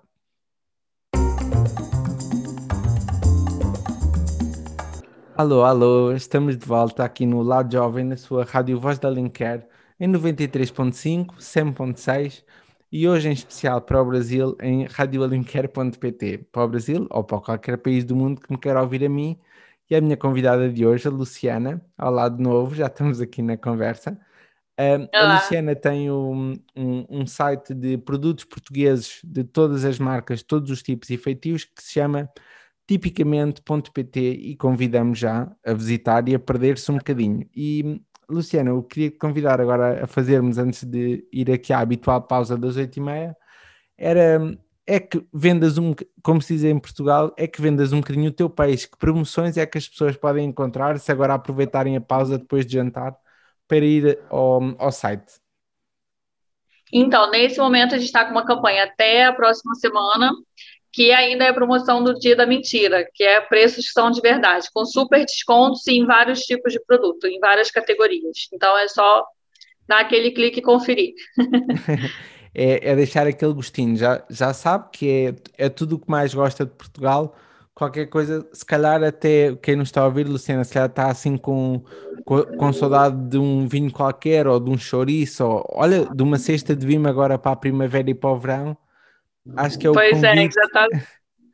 Alô, 5.36 5.64
alô, 5.64 6.12
estamos 6.12 6.56
de 6.56 6.64
volta 6.64 7.04
aqui 7.04 7.26
no 7.26 7.42
Lado 7.42 7.74
Jovem, 7.74 8.06
na 8.06 8.16
sua 8.16 8.44
Rádio 8.44 8.80
Voz 8.80 9.00
da 9.00 9.10
Linker, 9.10 9.68
em 10.00 10.08
93.5, 10.08 11.38
100.6 11.40 12.44
e 12.92 13.08
hoje 13.08 13.30
em 13.30 13.32
especial 13.32 13.82
para 13.82 14.00
o 14.00 14.06
Brasil 14.06 14.56
em 14.62 14.86
radioalinquer.pt. 14.86 16.50
Para 16.52 16.64
o 16.64 16.68
Brasil 16.68 17.08
ou 17.10 17.24
para 17.24 17.40
qualquer 17.40 17.78
país 17.80 18.06
do 18.06 18.16
mundo 18.16 18.40
que 18.42 18.52
me 18.52 18.60
queira 18.60 18.80
ouvir 18.80 19.04
a 19.04 19.10
mim. 19.10 19.40
E 19.90 19.96
a 19.96 20.02
minha 20.02 20.16
convidada 20.16 20.70
de 20.70 20.86
hoje, 20.86 21.08
a 21.08 21.12
Luciana, 21.12 21.84
ao 21.98 22.12
lado 22.12 22.38
de 22.38 22.44
novo, 22.44 22.76
já 22.76 22.86
estamos 22.86 23.20
aqui 23.20 23.42
na 23.42 23.58
conversa. 23.58 24.16
A 25.12 25.34
Luciana 25.34 25.76
tem 25.76 26.12
um, 26.12 26.54
um, 26.76 27.06
um, 27.10 27.26
site 27.26 27.74
de 27.74 27.98
produtos 27.98 28.46
portugueses 28.46 29.20
de 29.24 29.44
todas 29.44 29.84
as 29.84 29.98
marcas, 29.98 30.44
todos 30.44 30.70
os 30.70 30.84
tipos 30.84 31.10
e 31.10 31.18
feitios, 31.18 31.66
que 31.66 31.82
se 31.82 31.94
chama 31.94 32.30
tipicamente.pt 32.88 34.20
e 34.20 34.56
convidamos 34.56 35.20
já 35.20 35.52
a 35.66 35.74
visitar 35.74 36.28
e 36.28 36.36
a 36.36 36.40
perder-se 36.40 36.92
um 36.92 36.98
bocadinho. 36.98 37.48
E 37.56 38.02
Luciana, 38.30 38.70
eu 38.72 38.84
queria 38.84 39.12
te 39.12 39.18
convidar 39.18 39.62
agora 39.62 40.04
a 40.04 40.08
fazermos, 40.08 40.58
antes 40.58 40.84
de 40.84 41.28
ir 41.32 41.52
aqui 41.52 41.72
à 41.72 41.80
habitual 41.80 42.22
pausa 42.22 42.58
das 42.58 42.76
oito 42.78 42.98
e 42.98 43.02
meia, 43.02 43.36
era 43.98 44.40
é 44.86 45.00
que 45.00 45.26
vendas 45.34 45.78
um, 45.78 45.94
como 46.22 46.42
se 46.42 46.56
diz 46.56 46.64
em 46.66 46.78
Portugal, 46.78 47.34
é 47.38 47.48
que 47.48 47.62
vendas 47.62 47.94
um 47.94 48.02
bocadinho 48.02 48.30
o 48.30 48.34
teu 48.34 48.50
peixe. 48.50 48.90
Que 48.90 48.98
promoções 48.98 49.58
é 49.58 49.66
que 49.66 49.78
as 49.78 49.88
pessoas 49.88 50.18
podem 50.18 50.46
encontrar 50.46 51.00
se 51.00 51.12
agora 51.12 51.34
aproveitarem 51.34 51.96
a 51.96 52.02
pausa 52.02 52.38
depois 52.38 52.66
de 52.66 52.74
jantar 52.74 53.16
para 53.68 53.78
ir 53.78 54.20
ao, 54.30 54.62
ao 54.78 54.92
site? 54.92 55.42
Então, 56.92 57.32
nesse 57.32 57.60
momento 57.60 57.96
a 57.96 57.98
gente 57.98 58.08
está 58.08 58.26
com 58.26 58.32
uma 58.32 58.46
campanha 58.46 58.84
até 58.84 59.26
a 59.26 59.34
próxima 59.34 59.74
semana 59.76 60.32
que 60.94 61.12
ainda 61.12 61.46
é 61.46 61.52
promoção 61.52 62.04
do 62.04 62.14
dia 62.14 62.36
da 62.36 62.46
mentira, 62.46 63.04
que 63.16 63.24
é 63.24 63.42
preços 63.42 63.88
que 63.88 63.92
são 63.92 64.12
de 64.12 64.22
verdade, 64.22 64.68
com 64.72 64.86
super 64.86 65.26
descontos 65.26 65.88
em 65.88 66.06
vários 66.06 66.42
tipos 66.42 66.72
de 66.72 66.80
produto, 66.86 67.26
em 67.26 67.40
várias 67.40 67.72
categorias. 67.72 68.48
Então 68.54 68.78
é 68.78 68.88
só 68.88 69.26
dar 69.88 70.02
aquele 70.02 70.30
clique 70.30 70.60
e 70.60 70.62
conferir. 70.62 71.16
é, 72.54 72.92
é, 72.92 72.96
deixar 72.96 73.26
aquele 73.26 73.54
gostinho, 73.54 73.98
já, 73.98 74.24
já 74.30 74.54
sabe 74.54 74.90
que 74.94 75.36
é, 75.58 75.66
é 75.66 75.68
tudo 75.70 75.96
o 75.96 76.00
que 76.00 76.12
mais 76.12 76.32
gosta 76.32 76.64
de 76.64 76.72
Portugal. 76.72 77.36
Qualquer 77.74 78.06
coisa, 78.06 78.48
se 78.54 78.64
calhar 78.64 79.04
até 79.04 79.56
quem 79.56 79.76
não 79.76 79.82
está 79.82 80.02
a 80.02 80.06
ouvir, 80.06 80.28
Luciana, 80.28 80.64
se 80.64 80.76
calhar 80.76 80.90
está 80.90 81.08
assim 81.08 81.38
com, 81.38 81.84
com, 82.24 82.44
com 82.44 82.72
saudade 82.72 83.30
de 83.30 83.40
um 83.40 83.68
vinho 83.68 83.92
qualquer 83.92 84.46
ou 84.46 84.60
de 84.60 84.70
um 84.70 84.78
chouriço, 84.78 85.44
ou 85.44 85.66
olha, 85.74 86.06
de 86.06 86.22
uma 86.22 86.38
cesta 86.38 86.76
de 86.76 86.86
vinho 86.86 87.08
agora 87.10 87.40
para 87.40 87.54
a 87.54 87.56
primavera 87.56 88.12
e 88.12 88.14
para 88.14 88.30
o 88.30 88.38
verão 88.38 88.78
Acho 89.58 89.78
que 89.78 89.88
é 89.88 89.90
o 89.90 89.94
Pois 89.94 90.12
convite... 90.12 90.28
é, 90.28 90.52
já 90.52 90.64
está 90.64 90.88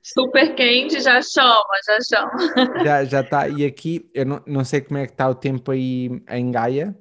super 0.03 0.55
quente, 0.55 1.01
já 1.01 1.21
chama, 1.21 1.65
já 1.85 1.97
chama. 2.01 2.83
Já, 2.83 3.05
já 3.05 3.21
está. 3.21 3.49
E 3.49 3.65
aqui, 3.65 4.09
eu 4.13 4.25
não, 4.25 4.43
não 4.45 4.63
sei 4.63 4.81
como 4.81 4.99
é 4.99 5.05
que 5.05 5.13
está 5.13 5.27
o 5.27 5.35
tempo 5.35 5.71
aí 5.71 6.09
em 6.29 6.51
Gaia, 6.51 6.95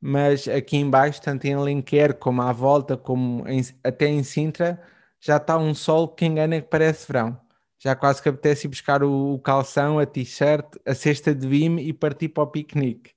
mas 0.00 0.46
aqui 0.46 0.76
embaixo, 0.76 1.20
tanto 1.20 1.46
em 1.46 1.54
Alenquer 1.54 2.14
como 2.14 2.42
à 2.42 2.52
volta, 2.52 2.96
como 2.96 3.46
em, 3.48 3.60
até 3.82 4.06
em 4.06 4.22
Sintra, 4.22 4.80
já 5.20 5.36
está 5.36 5.58
um 5.58 5.74
sol 5.74 6.08
que 6.08 6.24
engana 6.24 6.60
que 6.60 6.68
parece 6.68 7.06
verão. 7.10 7.38
Já 7.80 7.94
quase 7.94 8.20
que 8.20 8.28
apetece 8.28 8.66
ir 8.66 8.70
buscar 8.70 9.04
o, 9.04 9.34
o 9.34 9.38
calção, 9.38 9.98
a 9.98 10.06
t-shirt, 10.06 10.66
a 10.84 10.94
cesta 10.94 11.34
de 11.34 11.46
vime 11.46 11.82
e 11.82 11.92
partir 11.92 12.28
para 12.28 12.42
o 12.42 12.46
piquenique. 12.46 13.12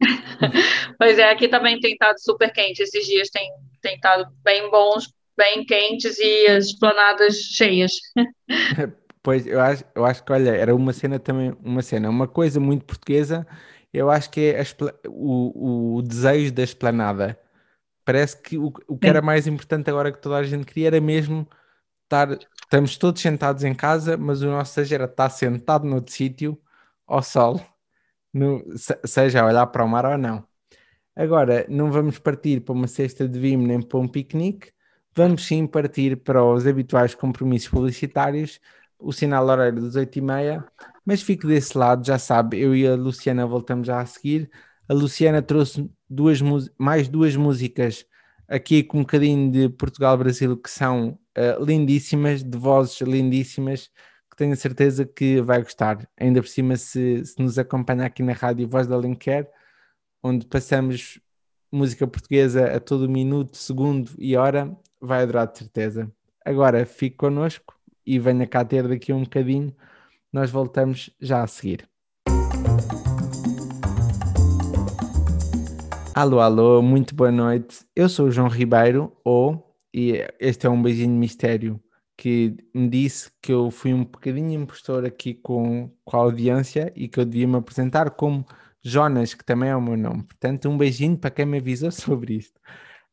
pois 0.98 1.18
é, 1.18 1.30
aqui 1.30 1.48
também 1.48 1.80
tem 1.80 1.92
estado 1.92 2.18
super 2.20 2.52
quente. 2.52 2.82
Esses 2.82 3.06
dias 3.06 3.30
tem, 3.30 3.50
tem 3.80 3.94
estado 3.94 4.30
bem 4.44 4.70
bons 4.70 5.15
bem 5.36 5.64
quentes 5.64 6.18
e 6.18 6.46
as 6.48 6.66
esplanadas 6.66 7.36
cheias. 7.36 7.92
Pois, 9.26 9.44
eu 9.44 9.60
acho, 9.60 9.84
eu 9.92 10.04
acho 10.06 10.24
que, 10.24 10.32
olha, 10.32 10.50
era 10.50 10.72
uma 10.72 10.92
cena 10.92 11.18
também, 11.18 11.52
uma 11.60 11.82
cena, 11.82 12.08
uma 12.08 12.28
coisa 12.28 12.60
muito 12.60 12.84
portuguesa, 12.84 13.44
eu 13.92 14.08
acho 14.08 14.30
que 14.30 14.54
é 14.54 14.62
o, 15.08 15.96
o, 15.96 16.02
desejo 16.02 16.52
da 16.52 16.62
esplanada. 16.62 17.36
Parece 18.04 18.40
que 18.40 18.56
o, 18.56 18.72
o 18.86 18.96
que 18.96 19.08
era 19.08 19.20
mais 19.20 19.48
importante 19.48 19.90
agora 19.90 20.12
que 20.12 20.22
toda 20.22 20.36
a 20.36 20.44
gente 20.44 20.64
queria 20.64 20.86
era 20.86 21.00
mesmo 21.00 21.44
estar, 22.04 22.38
estamos 22.62 22.96
todos 22.96 23.20
sentados 23.20 23.64
em 23.64 23.74
casa, 23.74 24.16
mas 24.16 24.42
o 24.42 24.46
nosso 24.46 24.76
desejo 24.76 24.94
era 24.94 25.04
estar 25.06 25.28
sentado 25.30 25.84
no 25.88 25.96
outro 25.96 26.12
sítio, 26.14 26.56
ao 27.04 27.20
sol, 27.20 27.60
no, 28.32 28.64
seja 29.04 29.42
a 29.42 29.46
olhar 29.46 29.66
para 29.66 29.84
o 29.84 29.88
mar 29.88 30.06
ou 30.06 30.16
não. 30.16 30.46
Agora, 31.16 31.66
não 31.68 31.90
vamos 31.90 32.18
partir 32.20 32.60
para 32.60 32.74
uma 32.74 32.86
cesta 32.86 33.28
de 33.28 33.40
vinho 33.40 33.66
nem 33.66 33.82
para 33.82 33.98
um 33.98 34.06
piquenique, 34.06 34.72
vamos 35.16 35.46
sim 35.46 35.66
partir 35.66 36.16
para 36.18 36.44
os 36.44 36.66
habituais 36.66 37.14
compromissos 37.14 37.68
publicitários, 37.68 38.60
o 38.98 39.12
sinal 39.12 39.46
horário 39.46 39.80
das 39.80 39.96
8h30, 39.96 40.64
mas 41.04 41.22
fique 41.22 41.46
desse 41.46 41.76
lado, 41.76 42.06
já 42.06 42.18
sabe, 42.18 42.60
eu 42.60 42.76
e 42.76 42.86
a 42.86 42.94
Luciana 42.94 43.46
voltamos 43.46 43.86
já 43.86 44.00
a 44.00 44.06
seguir. 44.06 44.50
A 44.88 44.92
Luciana 44.92 45.40
trouxe 45.42 45.90
duas, 46.08 46.40
mais 46.78 47.08
duas 47.08 47.34
músicas 47.34 48.06
aqui 48.48 48.82
com 48.82 48.98
um 48.98 49.00
bocadinho 49.00 49.50
de 49.50 49.68
Portugal-Brasil 49.70 50.56
que 50.56 50.70
são 50.70 51.18
uh, 51.36 51.64
lindíssimas, 51.64 52.44
de 52.44 52.58
vozes 52.58 53.00
lindíssimas, 53.00 53.90
que 54.30 54.36
tenho 54.36 54.56
certeza 54.56 55.04
que 55.04 55.40
vai 55.40 55.62
gostar. 55.62 56.08
Ainda 56.18 56.42
por 56.42 56.48
cima, 56.48 56.76
se, 56.76 57.24
se 57.24 57.40
nos 57.42 57.58
acompanha 57.58 58.04
aqui 58.06 58.22
na 58.22 58.32
rádio 58.32 58.68
Voz 58.68 58.86
da 58.86 58.96
Lenquer, 58.96 59.50
onde 60.22 60.46
passamos 60.46 61.20
música 61.72 62.06
portuguesa 62.06 62.76
a 62.76 62.80
todo 62.80 63.08
minuto, 63.08 63.56
segundo 63.56 64.10
e 64.18 64.36
hora, 64.36 64.76
vai 65.00 65.22
adorar 65.22 65.46
de 65.46 65.58
certeza. 65.58 66.10
Agora 66.44 66.84
fique 66.86 67.16
connosco 67.16 67.74
e 68.04 68.18
venha 68.18 68.46
cá 68.46 68.64
ter 68.64 68.86
daqui 68.86 69.12
um 69.12 69.22
bocadinho. 69.22 69.74
Nós 70.32 70.50
voltamos 70.50 71.10
já 71.20 71.42
a 71.42 71.46
seguir. 71.46 71.88
Alô, 76.14 76.40
alô, 76.40 76.80
muito 76.80 77.14
boa 77.14 77.30
noite. 77.30 77.84
Eu 77.94 78.08
sou 78.08 78.28
o 78.28 78.30
João 78.30 78.48
Ribeiro, 78.48 79.14
ou, 79.22 79.76
e 79.92 80.26
este 80.40 80.66
é 80.66 80.70
um 80.70 80.82
beijinho 80.82 81.14
mistério 81.14 81.78
que 82.16 82.56
me 82.74 82.88
disse 82.88 83.30
que 83.42 83.52
eu 83.52 83.70
fui 83.70 83.92
um 83.92 84.04
bocadinho 84.04 84.62
impostor 84.62 85.04
aqui 85.04 85.34
com, 85.34 85.92
com 86.04 86.16
a 86.16 86.20
audiência 86.20 86.90
e 86.96 87.06
que 87.08 87.20
eu 87.20 87.24
devia 87.26 87.46
me 87.46 87.56
apresentar 87.56 88.10
como 88.12 88.46
Jonas, 88.82 89.34
que 89.34 89.44
também 89.44 89.68
é 89.68 89.76
o 89.76 89.82
meu 89.82 89.96
nome. 89.96 90.22
Portanto, 90.22 90.68
um 90.70 90.78
beijinho 90.78 91.18
para 91.18 91.30
quem 91.30 91.44
me 91.44 91.58
avisou 91.58 91.90
sobre 91.92 92.36
isto. 92.36 92.58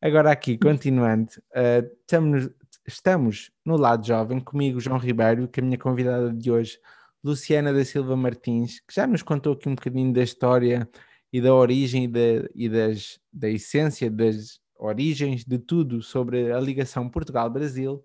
Agora 0.04 0.30
aqui, 0.30 0.58
continuando, 0.58 1.30
uh, 1.52 1.90
estamos, 2.02 2.50
estamos 2.86 3.50
no 3.64 3.74
lado 3.74 4.06
jovem, 4.06 4.38
comigo 4.38 4.78
João 4.78 4.98
Ribeiro, 4.98 5.48
que 5.48 5.60
a 5.60 5.62
minha 5.62 5.78
convidada 5.78 6.30
de 6.30 6.50
hoje, 6.50 6.78
Luciana 7.24 7.72
da 7.72 7.82
Silva 7.86 8.14
Martins, 8.14 8.80
que 8.80 8.94
já 8.94 9.06
nos 9.06 9.22
contou 9.22 9.54
aqui 9.54 9.66
um 9.66 9.74
bocadinho 9.74 10.12
da 10.12 10.22
história 10.22 10.86
e 11.32 11.40
da 11.40 11.54
origem 11.54 12.04
e, 12.04 12.08
da, 12.08 12.20
e 12.54 12.68
das, 12.68 13.18
da 13.32 13.48
essência 13.48 14.10
das 14.10 14.60
origens 14.78 15.42
de 15.42 15.58
tudo 15.58 16.02
sobre 16.02 16.52
a 16.52 16.60
ligação 16.60 17.08
Portugal-Brasil. 17.08 18.04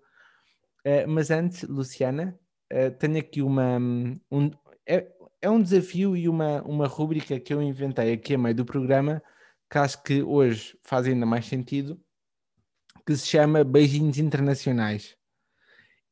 Uh, 0.82 1.06
mas 1.06 1.30
antes, 1.30 1.64
Luciana, 1.64 2.34
uh, 2.72 2.96
tenho 2.98 3.18
aqui 3.18 3.42
uma. 3.42 3.76
Um, 3.76 4.50
é, 4.86 5.06
é 5.42 5.50
um 5.50 5.60
desafio 5.60 6.16
e 6.16 6.30
uma, 6.30 6.62
uma 6.62 6.86
rúbrica 6.86 7.38
que 7.38 7.52
eu 7.52 7.60
inventei 7.60 8.10
aqui 8.10 8.36
a 8.36 8.38
meio 8.38 8.54
do 8.54 8.64
programa 8.64 9.22
que 9.70 9.78
acho 9.78 10.02
que 10.02 10.22
hoje 10.22 10.76
faz 10.82 11.06
ainda 11.06 11.24
mais 11.24 11.46
sentido, 11.46 12.00
que 13.06 13.16
se 13.16 13.26
chama 13.26 13.62
Beijinhos 13.62 14.18
Internacionais. 14.18 15.16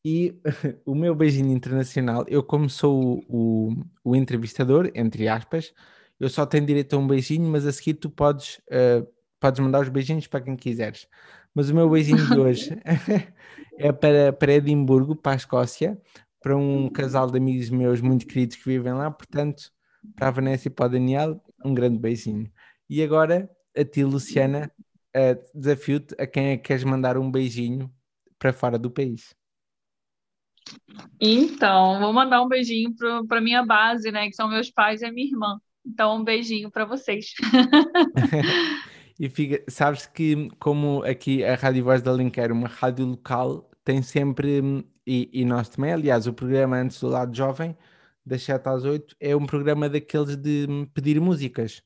E 0.05 0.41
o 0.87 0.95
meu 0.95 1.15
beijinho 1.15 1.53
internacional, 1.53 2.25
eu 2.29 2.43
como 2.43 2.71
sou 2.71 3.25
o, 3.29 3.71
o, 3.73 3.85
o, 4.05 4.17
entrevistador, 4.17 4.91
entre 4.95 5.29
aspas, 5.29 5.75
eu 6.21 6.29
só 6.29 6.47
tenho 6.47 6.65
direito 6.65 6.95
a 6.95 6.99
um 6.99 7.07
beijinho, 7.07 7.49
mas 7.51 7.67
a 7.67 7.73
seguir 7.73 7.95
tu 7.95 8.09
podes, 8.09 8.61
uh, 8.69 9.07
podes 9.41 9.61
mandar 9.61 9.81
os 9.81 9.89
beijinhos 9.89 10.27
para 10.27 10.41
quem 10.41 10.57
quiseres. 10.57 11.09
Mas 11.53 11.69
o 11.69 11.75
meu 11.75 11.91
beijinho 11.91 12.25
de 12.27 12.39
hoje 12.39 12.79
é 13.77 13.93
para, 13.93 14.33
para 14.33 14.53
Edimburgo, 14.53 15.17
para 15.17 15.33
a 15.33 15.37
Escócia, 15.37 16.01
para 16.41 16.57
um 16.57 16.89
casal 16.89 17.29
de 17.31 17.39
amigos 17.39 17.69
meus 17.69 18.01
muito 18.01 18.27
queridos 18.27 18.57
que 18.57 18.65
vivem 18.65 18.93
lá, 18.93 19.11
portanto, 19.11 19.73
para 20.15 20.29
a 20.29 20.31
Vanessa 20.31 20.69
e 20.69 20.71
para 20.71 20.87
o 20.87 20.91
Daniel, 20.91 21.43
um 21.65 21.75
grande 21.75 21.99
beijinho. 21.99 22.51
E 22.89 23.03
agora, 23.03 23.51
a 23.77 23.85
ti, 23.85 24.03
Luciana, 24.05 24.73
uh, 25.17 25.59
desafio-te 25.59 26.15
a 26.19 26.27
quem 26.27 26.49
é 26.49 26.57
que 26.57 26.65
queres 26.65 26.85
mandar 26.85 27.19
um 27.19 27.31
beijinho 27.31 27.93
para 28.39 28.53
fora 28.53 28.79
do 28.79 28.91
país. 28.91 29.35
Então, 31.21 31.99
vou 32.01 32.13
mandar 32.13 32.43
um 32.43 32.49
beijinho 32.49 32.95
para 33.27 33.41
minha 33.41 33.65
base, 33.65 34.11
né? 34.11 34.29
Que 34.29 34.35
são 34.35 34.49
meus 34.49 34.71
pais 34.71 35.03
e 35.03 35.07
a 35.07 35.13
minha 35.13 35.27
irmã. 35.27 35.61
Então, 35.85 36.17
um 36.17 36.25
beijinho 36.25 36.71
para 36.71 36.85
vocês. 36.85 37.35
E 39.19 39.29
fica, 39.29 39.65
sabes 39.69 40.07
que, 40.07 40.49
como 40.61 41.03
aqui 41.03 41.45
a 41.45 41.57
Rádio 41.57 41.83
Voz 41.83 42.01
da 42.01 42.13
Link 42.13 42.39
era 42.39 42.53
uma 42.53 42.69
rádio 42.69 43.05
local, 43.05 43.69
tem 43.83 44.01
sempre, 44.01 44.87
e, 45.05 45.29
e 45.33 45.45
nós 45.45 45.69
também, 45.69 45.93
aliás, 45.93 46.29
o 46.29 46.33
programa 46.33 46.77
antes 46.77 47.01
do 47.01 47.09
lado 47.09 47.35
jovem, 47.37 47.77
das 48.25 48.43
7 48.43 48.69
às 48.69 48.85
8, 48.85 49.17
é 49.19 49.35
um 49.35 49.45
programa 49.45 49.89
daqueles 49.89 50.37
de 50.37 50.69
pedir 50.95 51.21
músicas, 51.21 51.83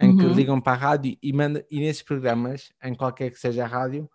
em 0.00 0.12
que 0.14 0.26
Uhum. 0.26 0.34
ligam 0.34 0.60
para 0.60 0.72
a 0.74 0.76
rádio 0.76 1.16
e, 1.22 1.32
manda, 1.32 1.64
e 1.70 1.80
nesses 1.80 2.02
programas, 2.02 2.72
em 2.82 2.94
qualquer 2.94 3.30
que 3.30 3.38
seja 3.38 3.64
a 3.64 3.66
rádio, 3.66 4.08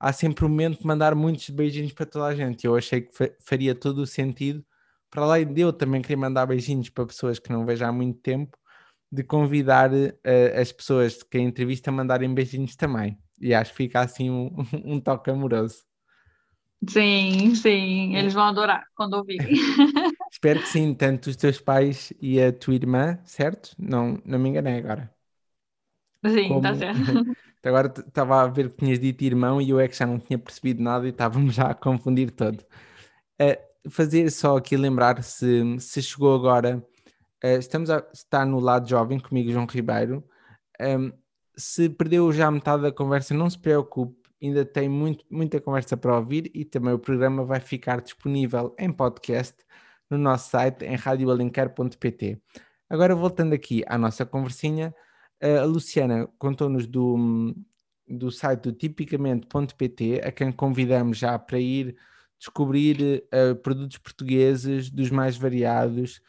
há 0.00 0.12
sempre 0.12 0.44
um 0.44 0.48
momento 0.48 0.80
de 0.80 0.86
mandar 0.86 1.14
muitos 1.14 1.50
beijinhos 1.50 1.92
para 1.92 2.06
toda 2.06 2.26
a 2.26 2.34
gente. 2.34 2.66
Eu 2.66 2.76
achei 2.76 3.02
que 3.02 3.16
fa- 3.16 3.30
faria 3.40 3.74
todo 3.74 3.98
o 3.98 4.06
sentido, 4.06 4.64
para 5.10 5.22
além 5.22 5.46
de 5.52 5.60
eu 5.62 5.72
também 5.72 6.02
querer 6.02 6.16
mandar 6.16 6.46
beijinhos 6.46 6.90
para 6.90 7.06
pessoas 7.06 7.38
que 7.38 7.50
não 7.52 7.64
vejo 7.66 7.84
há 7.84 7.92
muito 7.92 8.20
tempo, 8.20 8.56
de 9.12 9.22
convidar 9.24 9.90
eh, 10.24 10.60
as 10.60 10.72
pessoas 10.72 11.22
que 11.22 11.38
a 11.38 11.40
entrevista 11.40 11.90
a 11.90 11.92
mandarem 11.92 12.32
beijinhos 12.34 12.76
também. 12.76 13.18
E 13.40 13.54
acho 13.54 13.70
que 13.72 13.76
fica 13.78 14.00
assim 14.00 14.30
um, 14.30 14.50
um 14.84 15.00
toque 15.00 15.30
amoroso. 15.30 15.84
Sim, 16.88 17.54
sim, 17.54 18.14
eles 18.14 18.34
vão 18.34 18.44
adorar 18.44 18.84
quando 18.94 19.14
ouvirem. 19.14 19.52
Espero 20.30 20.60
que 20.60 20.68
sim, 20.68 20.94
tanto 20.94 21.30
os 21.30 21.36
teus 21.36 21.60
pais 21.60 22.12
e 22.20 22.40
a 22.40 22.52
tua 22.52 22.74
irmã, 22.74 23.18
certo? 23.24 23.74
Não, 23.78 24.20
não 24.24 24.38
me 24.38 24.48
enganei 24.50 24.78
agora. 24.78 25.12
Sim, 26.30 26.60
tá 26.60 26.68
Como- 26.70 26.76
certo. 26.76 26.96
Agora 27.64 27.92
estava 27.96 28.42
a 28.42 28.46
ver 28.46 28.70
que 28.70 28.76
tinhas 28.84 29.00
dito 29.00 29.24
irmão 29.24 29.60
e 29.60 29.70
eu 29.70 29.80
é 29.80 29.88
que 29.88 29.96
já 29.96 30.06
não 30.06 30.20
tinha 30.20 30.38
percebido 30.38 30.80
nada 30.80 31.04
e 31.06 31.10
estávamos 31.10 31.52
já 31.54 31.70
a 31.70 31.74
confundir 31.74 32.30
todo. 32.30 32.64
Eh, 33.40 33.60
fazer 33.90 34.30
só 34.30 34.56
aqui 34.56 34.76
lembrar 34.76 35.20
se, 35.24 35.62
se 35.80 36.00
chegou 36.00 36.32
agora, 36.34 36.80
eh, 37.42 37.56
estamos 37.56 37.90
a, 37.90 38.06
está 38.14 38.44
no 38.46 38.60
lado 38.60 38.88
jovem 38.88 39.18
comigo, 39.18 39.50
João 39.50 39.66
Ribeiro. 39.66 40.22
Ehm, 40.78 41.10
se 41.56 41.88
perdeu 41.88 42.32
já 42.32 42.48
metade 42.52 42.82
da 42.82 42.92
conversa, 42.92 43.34
não 43.34 43.50
se 43.50 43.58
preocupe, 43.58 44.16
ainda 44.40 44.64
tem 44.64 44.88
muito, 44.88 45.24
muita 45.28 45.60
conversa 45.60 45.96
para 45.96 46.16
ouvir 46.16 46.50
e 46.54 46.64
também 46.64 46.92
o 46.94 46.98
programa 47.00 47.44
vai 47.44 47.58
ficar 47.58 48.00
disponível 48.00 48.76
em 48.78 48.92
podcast 48.92 49.56
no 50.08 50.16
nosso 50.18 50.50
site 50.50 50.84
em 50.84 50.94
radioalenquer.pt. 50.94 52.40
Agora 52.88 53.14
voltando 53.14 53.54
aqui 53.54 53.82
à 53.88 53.98
nossa 53.98 54.24
conversinha, 54.24 54.94
a 55.40 55.64
Luciana 55.64 56.28
contou-nos 56.38 56.86
do, 56.86 57.54
do 58.08 58.30
site 58.30 58.62
do 58.62 58.72
tipicamente.pt, 58.72 60.20
a 60.24 60.32
quem 60.32 60.52
convidamos 60.52 61.18
já 61.18 61.38
para 61.38 61.58
ir 61.58 61.96
descobrir 62.38 63.26
eh, 63.30 63.54
produtos 63.54 63.98
portugueses 63.98 64.90
dos 64.90 65.10
mais 65.10 65.36
variados. 65.36 66.20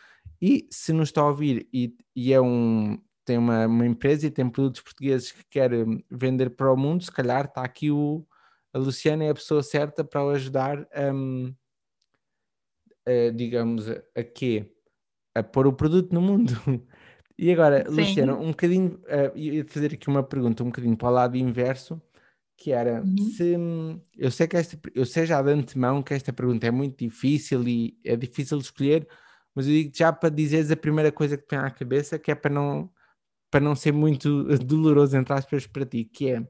E 0.41 0.67
se 0.69 0.93
nos 0.93 1.09
está 1.09 1.21
a 1.21 1.27
ouvir 1.27 1.67
e, 1.73 1.95
e 2.15 2.33
é 2.33 2.39
um, 2.39 2.97
tem 3.25 3.37
uma, 3.37 3.67
uma 3.67 3.85
empresa 3.85 4.27
e 4.27 4.31
tem 4.31 4.49
produtos 4.49 4.81
portugueses 4.81 5.31
que 5.31 5.43
quer 5.49 5.73
hum, 5.73 6.01
vender 6.09 6.51
para 6.51 6.71
o 6.71 6.77
mundo, 6.77 7.03
se 7.03 7.11
calhar 7.11 7.45
está 7.45 7.61
aqui 7.61 7.91
o, 7.91 8.25
a 8.73 8.77
Luciana 8.77 9.25
é 9.25 9.29
a 9.29 9.35
pessoa 9.35 9.63
certa 9.63 10.03
para 10.03 10.23
o 10.23 10.29
ajudar 10.29 10.87
hum, 11.13 11.53
a, 13.05 13.31
digamos, 13.35 13.89
a, 13.89 14.01
a 14.15 14.23
quê? 14.23 14.71
A 15.35 15.43
pôr 15.43 15.67
o 15.67 15.73
produto 15.73 16.13
no 16.13 16.21
mundo. 16.21 16.53
E 17.37 17.51
agora, 17.51 17.85
Sim. 17.89 17.95
Luciana, 17.95 18.35
um 18.35 18.47
bocadinho, 18.47 18.99
uh, 19.05 19.37
ia 19.37 19.63
fazer 19.65 19.93
aqui 19.93 20.07
uma 20.07 20.23
pergunta 20.23 20.63
um 20.63 20.67
bocadinho 20.67 20.97
para 20.97 21.07
o 21.07 21.11
lado 21.11 21.37
inverso, 21.37 22.01
que 22.57 22.71
era 22.71 23.03
Uhum. 23.03 23.17
se 23.17 23.55
eu 24.17 24.31
sei 24.31 24.47
que 24.47 24.57
esta, 24.57 24.79
eu 24.95 25.05
sei 25.05 25.25
já 25.27 25.41
de 25.41 25.51
antemão 25.51 26.01
que 26.01 26.13
esta 26.13 26.33
pergunta 26.33 26.65
é 26.65 26.71
muito 26.71 26.97
difícil 26.97 27.67
e 27.67 27.95
é 28.03 28.15
difícil 28.15 28.57
de 28.57 28.63
escolher, 28.63 29.07
mas 29.53 29.67
eu 29.67 29.73
digo 29.73 29.91
já 29.95 30.11
para 30.11 30.29
dizeres 30.29 30.71
a 30.71 30.75
primeira 30.75 31.11
coisa 31.11 31.37
que 31.37 31.45
te 31.45 31.55
vem 31.55 31.63
à 31.63 31.69
cabeça, 31.69 32.17
que 32.17 32.31
é 32.31 32.35
para 32.35 32.51
não, 32.51 32.89
para 33.51 33.59
não 33.59 33.75
ser 33.75 33.91
muito 33.91 34.43
doloroso, 34.65 35.15
entre 35.15 35.33
aspas, 35.33 35.67
para 35.67 35.85
ti, 35.85 36.05
que 36.05 36.29
é 36.31 36.47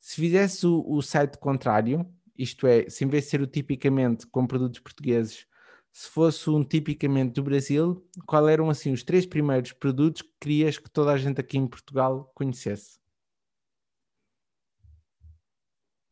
se 0.00 0.16
fizesse 0.16 0.64
o, 0.66 0.84
o 0.86 1.02
site 1.02 1.36
contrário, 1.38 2.06
isto 2.36 2.66
é, 2.68 2.88
se 2.88 3.04
em 3.04 3.08
vez 3.08 3.24
de 3.24 3.30
ser 3.30 3.40
o 3.40 3.46
tipicamente 3.46 4.26
com 4.28 4.46
produtos 4.46 4.78
portugueses, 4.78 5.44
se 5.92 6.08
fosse 6.08 6.48
um 6.50 6.64
tipicamente 6.64 7.34
do 7.34 7.42
Brasil, 7.42 8.06
qual 8.26 8.48
eram 8.48 8.70
assim 8.70 8.92
os 8.92 9.02
três 9.02 9.26
primeiros 9.26 9.72
produtos 9.72 10.22
que 10.22 10.30
querias 10.40 10.78
que 10.78 10.90
toda 10.90 11.12
a 11.12 11.18
gente 11.18 11.40
aqui 11.40 11.58
em 11.58 11.66
Portugal 11.66 12.30
conhecesse? 12.34 12.98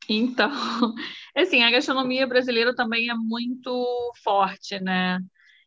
Então, 0.09 0.51
assim, 1.37 1.63
a 1.63 1.71
gastronomia 1.71 2.27
brasileira 2.27 2.75
também 2.75 3.11
é 3.11 3.15
muito 3.15 4.13
forte, 4.23 4.79
né? 4.81 5.21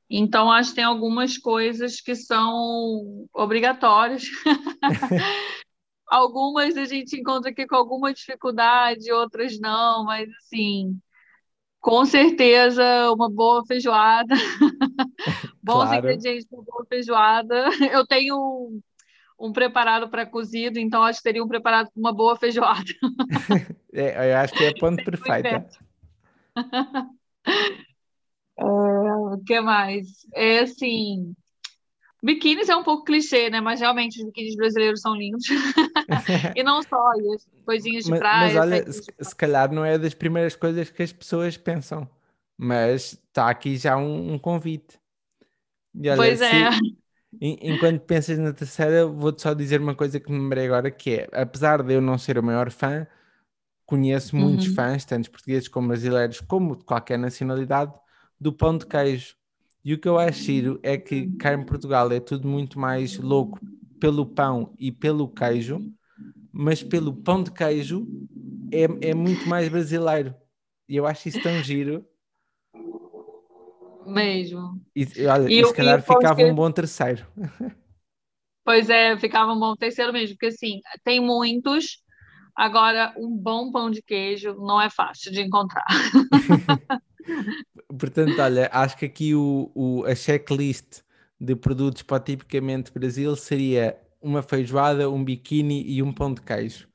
Então, 0.10 0.52
acho 0.52 0.72
que 0.72 0.78
tem 0.78 0.84
algumas 0.84 1.38
coisas 1.38 2.02
que 2.02 2.16
são 2.16 3.28
obrigatórias. 3.34 4.24
Algumas 6.10 6.76
a 6.76 6.86
gente 6.86 7.16
encontra 7.16 7.52
aqui 7.52 7.68
com 7.68 7.76
alguma 7.76 8.12
dificuldade, 8.12 9.12
outras 9.12 9.60
não, 9.60 10.06
mas 10.06 10.28
assim, 10.40 11.00
com 11.80 12.06
certeza 12.06 12.84
uma 13.12 13.30
boa 13.30 13.66
feijoada, 13.66 14.34
bons 15.64 15.86
Claro. 15.86 15.98
ingredientes 15.98 16.46
para 16.48 16.62
boa 16.62 16.86
feijoada. 16.88 17.66
Eu 17.92 18.06
tenho 18.06 18.80
um 19.40 19.54
preparado 19.54 20.10
pré-cozido, 20.10 20.80
então 20.80 21.04
acho 21.04 21.20
que 21.20 21.24
teria 21.24 21.44
um 21.44 21.48
preparado 21.48 21.90
com 21.92 22.00
uma 22.00 22.14
boa 22.14 22.36
feijoada. 22.36 22.84
É, 23.92 24.32
eu 24.32 24.38
acho 24.38 24.54
que 24.54 24.64
é 24.64 24.72
ponto 24.72 25.04
perfeita. 25.04 25.66
É, 28.56 28.64
o 28.64 29.42
que 29.44 29.60
mais? 29.60 30.06
É 30.36 30.60
assim, 30.60 31.34
biquínis 32.24 32.70
é 32.70 32.76
um 32.76 32.84
pouco 32.84 33.04
clichê, 33.06 33.50
né? 33.50 33.62
Mas 33.62 33.80
realmente 33.80 34.20
os 34.20 34.26
biquínis 34.26 34.56
brasileiros 34.56 35.02
são 35.02 35.16
lindos. 35.16 35.46
E 36.56 36.64
não 36.64 36.82
só, 36.84 36.98
e 37.16 37.36
as 37.36 37.48
coisinhas 37.66 38.06
de 38.06 38.14
Mas, 38.14 38.24
praia, 38.30 38.56
mas 38.56 38.56
olha, 38.56 38.92
se, 38.92 39.04
se 39.22 39.36
calhar 39.36 39.72
não 39.72 39.84
é 39.86 39.98
das 39.98 40.14
primeiras 40.14 40.56
coisas 40.56 40.90
que 40.90 41.04
as 41.04 41.12
pessoas 41.12 41.58
pensam, 41.58 42.10
mas 42.58 43.14
está 43.14 43.50
aqui 43.50 43.78
já 43.78 43.98
um, 43.98 44.34
um 44.34 44.40
convite. 44.40 45.00
Olha, 46.08 46.36
Pois 46.36 46.42
se- 46.42 46.56
é. 46.60 46.70
en- 47.42 47.58
enquanto 47.62 48.02
pensas 48.06 48.38
na 48.40 48.54
terceira, 48.54 49.08
vou-te 49.08 49.42
só 49.42 49.54
dizer 49.54 49.82
uma 49.82 49.96
coisa 49.96 50.20
que 50.20 50.32
me 50.32 50.40
lembrei 50.40 50.66
agora, 50.68 50.92
que 50.92 51.12
é, 51.22 51.30
apesar 51.42 51.84
de 51.84 51.94
eu 51.96 52.02
não 52.02 52.18
ser 52.18 52.38
o 52.38 52.44
maior 52.44 52.72
fã, 52.72 53.08
conheço 53.86 54.36
muitos 54.38 54.68
Uhum. 54.68 54.68
fãs, 54.68 55.06
tanto 55.06 55.32
portugueses 55.32 55.70
como 55.70 55.90
brasileiros, 55.90 56.42
como 56.42 56.78
de 56.78 56.86
qualquer 56.86 57.20
nacionalidade, 57.20 57.94
do 58.40 58.54
pão 58.54 58.78
de 58.78 58.88
queijo. 58.88 59.36
E 59.84 59.94
o 59.94 60.00
que 60.00 60.08
eu 60.08 60.20
acho 60.20 60.44
giro 60.44 60.80
é 60.84 60.98
que 60.98 61.28
cá 61.38 61.54
em 61.54 61.64
Portugal 61.64 62.12
é 62.12 62.20
tudo 62.20 62.48
muito 62.48 62.80
mais 62.80 63.18
louco 63.18 63.60
pelo 64.00 64.26
pão 64.26 64.74
e 64.78 64.92
pelo 64.92 65.28
queijo, 65.28 65.82
mas 66.52 66.84
pelo 66.84 67.14
pão 67.14 67.44
de 67.44 67.52
queijo 67.52 68.08
é, 68.72 69.10
é 69.10 69.14
muito 69.14 69.48
mais 69.48 69.70
brasileiro. 69.70 70.36
E 70.88 70.96
eu 70.96 71.06
acho 71.06 71.30
isso 71.30 71.42
tão 71.42 71.62
giro. 71.64 72.06
Mesmo. 74.06 74.82
E, 74.96 75.06
olha, 75.26 75.50
E 75.50 75.60
e 75.60 75.66
se 75.66 75.74
calhar 75.74 76.02
ficava 76.02 76.42
um 76.42 76.56
bom 76.56 76.72
terceiro. 76.72 77.26
Pois 78.66 78.88
é, 78.88 79.18
ficava 79.18 79.52
um 79.52 79.60
bom 79.60 79.76
terceiro 79.76 80.14
mesmo, 80.14 80.36
porque 80.36 80.54
assim, 80.54 80.80
tem 81.04 81.20
muitos. 81.20 82.04
Agora, 82.56 83.12
um 83.18 83.36
bom 83.36 83.72
pão 83.72 83.90
de 83.90 84.00
queijo 84.00 84.54
não 84.54 84.80
é 84.80 84.92
fácil 84.92 85.32
de 85.32 85.42
encontrar. 85.42 85.88
Portanto, 87.98 88.40
olha, 88.40 88.70
acho 88.72 88.98
que 88.98 89.06
aqui 89.06 89.34
o, 89.36 89.72
o- 89.74 90.06
a 90.06 90.14
checklist 90.16 91.02
de 91.40 91.56
produtos 91.56 92.04
para 92.04 92.18
o 92.18 92.20
tipicamente 92.20 92.92
Brasil 92.92 93.36
seria 93.36 93.98
uma 94.22 94.44
feijoada, 94.44 95.10
um 95.10 95.24
biquíni 95.24 95.84
e 95.90 96.04
um 96.04 96.14
pão 96.14 96.34
de 96.34 96.42
queijo. 96.42 96.88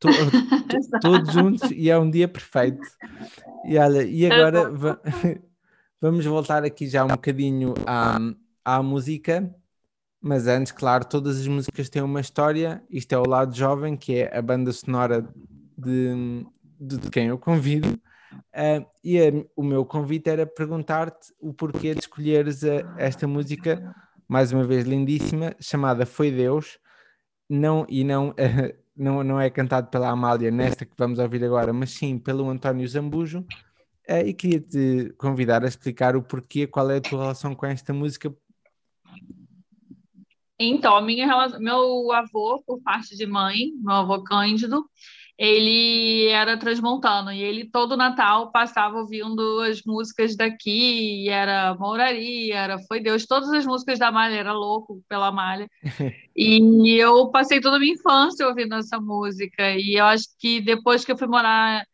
To- 0.00 0.16
to- 0.68 0.98
todos 1.00 1.30
juntos 1.30 1.70
e 1.70 1.90
é 1.90 1.98
um 1.98 2.10
dia 2.10 2.28
perfeito. 2.28 2.88
E 3.64 3.78
olha, 3.78 4.04
e 4.04 4.26
agora 4.26 4.70
va- 4.70 5.00
vamos 6.00 6.24
voltar 6.26 6.64
aqui 6.64 6.88
já 6.88 7.04
um 7.04 7.08
bocadinho 7.14 7.74
à, 7.86 8.18
à 8.64 8.82
música, 8.82 9.54
mas 10.20 10.46
antes, 10.46 10.72
claro, 10.72 11.04
todas 11.06 11.40
as 11.40 11.46
músicas 11.48 11.88
têm 11.90 12.02
uma 12.02 12.20
história. 12.20 12.82
Isto 12.90 13.12
é 13.14 13.18
o 13.18 13.28
lado 13.28 13.54
jovem, 13.56 13.96
que 13.96 14.16
é 14.16 14.36
a 14.36 14.42
banda 14.42 14.72
sonora 14.72 15.22
de, 15.78 16.44
de, 16.80 16.98
de 16.98 17.10
quem 17.10 17.28
eu 17.28 17.38
convido. 17.38 18.00
Ah, 18.54 18.84
e 19.02 19.18
a- 19.18 19.44
o 19.56 19.62
meu 19.62 19.84
convite 19.84 20.28
era 20.28 20.46
perguntar-te 20.46 21.32
o 21.40 21.54
porquê 21.54 21.94
de 21.94 22.00
escolheres 22.00 22.62
a- 22.64 22.84
esta 22.98 23.26
música, 23.26 23.94
mais 24.28 24.52
uma 24.52 24.64
vez 24.64 24.84
lindíssima, 24.84 25.54
chamada 25.60 26.04
Foi 26.04 26.30
Deus, 26.30 26.78
não, 27.48 27.86
e 27.88 28.04
não, 28.04 28.34
não, 28.96 29.22
não 29.24 29.40
é 29.40 29.48
cantado 29.50 29.88
pela 29.88 30.08
Amália 30.10 30.50
nesta 30.50 30.84
que 30.84 30.92
vamos 30.96 31.18
ouvir 31.18 31.44
agora, 31.44 31.72
mas 31.72 31.90
sim 31.90 32.18
pelo 32.18 32.48
António 32.48 32.86
Zambujo. 32.86 33.46
Ah, 34.08 34.20
e 34.20 34.34
queria-te 34.34 35.14
convidar 35.16 35.64
a 35.64 35.68
explicar 35.68 36.16
o 36.16 36.22
porquê, 36.22 36.66
qual 36.66 36.90
é 36.90 36.96
a 36.96 37.00
tua 37.00 37.20
relação 37.20 37.54
com 37.54 37.66
esta 37.66 37.92
música. 37.92 38.34
Então, 40.58 41.00
minha 41.04 41.26
relação, 41.26 41.58
meu 41.60 42.12
avô, 42.12 42.62
por 42.64 42.80
parte 42.82 43.16
de 43.16 43.26
mãe, 43.26 43.72
meu 43.82 43.94
avô 43.94 44.22
Cândido, 44.22 44.84
ele 45.38 46.28
era 46.28 46.56
transmontano 46.56 47.32
e 47.32 47.42
ele 47.42 47.68
todo 47.68 47.96
Natal 47.96 48.52
passava 48.52 48.98
ouvindo 48.98 49.60
as 49.60 49.82
músicas 49.84 50.36
daqui, 50.36 51.28
era 51.28 51.74
Mouraria, 51.74 52.56
era 52.56 52.78
Foi 52.86 53.00
Deus, 53.00 53.26
todas 53.26 53.50
as 53.50 53.66
músicas 53.66 53.98
da 53.98 54.12
Malha, 54.12 54.34
era 54.34 54.52
louco 54.52 55.02
pela 55.08 55.32
Malha. 55.32 55.68
e 56.36 56.96
eu 57.00 57.30
passei 57.30 57.60
toda 57.60 57.76
a 57.76 57.80
minha 57.80 57.94
infância 57.94 58.46
ouvindo 58.46 58.74
essa 58.74 59.00
música 59.00 59.74
e 59.76 59.94
eu 59.98 60.04
acho 60.04 60.26
que 60.38 60.60
depois 60.60 61.04
que 61.04 61.12
eu 61.12 61.18
fui 61.18 61.26
morar 61.26 61.84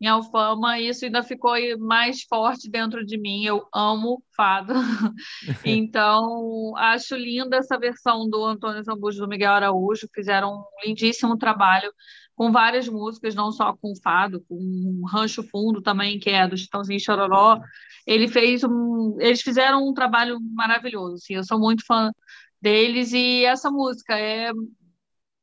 em 0.00 0.06
Alfama, 0.06 0.78
isso 0.78 1.06
ainda 1.06 1.22
ficou 1.22 1.52
mais 1.78 2.22
forte 2.22 2.68
dentro 2.70 3.04
de 3.04 3.16
mim. 3.18 3.44
Eu 3.46 3.66
amo 3.74 4.22
fado. 4.36 4.74
então, 5.64 6.74
acho 6.76 7.16
linda 7.16 7.56
essa 7.56 7.78
versão 7.78 8.28
do 8.28 8.44
Antônio 8.44 8.82
Zambujo 8.82 9.20
do 9.20 9.28
Miguel 9.28 9.52
Araújo. 9.52 10.06
Fizeram 10.14 10.50
um 10.50 10.64
lindíssimo 10.86 11.38
trabalho 11.38 11.90
com 12.36 12.52
várias 12.52 12.86
músicas, 12.86 13.34
não 13.34 13.50
só 13.50 13.72
com 13.74 13.94
fado, 13.96 14.44
com 14.46 15.02
Rancho 15.10 15.42
Fundo 15.42 15.80
também, 15.80 16.18
que 16.18 16.30
é 16.30 16.46
do 16.46 16.56
Chitãozinho 16.56 17.00
Chororó. 17.00 17.58
Ele 18.06 18.28
fez 18.28 18.62
um, 18.62 19.16
eles 19.18 19.40
fizeram 19.40 19.88
um 19.88 19.94
trabalho 19.94 20.38
maravilhoso. 20.52 21.14
Assim, 21.14 21.34
eu 21.34 21.44
sou 21.44 21.58
muito 21.58 21.84
fã 21.86 22.12
deles 22.60 23.12
e 23.12 23.44
essa 23.44 23.70
música 23.70 24.18
é, 24.18 24.50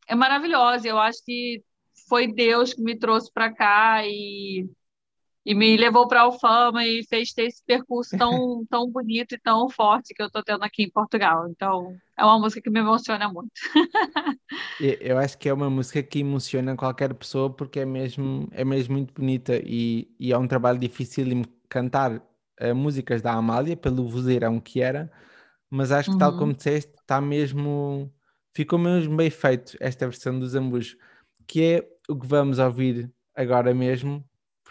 é 0.07 0.15
maravilhosa. 0.15 0.87
Eu 0.87 0.99
acho 0.99 1.17
que 1.25 1.63
foi 2.07 2.31
Deus 2.31 2.73
que 2.73 2.81
me 2.83 2.97
trouxe 2.97 3.31
para 3.33 3.51
cá 3.51 4.05
e, 4.05 4.69
e 5.45 5.53
me 5.53 5.75
levou 5.75 6.07
para 6.07 6.21
a 6.21 6.23
Alfama 6.23 6.85
e 6.85 7.03
fez 7.05 7.33
ter 7.33 7.43
esse 7.43 7.61
percurso 7.65 8.17
tão, 8.17 8.65
tão 8.69 8.89
bonito 8.89 9.35
e 9.35 9.39
tão 9.39 9.69
forte 9.69 10.13
que 10.13 10.21
eu 10.21 10.27
estou 10.27 10.41
tendo 10.41 10.63
aqui 10.63 10.83
em 10.83 10.89
Portugal. 10.89 11.47
Então, 11.49 11.95
é 12.17 12.23
uma 12.23 12.39
música 12.39 12.61
que 12.61 12.69
me 12.69 12.79
emociona 12.79 13.27
muito. 13.27 13.51
eu 14.79 15.17
acho 15.17 15.37
que 15.37 15.49
é 15.49 15.53
uma 15.53 15.69
música 15.69 16.01
que 16.01 16.19
emociona 16.19 16.75
qualquer 16.75 17.13
pessoa 17.13 17.49
porque 17.49 17.81
é 17.81 17.85
mesmo, 17.85 18.47
é 18.51 18.63
mesmo 18.63 18.93
muito 18.93 19.13
bonita 19.13 19.59
e, 19.63 20.07
e 20.17 20.31
é 20.31 20.37
um 20.37 20.47
trabalho 20.47 20.79
difícil 20.79 21.25
de 21.25 21.43
cantar 21.67 22.15
uh, 22.15 22.75
músicas 22.75 23.21
da 23.21 23.33
Amália 23.33 23.75
pelo 23.75 24.07
vozeirão 24.07 24.59
que 24.61 24.81
era, 24.81 25.11
mas 25.69 25.91
acho 25.91 26.09
que, 26.09 26.13
uhum. 26.13 26.19
tal 26.19 26.37
como 26.37 26.53
disseste, 26.53 26.93
está 26.99 27.19
mesmo. 27.19 28.13
Ficou 28.55 28.77
mesmo 28.77 29.17
bem 29.17 29.31
feito 29.31 29.75
esta 29.79 30.05
versão 30.05 30.37
do 30.37 30.47
Zambujo, 30.47 30.95
que 31.47 31.63
é 31.63 31.89
o 32.07 32.15
que 32.15 32.27
vamos 32.27 32.59
ouvir 32.59 33.11
agora 33.35 33.73
mesmo. 33.73 34.23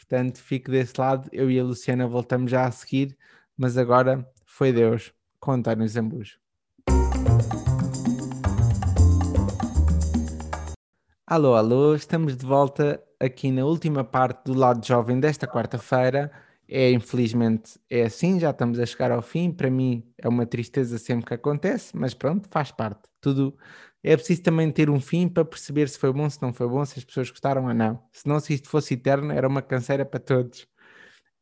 Portanto, 0.03 0.39
fique 0.39 0.71
desse 0.71 0.95
lado. 0.99 1.29
Eu 1.33 1.51
e 1.51 1.59
a 1.59 1.65
Luciana 1.65 2.07
voltamos 2.07 2.51
já 2.51 2.67
a 2.67 2.71
seguir, 2.71 3.17
mas 3.57 3.79
agora 3.79 4.29
foi 4.45 4.73
Deus 4.73 5.13
com 5.39 5.53
António 5.53 5.89
Zambujo. 5.89 6.39
Alô, 11.25 11.55
alô, 11.55 11.95
estamos 11.95 12.37
de 12.37 12.45
volta 12.45 13.03
aqui 13.19 13.51
na 13.51 13.65
última 13.65 14.05
parte 14.05 14.45
do 14.45 14.55
lado 14.55 14.85
jovem 14.85 15.19
desta 15.19 15.47
quarta-feira. 15.47 16.31
É 16.69 16.91
infelizmente 16.91 17.79
é 17.89 18.03
assim, 18.03 18.41
já 18.41 18.51
estamos 18.51 18.79
a 18.79 18.87
chegar 18.87 19.13
ao 19.13 19.23
fim. 19.23 19.51
Para 19.53 19.71
mim 19.71 20.05
é 20.19 20.29
uma 20.29 20.45
tristeza 20.45 20.99
sempre 20.99 21.27
que 21.27 21.35
acontece, 21.35 21.97
mas 21.97 22.13
pronto, 22.13 22.49
faz 22.51 22.71
parte. 22.73 23.03
Tudo 23.21 23.57
é 24.03 24.17
preciso 24.17 24.43
também 24.43 24.71
ter 24.71 24.91
um 24.91 25.01
fim 25.01 25.29
para 25.29 25.45
perceber 25.45 25.89
se 25.89 25.99
foi 25.99 26.13
bom, 26.13 26.29
se 26.29 26.43
não 26.43 26.53
foi 26.53 26.69
bom, 26.69 26.85
se 26.85 26.99
as 26.99 27.05
pessoas 27.05 27.31
gostaram 27.31 27.67
ou 27.67 27.75
não. 27.75 28.03
Senão, 28.13 28.41
se 28.41 28.55
isto 28.55 28.69
fosse 28.69 28.95
eterno, 28.95 29.33
era 29.33 29.47
uma 29.47 29.63
canseira 29.63 30.05
para 30.05 30.19
todos. 30.19 30.67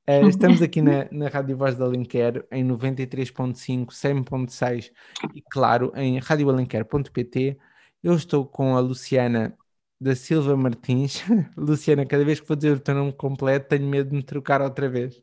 Uh, 0.06 0.28
estamos 0.28 0.60
aqui 0.60 0.82
na, 0.82 1.08
na 1.10 1.28
Rádio 1.28 1.56
Voz 1.56 1.74
da 1.76 1.86
Alenquer 1.86 2.46
em 2.52 2.66
93.5, 2.66 3.86
100.6 3.86 4.90
e, 5.34 5.42
claro, 5.50 5.90
em 5.96 6.18
radioalenquer.pt. 6.18 7.58
Eu 8.02 8.14
estou 8.14 8.46
com 8.46 8.76
a 8.76 8.80
Luciana 8.80 9.56
da 9.98 10.14
Silva 10.14 10.54
Martins. 10.54 11.22
Luciana, 11.56 12.04
cada 12.04 12.24
vez 12.24 12.40
que 12.40 12.48
vou 12.48 12.56
dizer 12.56 12.76
o 12.76 12.80
teu 12.80 12.94
nome 12.94 13.12
completo, 13.12 13.68
tenho 13.68 13.86
medo 13.86 14.10
de 14.10 14.16
me 14.16 14.22
trocar 14.22 14.60
outra 14.60 14.88
vez. 14.88 15.22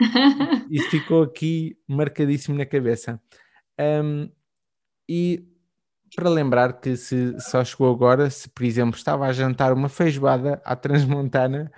Isso 0.70 0.90
ficou 0.90 1.22
aqui 1.22 1.78
marcadíssimo 1.86 2.56
na 2.58 2.66
cabeça. 2.66 3.20
Um, 3.78 4.28
e 5.08 5.53
para 6.14 6.28
lembrar 6.28 6.80
que 6.80 6.96
se 6.96 7.38
só 7.40 7.64
chegou 7.64 7.92
agora, 7.92 8.30
se 8.30 8.48
por 8.48 8.64
exemplo 8.64 8.96
estava 8.96 9.26
a 9.26 9.32
jantar 9.32 9.72
uma 9.72 9.88
feijoada 9.88 10.60
à 10.64 10.76
transmontana, 10.76 11.70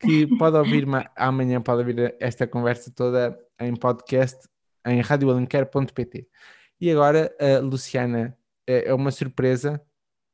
que 0.00 0.26
pode 0.38 0.56
ouvir 0.56 0.86
amanhã, 1.16 1.60
pode 1.60 1.80
ouvir 1.80 2.14
esta 2.20 2.46
conversa 2.46 2.90
toda 2.94 3.38
em 3.60 3.74
podcast 3.74 4.48
em 4.86 5.00
radioalenquer.pt. 5.00 6.26
E 6.80 6.90
agora 6.90 7.32
Luciana 7.62 8.36
é, 8.66 8.88
é 8.88 8.94
uma 8.94 9.10
surpresa 9.10 9.80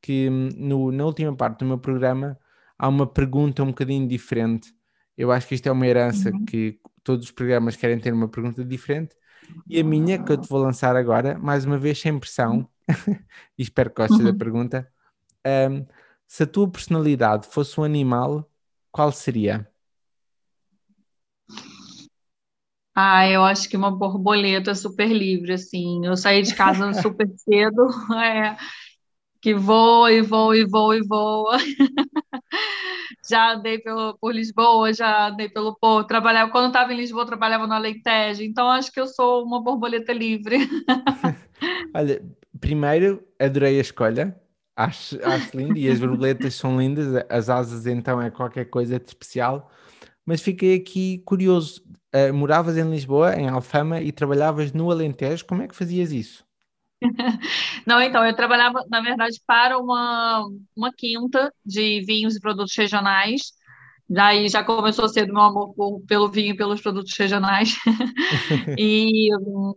que 0.01 0.31
no, 0.31 0.91
na 0.93 1.05
última 1.05 1.35
parte 1.37 1.61
do 1.61 1.67
meu 1.67 1.79
programa 1.79 2.39
há 2.79 2.89
uma 2.89 3.07
pergunta 3.07 3.63
um 3.63 3.69
bocadinho 3.69 4.07
diferente. 4.07 4.73
Eu 5.17 5.33
acho 5.33 5.49
que 5.49 5.55
isto 5.55 5.69
é 5.69 5.73
uma 5.73 5.87
herança 5.87 6.31
uhum. 6.31 6.45
que 6.45 6.79
todos 7.03 7.27
os 7.27 7.33
programas 7.33 7.77
querem 7.77 7.99
ter 7.99 8.13
uma 8.13 8.29
pergunta 8.29 8.65
diferente. 8.65 9.17
E 9.67 9.81
a 9.81 9.85
minha, 9.85 10.23
que 10.23 10.31
eu 10.31 10.37
te 10.37 10.49
vou 10.49 10.61
lançar 10.61 10.95
agora, 10.95 11.39
mais 11.39 11.65
uma 11.65 11.79
vez 11.79 12.01
sem 12.01 12.19
pressão, 12.19 12.69
e 13.59 13.63
espero 13.63 13.91
que 13.91 13.97
gostes 13.97 14.19
uhum. 14.19 14.25
da 14.25 14.35
pergunta. 14.35 14.93
Um, 15.47 15.87
se 16.27 16.43
a 16.43 16.47
tua 16.47 16.71
personalidade 16.71 17.47
fosse 17.47 17.81
um 17.81 17.85
animal, 17.85 18.51
qual 18.91 19.13
seria? 19.13 19.71
Ah, 22.95 23.29
eu 23.29 23.45
acho 23.45 23.69
que 23.69 23.77
uma 23.77 23.91
borboleta 23.91 24.75
super 24.75 25.09
livre, 25.09 25.53
assim. 25.53 26.05
Eu 26.05 26.17
saí 26.17 26.43
de 26.43 26.55
casa 26.55 26.93
super 27.01 27.29
cedo, 27.37 27.89
é, 28.21 28.57
que 29.41 29.55
voa 29.55 30.13
e 30.13 30.21
voa 30.21 30.57
e 30.59 30.65
voa 30.67 30.97
e 30.97 31.03
voa. 31.07 31.57
já 33.29 33.53
andei 33.53 33.79
pelo, 33.79 34.19
por 34.19 34.35
Lisboa, 34.35 34.93
já 34.93 35.29
andei 35.29 35.49
pelo 35.49 35.77
Porto, 35.77 36.09
trabalhava, 36.09 36.51
quando 36.51 36.69
estava 36.69 36.93
em 36.93 36.97
Lisboa, 36.97 37.27
trabalhava 37.27 37.67
no 37.67 37.75
Alentejo, 37.75 38.43
então 38.43 38.69
acho 38.69 38.93
que 38.93 39.01
eu 39.01 39.07
sou 39.07 39.45
uma 39.45 39.63
borboleta 39.63 40.13
livre. 40.13 40.57
Olha, 41.95 42.23
primeiro, 42.61 43.27
adorei 43.39 43.79
a 43.79 43.81
escolha. 43.81 44.41
Acho, 44.77 45.19
acho 45.25 45.57
lindo 45.57 45.77
e 45.77 45.89
as 45.91 45.99
borboletas 45.99 46.55
são 46.55 46.79
lindas, 46.79 47.25
as 47.29 47.49
asas 47.51 47.85
então 47.87 48.23
é 48.23 48.31
qualquer 48.31 48.67
coisa 48.67 48.99
de 48.99 49.07
especial. 49.07 49.71
Mas 50.25 50.41
fiquei 50.41 50.77
aqui 50.77 51.19
curioso. 51.25 51.83
Uh, 52.15 52.33
moravas 52.33 52.77
em 52.77 52.91
Lisboa, 52.91 53.35
em 53.35 53.49
Alfama, 53.49 54.01
e 54.01 54.13
trabalhavas 54.13 54.73
no 54.73 54.91
Alentejo. 54.91 55.45
Como 55.47 55.63
é 55.63 55.69
que 55.69 55.75
fazias 55.75 56.13
isso? 56.13 56.47
Não, 57.87 58.01
então, 58.01 58.25
eu 58.25 58.35
trabalhava, 58.35 58.85
na 58.89 59.01
verdade, 59.01 59.41
para 59.47 59.79
uma, 59.79 60.47
uma 60.77 60.93
quinta 60.93 61.53
de 61.65 62.01
vinhos 62.03 62.37
e 62.37 62.41
produtos 62.41 62.77
regionais. 62.77 63.53
Daí 64.09 64.49
já 64.49 64.65
começou 64.65 65.05
a 65.05 65.09
ser 65.09 65.27
do 65.27 65.35
meu 65.35 65.43
amor 65.43 65.75
por, 65.75 66.01
pelo 66.07 66.29
vinho 66.29 66.55
e 66.55 66.57
pelos 66.57 66.81
produtos 66.81 67.17
regionais. 67.17 67.77
e, 68.79 69.29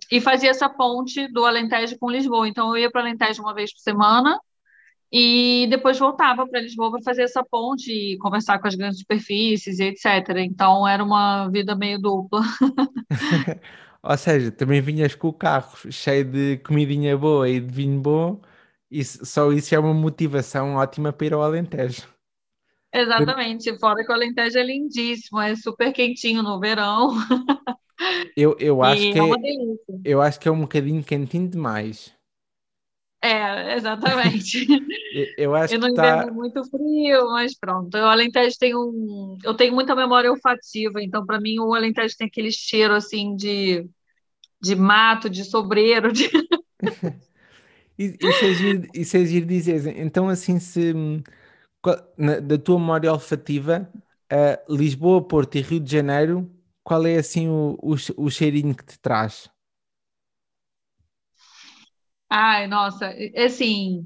e 0.10 0.22
fazia 0.22 0.52
essa 0.52 0.70
ponte 0.70 1.28
do 1.34 1.46
Alentejo 1.46 1.98
com 2.00 2.10
Lisboa. 2.10 2.48
Então, 2.48 2.70
eu 2.70 2.84
ia 2.84 2.92
para 2.92 3.02
o 3.02 3.06
Alentejo 3.06 3.42
uma 3.42 3.54
vez 3.54 3.74
por 3.74 3.82
semana 3.82 4.40
e 5.12 5.68
depois 5.70 6.00
voltava 6.00 6.48
para 6.48 6.62
Lisboa 6.62 6.92
para 6.92 7.04
fazer 7.04 7.24
essa 7.24 7.44
ponte 7.44 7.92
e 7.92 8.18
conversar 8.20 8.60
com 8.60 8.68
as 8.68 8.76
grandes 8.76 9.00
superfícies 9.00 9.80
e 9.80 9.84
etc. 9.84 10.30
Então, 10.38 10.88
era 10.88 11.04
uma 11.04 11.50
vida 11.50 11.76
meio 11.76 12.00
dupla. 12.00 12.42
Ou 14.04 14.18
seja, 14.18 14.52
também 14.52 14.82
vinhas 14.82 15.14
com 15.14 15.28
o 15.28 15.34
carro 15.34 15.92
cheio 15.92 16.26
de 16.26 16.58
comidinha 16.60 17.18
boa 17.18 17.48
e 17.50 17.60
de 17.60 17.72
vinho 17.72 18.00
bom, 18.02 18.42
e 18.90 19.04
só 19.04 19.52
isso 19.52 19.76
é 19.76 19.80
uma 19.80 19.94
motivação 19.94 20.76
ótima 20.76 21.14
para 21.14 21.28
ir 21.28 21.34
ao 21.34 21.44
Alentejo. 21.44 22.11
Exatamente, 22.94 23.78
fora 23.80 24.04
que 24.04 24.12
o 24.12 24.14
Alentejo 24.14 24.58
é 24.58 24.64
lindíssimo, 24.64 25.40
é 25.40 25.56
super 25.56 25.94
quentinho 25.94 26.44
no 26.44 26.60
verão. 26.60 27.12
Eu, 28.36 28.56
eu, 28.60 28.82
acho 28.84 29.02
que 29.02 29.20
é, 29.20 29.24
é 29.24 30.02
eu 30.04 30.22
acho 30.22 30.40
que 30.40 30.48
é 30.48 30.52
um 30.52 30.62
bocadinho 30.62 31.04
quentinho 31.04 31.48
demais. 31.48 32.14
É, 33.24 33.76
exatamente. 33.76 34.66
Eu 35.38 35.54
acho 35.54 35.74
eu 35.74 35.80
não 35.80 35.90
que 35.90 35.96
tá... 35.96 36.26
muito 36.32 36.64
frio, 36.64 37.28
mas 37.32 37.54
pronto. 37.54 37.94
O 37.96 38.06
Alentejo 38.06 38.58
tem 38.58 38.74
um. 38.74 39.38
Eu 39.44 39.54
tenho 39.54 39.74
muita 39.74 39.94
memória 39.94 40.32
olfativa, 40.32 41.04
então 41.04 41.26
para 41.26 41.40
mim 41.40 41.60
o 41.60 41.76
Alentejo 41.76 42.16
tem 42.18 42.28
aquele 42.28 42.50
cheiro 42.50 42.94
assim 42.94 43.36
de, 43.36 43.86
de 44.62 44.74
mato, 44.74 45.30
de 45.30 45.44
sobreiro. 45.44 46.14
De... 46.14 46.30
e, 48.00 48.18
giro, 48.54 48.88
isso 48.96 49.18
é 49.18 49.26
giro 49.26 49.46
dizer. 49.46 50.00
Então, 50.00 50.30
assim, 50.30 50.60
se 50.60 50.94
na, 52.18 52.40
da 52.40 52.58
tua 52.58 52.80
memória 52.80 53.12
olfativa, 53.12 53.90
uh, 54.32 54.74
Lisboa, 54.74 55.22
Porto 55.26 55.56
e 55.58 55.62
Rio 55.62 55.80
de 55.80 55.92
Janeiro, 55.92 56.50
qual 56.84 57.06
é 57.06 57.18
assim 57.18 57.48
o, 57.48 57.78
o, 57.82 57.96
o 58.18 58.30
cheirinho 58.30 58.76
que 58.76 58.86
te 58.86 59.00
traz? 59.00 59.50
Ai, 62.30 62.68
nossa, 62.68 63.14
assim, 63.36 64.06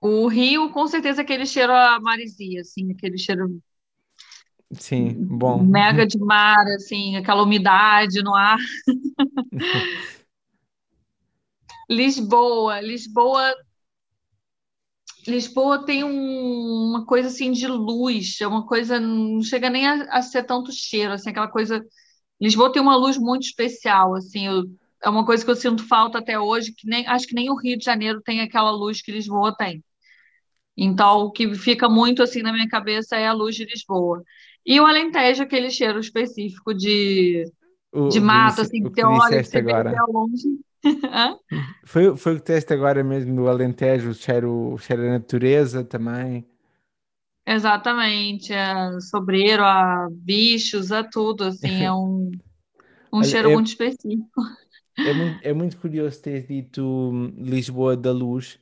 o 0.00 0.26
Rio, 0.26 0.70
com 0.70 0.86
certeza, 0.88 1.22
aquele 1.22 1.46
cheiro 1.46 1.72
a 1.72 2.00
marisia, 2.00 2.60
assim, 2.60 2.90
aquele 2.90 3.16
cheiro 3.16 3.62
Sim, 4.72 5.14
bom. 5.14 5.62
Mega 5.62 6.06
de 6.06 6.18
mar, 6.18 6.66
assim, 6.74 7.16
aquela 7.16 7.42
umidade 7.42 8.22
no 8.22 8.34
ar. 8.34 8.58
Lisboa, 11.90 12.80
Lisboa 12.80 13.54
Lisboa 15.26 15.84
tem 15.84 16.02
um, 16.02 16.90
uma 16.90 17.06
coisa 17.06 17.28
assim 17.28 17.52
de 17.52 17.66
luz, 17.66 18.40
é 18.40 18.46
uma 18.46 18.66
coisa, 18.66 18.98
não 18.98 19.42
chega 19.42 19.70
nem 19.70 19.86
a, 19.86 20.04
a, 20.04 20.22
ser 20.22 20.42
tanto 20.44 20.72
cheiro, 20.72 21.12
assim, 21.12 21.30
aquela 21.30 21.48
coisa. 21.48 21.84
Lisboa 22.40 22.72
tem 22.72 22.82
uma 22.82 22.96
luz 22.96 23.16
muito 23.16 23.44
especial, 23.44 24.16
assim, 24.16 24.46
eu, 24.46 24.64
é 25.02 25.08
uma 25.08 25.24
coisa 25.24 25.44
que 25.44 25.50
eu 25.50 25.56
sinto 25.56 25.86
falta 25.86 26.18
até 26.18 26.38
hoje, 26.38 26.72
que 26.72 26.88
nem 26.88 27.06
acho 27.06 27.26
que 27.26 27.34
nem 27.34 27.50
o 27.50 27.56
Rio 27.56 27.78
de 27.78 27.84
Janeiro 27.84 28.20
tem 28.20 28.40
aquela 28.40 28.70
luz 28.70 29.00
que 29.00 29.12
Lisboa 29.12 29.54
tem. 29.56 29.82
Então, 30.76 31.26
o 31.26 31.30
que 31.30 31.54
fica 31.54 31.88
muito 31.88 32.22
assim 32.22 32.42
na 32.42 32.52
minha 32.52 32.68
cabeça 32.68 33.16
é 33.16 33.26
a 33.26 33.32
luz 33.32 33.54
de 33.54 33.64
Lisboa. 33.64 34.22
E 34.64 34.80
o 34.80 34.86
Alentejo, 34.86 35.42
aquele 35.42 35.70
cheiro 35.70 35.98
específico 35.98 36.72
de, 36.72 37.44
o, 37.92 38.08
de 38.08 38.20
mato, 38.20 38.62
assim, 38.62 38.82
que 38.82 38.90
você 38.90 39.04
olha 39.04 39.40
e 39.40 39.44
você 39.44 39.58
agora. 39.58 39.90
vê 39.90 39.98
ao 39.98 40.10
longe. 40.10 40.48
foi, 41.84 42.16
foi 42.16 42.34
o 42.36 42.40
teste 42.40 42.72
agora 42.72 43.02
mesmo 43.04 43.34
do 43.36 43.48
Alentejo, 43.48 44.10
o 44.10 44.14
cheiro, 44.14 44.72
o 44.74 44.78
cheiro 44.78 45.02
da 45.02 45.10
natureza 45.10 45.84
também. 45.84 46.46
Exatamente, 47.46 48.52
a 48.52 49.00
sobreiro, 49.00 49.64
a 49.64 50.08
bichos, 50.10 50.92
a 50.92 51.02
tudo, 51.02 51.44
assim, 51.44 51.82
é 51.82 51.92
um, 51.92 52.30
um 53.12 53.22
cheiro 53.24 53.50
é, 53.50 53.54
muito 53.54 53.68
específico. 53.68 54.42
É 54.98 55.12
muito, 55.12 55.40
é 55.42 55.52
muito 55.52 55.76
curioso 55.78 56.22
ter 56.22 56.46
dito 56.46 56.84
hum, 56.84 57.32
Lisboa 57.36 57.96
da 57.96 58.12
Luz, 58.12 58.58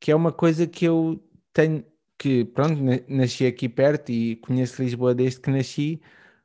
que 0.00 0.10
é 0.10 0.16
uma 0.16 0.32
coisa 0.32 0.66
que 0.66 0.84
eu 0.84 1.22
tenho, 1.52 1.84
que 2.18 2.44
pronto, 2.44 2.80
nasci 3.08 3.46
aqui 3.46 3.68
perto 3.68 4.10
e 4.10 4.36
conheço 4.36 4.82
Lisboa 4.82 5.14
desde 5.14 5.40
que 5.40 5.50
nasci, 5.50 6.00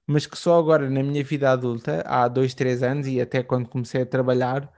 mas 0.06 0.28
que 0.28 0.38
só 0.38 0.60
agora 0.60 0.90
na 0.90 1.02
minha 1.02 1.24
vida 1.24 1.52
adulta, 1.52 2.04
há 2.06 2.28
dois, 2.28 2.54
três 2.54 2.84
anos 2.84 3.08
e 3.08 3.20
até 3.20 3.42
quando 3.44 3.68
comecei 3.68 4.02
a 4.02 4.06
trabalhar, 4.06 4.72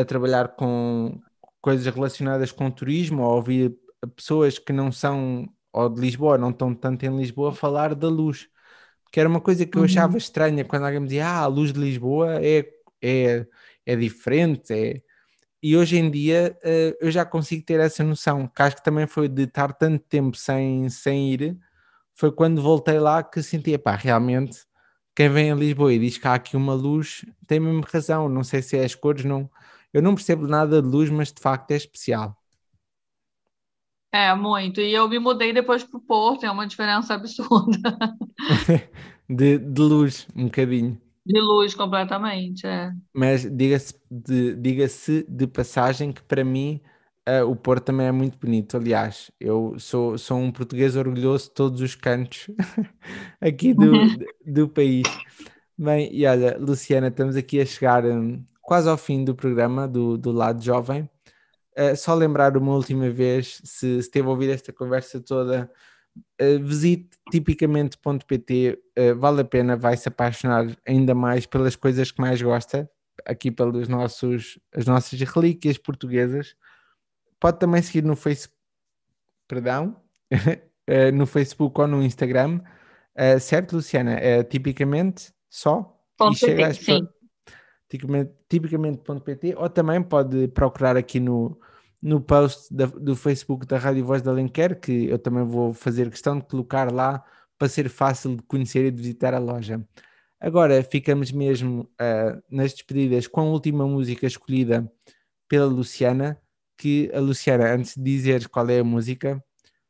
a 0.00 0.04
trabalhar 0.04 0.48
com 0.48 1.20
coisas 1.60 1.92
relacionadas 1.92 2.52
com 2.52 2.70
turismo, 2.70 3.22
ou 3.22 3.36
ouvir 3.36 3.76
pessoas 4.16 4.58
que 4.58 4.72
não 4.72 4.92
são 4.92 5.48
ou 5.72 5.88
de 5.88 6.00
Lisboa, 6.00 6.38
não 6.38 6.50
estão 6.50 6.74
tanto 6.74 7.04
em 7.04 7.16
Lisboa, 7.16 7.54
falar 7.54 7.94
da 7.94 8.08
luz. 8.08 8.48
Que 9.12 9.20
era 9.20 9.28
uma 9.28 9.40
coisa 9.40 9.64
que 9.66 9.76
eu 9.76 9.80
uhum. 9.82 9.86
achava 9.86 10.18
estranha 10.18 10.64
quando 10.64 10.84
alguém 10.84 11.00
me 11.00 11.06
dizia, 11.06 11.26
ah, 11.26 11.40
a 11.40 11.46
luz 11.46 11.72
de 11.72 11.80
Lisboa 11.80 12.40
é, 12.42 12.68
é, 13.02 13.46
é 13.86 13.96
diferente, 13.96 14.72
é... 14.72 15.02
E 15.60 15.76
hoje 15.76 15.96
em 15.98 16.08
dia 16.08 16.56
uh, 16.62 16.96
eu 17.00 17.10
já 17.10 17.24
consigo 17.24 17.64
ter 17.64 17.80
essa 17.80 18.04
noção, 18.04 18.46
que 18.46 18.62
acho 18.62 18.76
que 18.76 18.84
também 18.84 19.08
foi 19.08 19.28
de 19.28 19.42
estar 19.42 19.72
tanto 19.72 20.04
tempo 20.08 20.36
sem, 20.36 20.88
sem 20.88 21.32
ir, 21.32 21.58
foi 22.14 22.30
quando 22.30 22.62
voltei 22.62 23.00
lá 23.00 23.24
que 23.24 23.42
sentia, 23.42 23.78
pá, 23.78 23.96
realmente, 23.96 24.60
quem 25.16 25.28
vem 25.28 25.50
a 25.50 25.56
Lisboa 25.56 25.92
e 25.92 25.98
diz 25.98 26.16
que 26.16 26.28
há 26.28 26.34
aqui 26.34 26.56
uma 26.56 26.74
luz, 26.74 27.24
tem 27.46 27.58
mesmo 27.58 27.84
razão, 27.92 28.28
não 28.28 28.44
sei 28.44 28.62
se 28.62 28.76
é 28.76 28.84
as 28.84 28.94
cores, 28.94 29.24
não, 29.24 29.50
eu 29.92 30.02
não 30.02 30.14
percebo 30.14 30.46
nada 30.46 30.82
de 30.82 30.88
luz, 30.88 31.10
mas 31.10 31.32
de 31.32 31.40
facto 31.40 31.70
é 31.70 31.76
especial. 31.76 32.36
É, 34.12 34.34
muito. 34.34 34.80
E 34.80 34.92
eu 34.92 35.08
me 35.08 35.18
mudei 35.18 35.52
depois 35.52 35.84
para 35.84 35.98
o 35.98 36.00
Porto, 36.00 36.44
é 36.44 36.50
uma 36.50 36.66
diferença 36.66 37.14
absurda. 37.14 37.98
de, 39.28 39.58
de 39.58 39.82
luz, 39.82 40.26
um 40.34 40.44
bocadinho. 40.44 41.00
De 41.26 41.40
luz, 41.40 41.74
completamente, 41.74 42.66
é. 42.66 42.90
Mas 43.12 43.42
diga-se 43.42 43.94
de, 44.10 44.56
diga 44.56 44.86
de 45.28 45.46
passagem 45.46 46.10
que 46.10 46.22
para 46.22 46.42
mim 46.42 46.80
uh, 47.28 47.44
o 47.46 47.54
Porto 47.54 47.84
também 47.84 48.06
é 48.06 48.12
muito 48.12 48.38
bonito. 48.38 48.78
Aliás, 48.78 49.30
eu 49.38 49.78
sou, 49.78 50.16
sou 50.16 50.38
um 50.38 50.50
português 50.50 50.96
orgulhoso 50.96 51.48
de 51.48 51.54
todos 51.54 51.80
os 51.82 51.94
cantos 51.94 52.46
aqui 53.40 53.74
do, 53.74 53.92
do 54.46 54.68
país. 54.70 55.06
Bem, 55.76 56.08
e 56.12 56.26
olha, 56.26 56.56
Luciana, 56.58 57.08
estamos 57.08 57.36
aqui 57.36 57.60
a 57.60 57.66
chegar 57.66 58.06
um, 58.06 58.42
quase 58.68 58.86
ao 58.86 58.98
fim 58.98 59.24
do 59.24 59.34
programa 59.34 59.88
do, 59.88 60.18
do 60.18 60.30
Lado 60.30 60.62
Jovem. 60.62 61.08
Uh, 61.74 61.96
só 61.96 62.14
lembrar 62.14 62.54
uma 62.54 62.74
última 62.74 63.08
vez, 63.08 63.62
se, 63.64 64.02
se 64.02 64.10
teve 64.10 64.28
a 64.28 64.30
ouvir 64.30 64.50
esta 64.50 64.74
conversa 64.74 65.18
toda, 65.18 65.72
uh, 66.38 66.62
visite 66.62 67.08
tipicamente.pt, 67.30 68.78
uh, 68.98 69.18
vale 69.18 69.40
a 69.40 69.44
pena, 69.44 69.74
vai 69.74 69.96
se 69.96 70.06
apaixonar 70.08 70.66
ainda 70.86 71.14
mais 71.14 71.46
pelas 71.46 71.76
coisas 71.76 72.10
que 72.10 72.20
mais 72.20 72.42
gosta, 72.42 72.90
aqui 73.24 73.50
pelos 73.50 73.88
nossos, 73.88 74.58
as 74.74 74.84
nossas 74.84 75.18
relíquias 75.18 75.78
portuguesas. 75.78 76.54
Pode 77.40 77.58
também 77.58 77.80
seguir 77.80 78.04
no 78.04 78.16
Facebook, 78.16 78.60
perdão, 79.48 79.96
no 81.14 81.24
Facebook 81.24 81.80
ou 81.80 81.86
no 81.86 82.02
Instagram, 82.02 82.60
certo, 83.40 83.76
Luciana? 83.76 84.12
É 84.12 84.42
tipicamente 84.42 85.32
só 85.48 85.98
Ponto 86.18 86.34
e 86.34 86.36
chega 86.36 86.66
às 86.66 86.78
pessoas 86.78 87.08
tipicamente.pt 87.88 89.54
ou 89.56 89.68
também 89.68 90.02
pode 90.02 90.48
procurar 90.48 90.96
aqui 90.96 91.18
no, 91.18 91.58
no 92.00 92.20
post 92.20 92.72
da, 92.72 92.86
do 92.86 93.16
Facebook 93.16 93.66
da 93.66 93.78
Rádio 93.78 94.04
Voz 94.04 94.22
da 94.22 94.30
Alenquer, 94.30 94.78
que 94.78 95.06
eu 95.06 95.18
também 95.18 95.44
vou 95.44 95.72
fazer 95.72 96.10
questão 96.10 96.38
de 96.38 96.44
colocar 96.46 96.92
lá 96.92 97.24
para 97.58 97.68
ser 97.68 97.88
fácil 97.88 98.36
de 98.36 98.42
conhecer 98.42 98.84
e 98.86 98.90
de 98.90 98.96
visitar 98.96 99.34
a 99.34 99.38
loja. 99.38 99.84
Agora 100.40 100.82
ficamos 100.84 101.32
mesmo 101.32 101.82
uh, 102.00 102.42
nas 102.48 102.72
despedidas 102.72 103.26
com 103.26 103.40
a 103.40 103.44
última 103.44 103.86
música 103.86 104.26
escolhida 104.26 104.90
pela 105.48 105.66
Luciana, 105.66 106.40
que 106.76 107.10
a 107.12 107.18
Luciana, 107.18 107.74
antes 107.74 107.96
de 107.96 108.02
dizer 108.02 108.48
qual 108.48 108.68
é 108.70 108.78
a 108.78 108.84
música, 108.84 109.42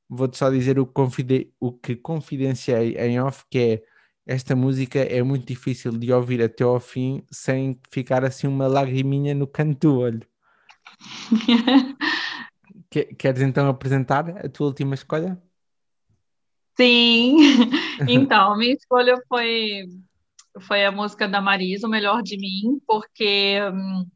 vou-te 0.09 0.39
só 0.39 0.49
dizer 0.49 0.79
o 0.79 0.87
que, 0.87 1.53
o 1.61 1.73
que 1.73 1.97
confidenciei 1.97 2.97
em 2.97 3.21
off, 3.21 3.45
que 3.51 3.59
é 3.59 3.83
esta 4.29 4.55
música 4.55 4.99
é 4.99 5.23
muito 5.23 5.47
difícil 5.47 5.91
de 5.91 6.13
ouvir 6.13 6.43
até 6.43 6.63
ao 6.63 6.79
fim 6.79 7.25
sem 7.31 7.81
ficar 7.91 8.27
assim 8.27 8.47
uma 8.47 8.67
lagriminha 8.67 9.35
no 9.35 9.47
canto 9.47 9.89
do 9.89 9.99
olho. 9.99 10.29
Queres 12.91 13.41
então 13.41 13.67
apresentar 13.69 14.29
a 14.29 14.49
tua 14.51 14.67
última 14.67 14.95
escolha? 14.95 15.41
Sim, 16.77 17.37
então, 18.07 18.57
minha 18.59 18.75
escolha 18.75 19.19
foi, 19.29 19.87
foi 20.61 20.85
a 20.85 20.93
música 20.93 21.27
da 21.27 21.41
Marisa, 21.41 21.87
O 21.87 21.91
Melhor 21.91 22.23
de 22.23 22.37
Mim, 22.37 22.81
porque 22.87 23.59
hum, 23.73 24.07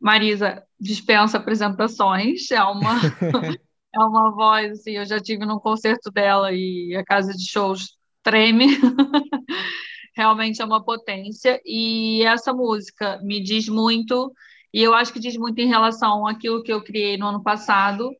Marisa 0.00 0.64
dispensa 0.80 1.36
apresentações, 1.36 2.50
é 2.50 2.62
uma, 2.62 2.98
é 3.94 3.98
uma 3.98 4.34
voz, 4.34 4.72
assim, 4.72 4.92
eu 4.92 5.04
já 5.04 5.20
tive 5.20 5.44
num 5.44 5.58
concerto 5.58 6.10
dela 6.10 6.50
e 6.50 6.96
a 6.96 7.04
casa 7.04 7.34
de 7.34 7.46
shows 7.46 8.02
treme. 8.24 8.66
Realmente 10.16 10.60
é 10.62 10.64
uma 10.64 10.82
potência. 10.84 11.60
E 11.64 12.24
essa 12.24 12.52
música 12.52 13.20
me 13.22 13.40
diz 13.40 13.68
muito, 13.68 14.32
e 14.72 14.82
eu 14.82 14.94
acho 14.94 15.12
que 15.12 15.20
diz 15.20 15.36
muito 15.36 15.60
em 15.60 15.68
relação 15.68 16.26
àquilo 16.26 16.62
que 16.62 16.72
eu 16.72 16.82
criei 16.82 17.16
no 17.16 17.26
ano 17.28 17.42
passado, 17.42 18.10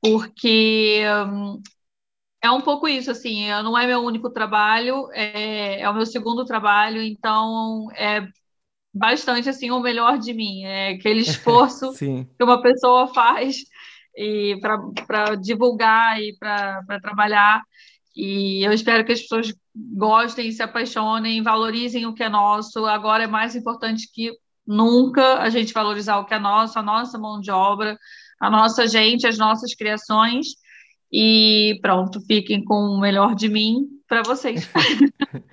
porque 0.00 1.02
hum, 1.26 1.60
é 2.42 2.50
um 2.50 2.60
pouco 2.60 2.86
isso, 2.86 3.10
assim, 3.10 3.48
não 3.48 3.76
é 3.76 3.86
meu 3.86 4.00
único 4.00 4.30
trabalho, 4.30 5.08
é, 5.12 5.80
é 5.80 5.90
o 5.90 5.94
meu 5.94 6.06
segundo 6.06 6.44
trabalho, 6.44 7.02
então 7.02 7.88
é 7.96 8.28
bastante 8.94 9.48
assim 9.48 9.70
o 9.70 9.80
melhor 9.80 10.18
de 10.18 10.32
mim, 10.32 10.64
é 10.64 10.90
aquele 10.90 11.20
esforço 11.22 11.92
que 12.36 12.44
uma 12.44 12.60
pessoa 12.62 13.12
faz 13.12 13.56
e 14.16 14.58
para 15.06 15.36
divulgar 15.36 16.20
e 16.20 16.36
para 16.38 17.00
trabalhar 17.00 17.62
e 18.20 18.66
eu 18.66 18.72
espero 18.72 19.04
que 19.04 19.12
as 19.12 19.20
pessoas 19.20 19.54
gostem, 19.94 20.50
se 20.50 20.60
apaixonem, 20.60 21.40
valorizem 21.40 22.04
o 22.04 22.12
que 22.12 22.24
é 22.24 22.28
nosso. 22.28 22.84
Agora 22.84 23.22
é 23.22 23.28
mais 23.28 23.54
importante 23.54 24.10
que 24.12 24.32
nunca 24.66 25.38
a 25.38 25.48
gente 25.48 25.72
valorizar 25.72 26.18
o 26.18 26.24
que 26.24 26.34
é 26.34 26.38
nosso, 26.40 26.76
a 26.80 26.82
nossa 26.82 27.16
mão 27.16 27.38
de 27.38 27.52
obra, 27.52 27.96
a 28.40 28.50
nossa 28.50 28.88
gente, 28.88 29.24
as 29.24 29.38
nossas 29.38 29.72
criações. 29.72 30.48
E 31.12 31.78
pronto, 31.80 32.20
fiquem 32.26 32.64
com 32.64 32.74
o 32.74 33.00
melhor 33.00 33.36
de 33.36 33.48
mim 33.48 33.86
para 34.08 34.24
vocês. 34.24 34.68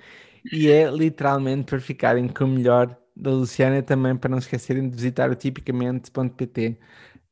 e 0.52 0.66
é 0.66 0.90
literalmente 0.90 1.66
para 1.66 1.78
ficarem 1.78 2.26
com 2.26 2.46
o 2.46 2.48
melhor 2.48 2.98
da 3.14 3.30
Luciana 3.30 3.80
também 3.80 4.16
para 4.16 4.28
não 4.28 4.38
esquecerem 4.38 4.90
de 4.90 4.96
visitar 4.96 5.30
o 5.30 5.36
tipicamente.pt. 5.36 6.76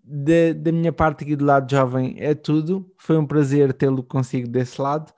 Da, 0.07 0.53
da 0.55 0.71
minha 0.71 0.93
parte 0.93 1.25
aqui 1.25 1.35
do 1.35 1.45
lado 1.47 1.71
jovem 1.71 2.17
é 2.19 2.35
tudo. 2.35 2.93
Foi 2.99 3.17
um 3.17 3.27
prazer 3.27 3.73
tê-lo 3.73 4.03
consigo 4.03 4.47
desse 4.49 4.81
lado. 4.81 5.11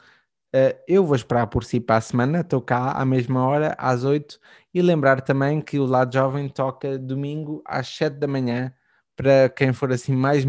Uh, 0.54 0.72
eu 0.88 1.04
vou 1.04 1.16
esperar 1.16 1.48
por 1.48 1.64
si 1.64 1.80
para 1.80 1.96
a 1.96 2.00
semana, 2.00 2.40
estou 2.40 2.62
cá 2.62 2.92
à 2.92 3.04
mesma 3.04 3.44
hora, 3.46 3.74
às 3.78 4.04
8, 4.04 4.40
e 4.72 4.80
lembrar 4.80 5.20
também 5.20 5.60
que 5.60 5.78
o 5.78 5.84
Lado 5.84 6.14
Jovem 6.14 6.48
toca 6.48 6.98
domingo 6.98 7.62
às 7.66 7.88
7 7.88 8.16
da 8.18 8.26
manhã, 8.28 8.72
para 9.16 9.50
quem 9.50 9.72
for 9.72 9.92
assim 9.92 10.14
mais 10.14 10.44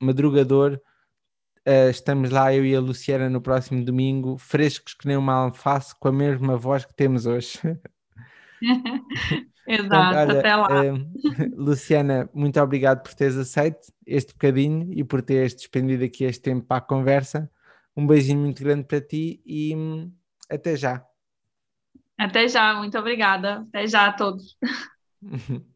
madrugador, 0.00 0.80
uh, 1.66 1.90
estamos 1.90 2.30
lá, 2.30 2.54
eu 2.54 2.66
e 2.66 2.74
a 2.76 2.80
Luciana, 2.80 3.30
no 3.30 3.40
próximo 3.40 3.84
domingo, 3.84 4.36
frescos 4.38 4.94
que 4.94 5.06
nem 5.06 5.16
uma 5.16 5.34
alface, 5.34 5.94
com 5.98 6.08
a 6.08 6.12
mesma 6.12 6.56
voz 6.56 6.84
que 6.84 6.94
temos 6.94 7.26
hoje. 7.26 7.58
Exato, 9.66 10.30
olha, 10.30 10.38
até 10.38 10.56
lá. 10.56 10.68
Uh, 10.68 11.10
Luciana, 11.56 12.30
muito 12.32 12.60
obrigado 12.60 13.02
por 13.02 13.14
teres 13.14 13.36
aceito 13.36 13.92
este 14.06 14.32
bocadinho 14.32 14.92
e 14.92 15.02
por 15.02 15.22
teres 15.22 15.54
despendido 15.54 16.04
aqui 16.04 16.24
este 16.24 16.42
tempo 16.42 16.66
para 16.66 16.76
a 16.76 16.80
conversa. 16.80 17.50
Um 17.96 18.06
beijinho 18.06 18.40
muito 18.40 18.62
grande 18.62 18.84
para 18.84 19.00
ti 19.00 19.42
e 19.44 19.74
hum, 19.74 20.12
até 20.50 20.76
já. 20.76 21.04
Até 22.18 22.48
já, 22.48 22.74
muito 22.74 22.98
obrigada. 22.98 23.64
Até 23.68 23.86
já 23.86 24.06
a 24.06 24.12
todos. 24.12 24.56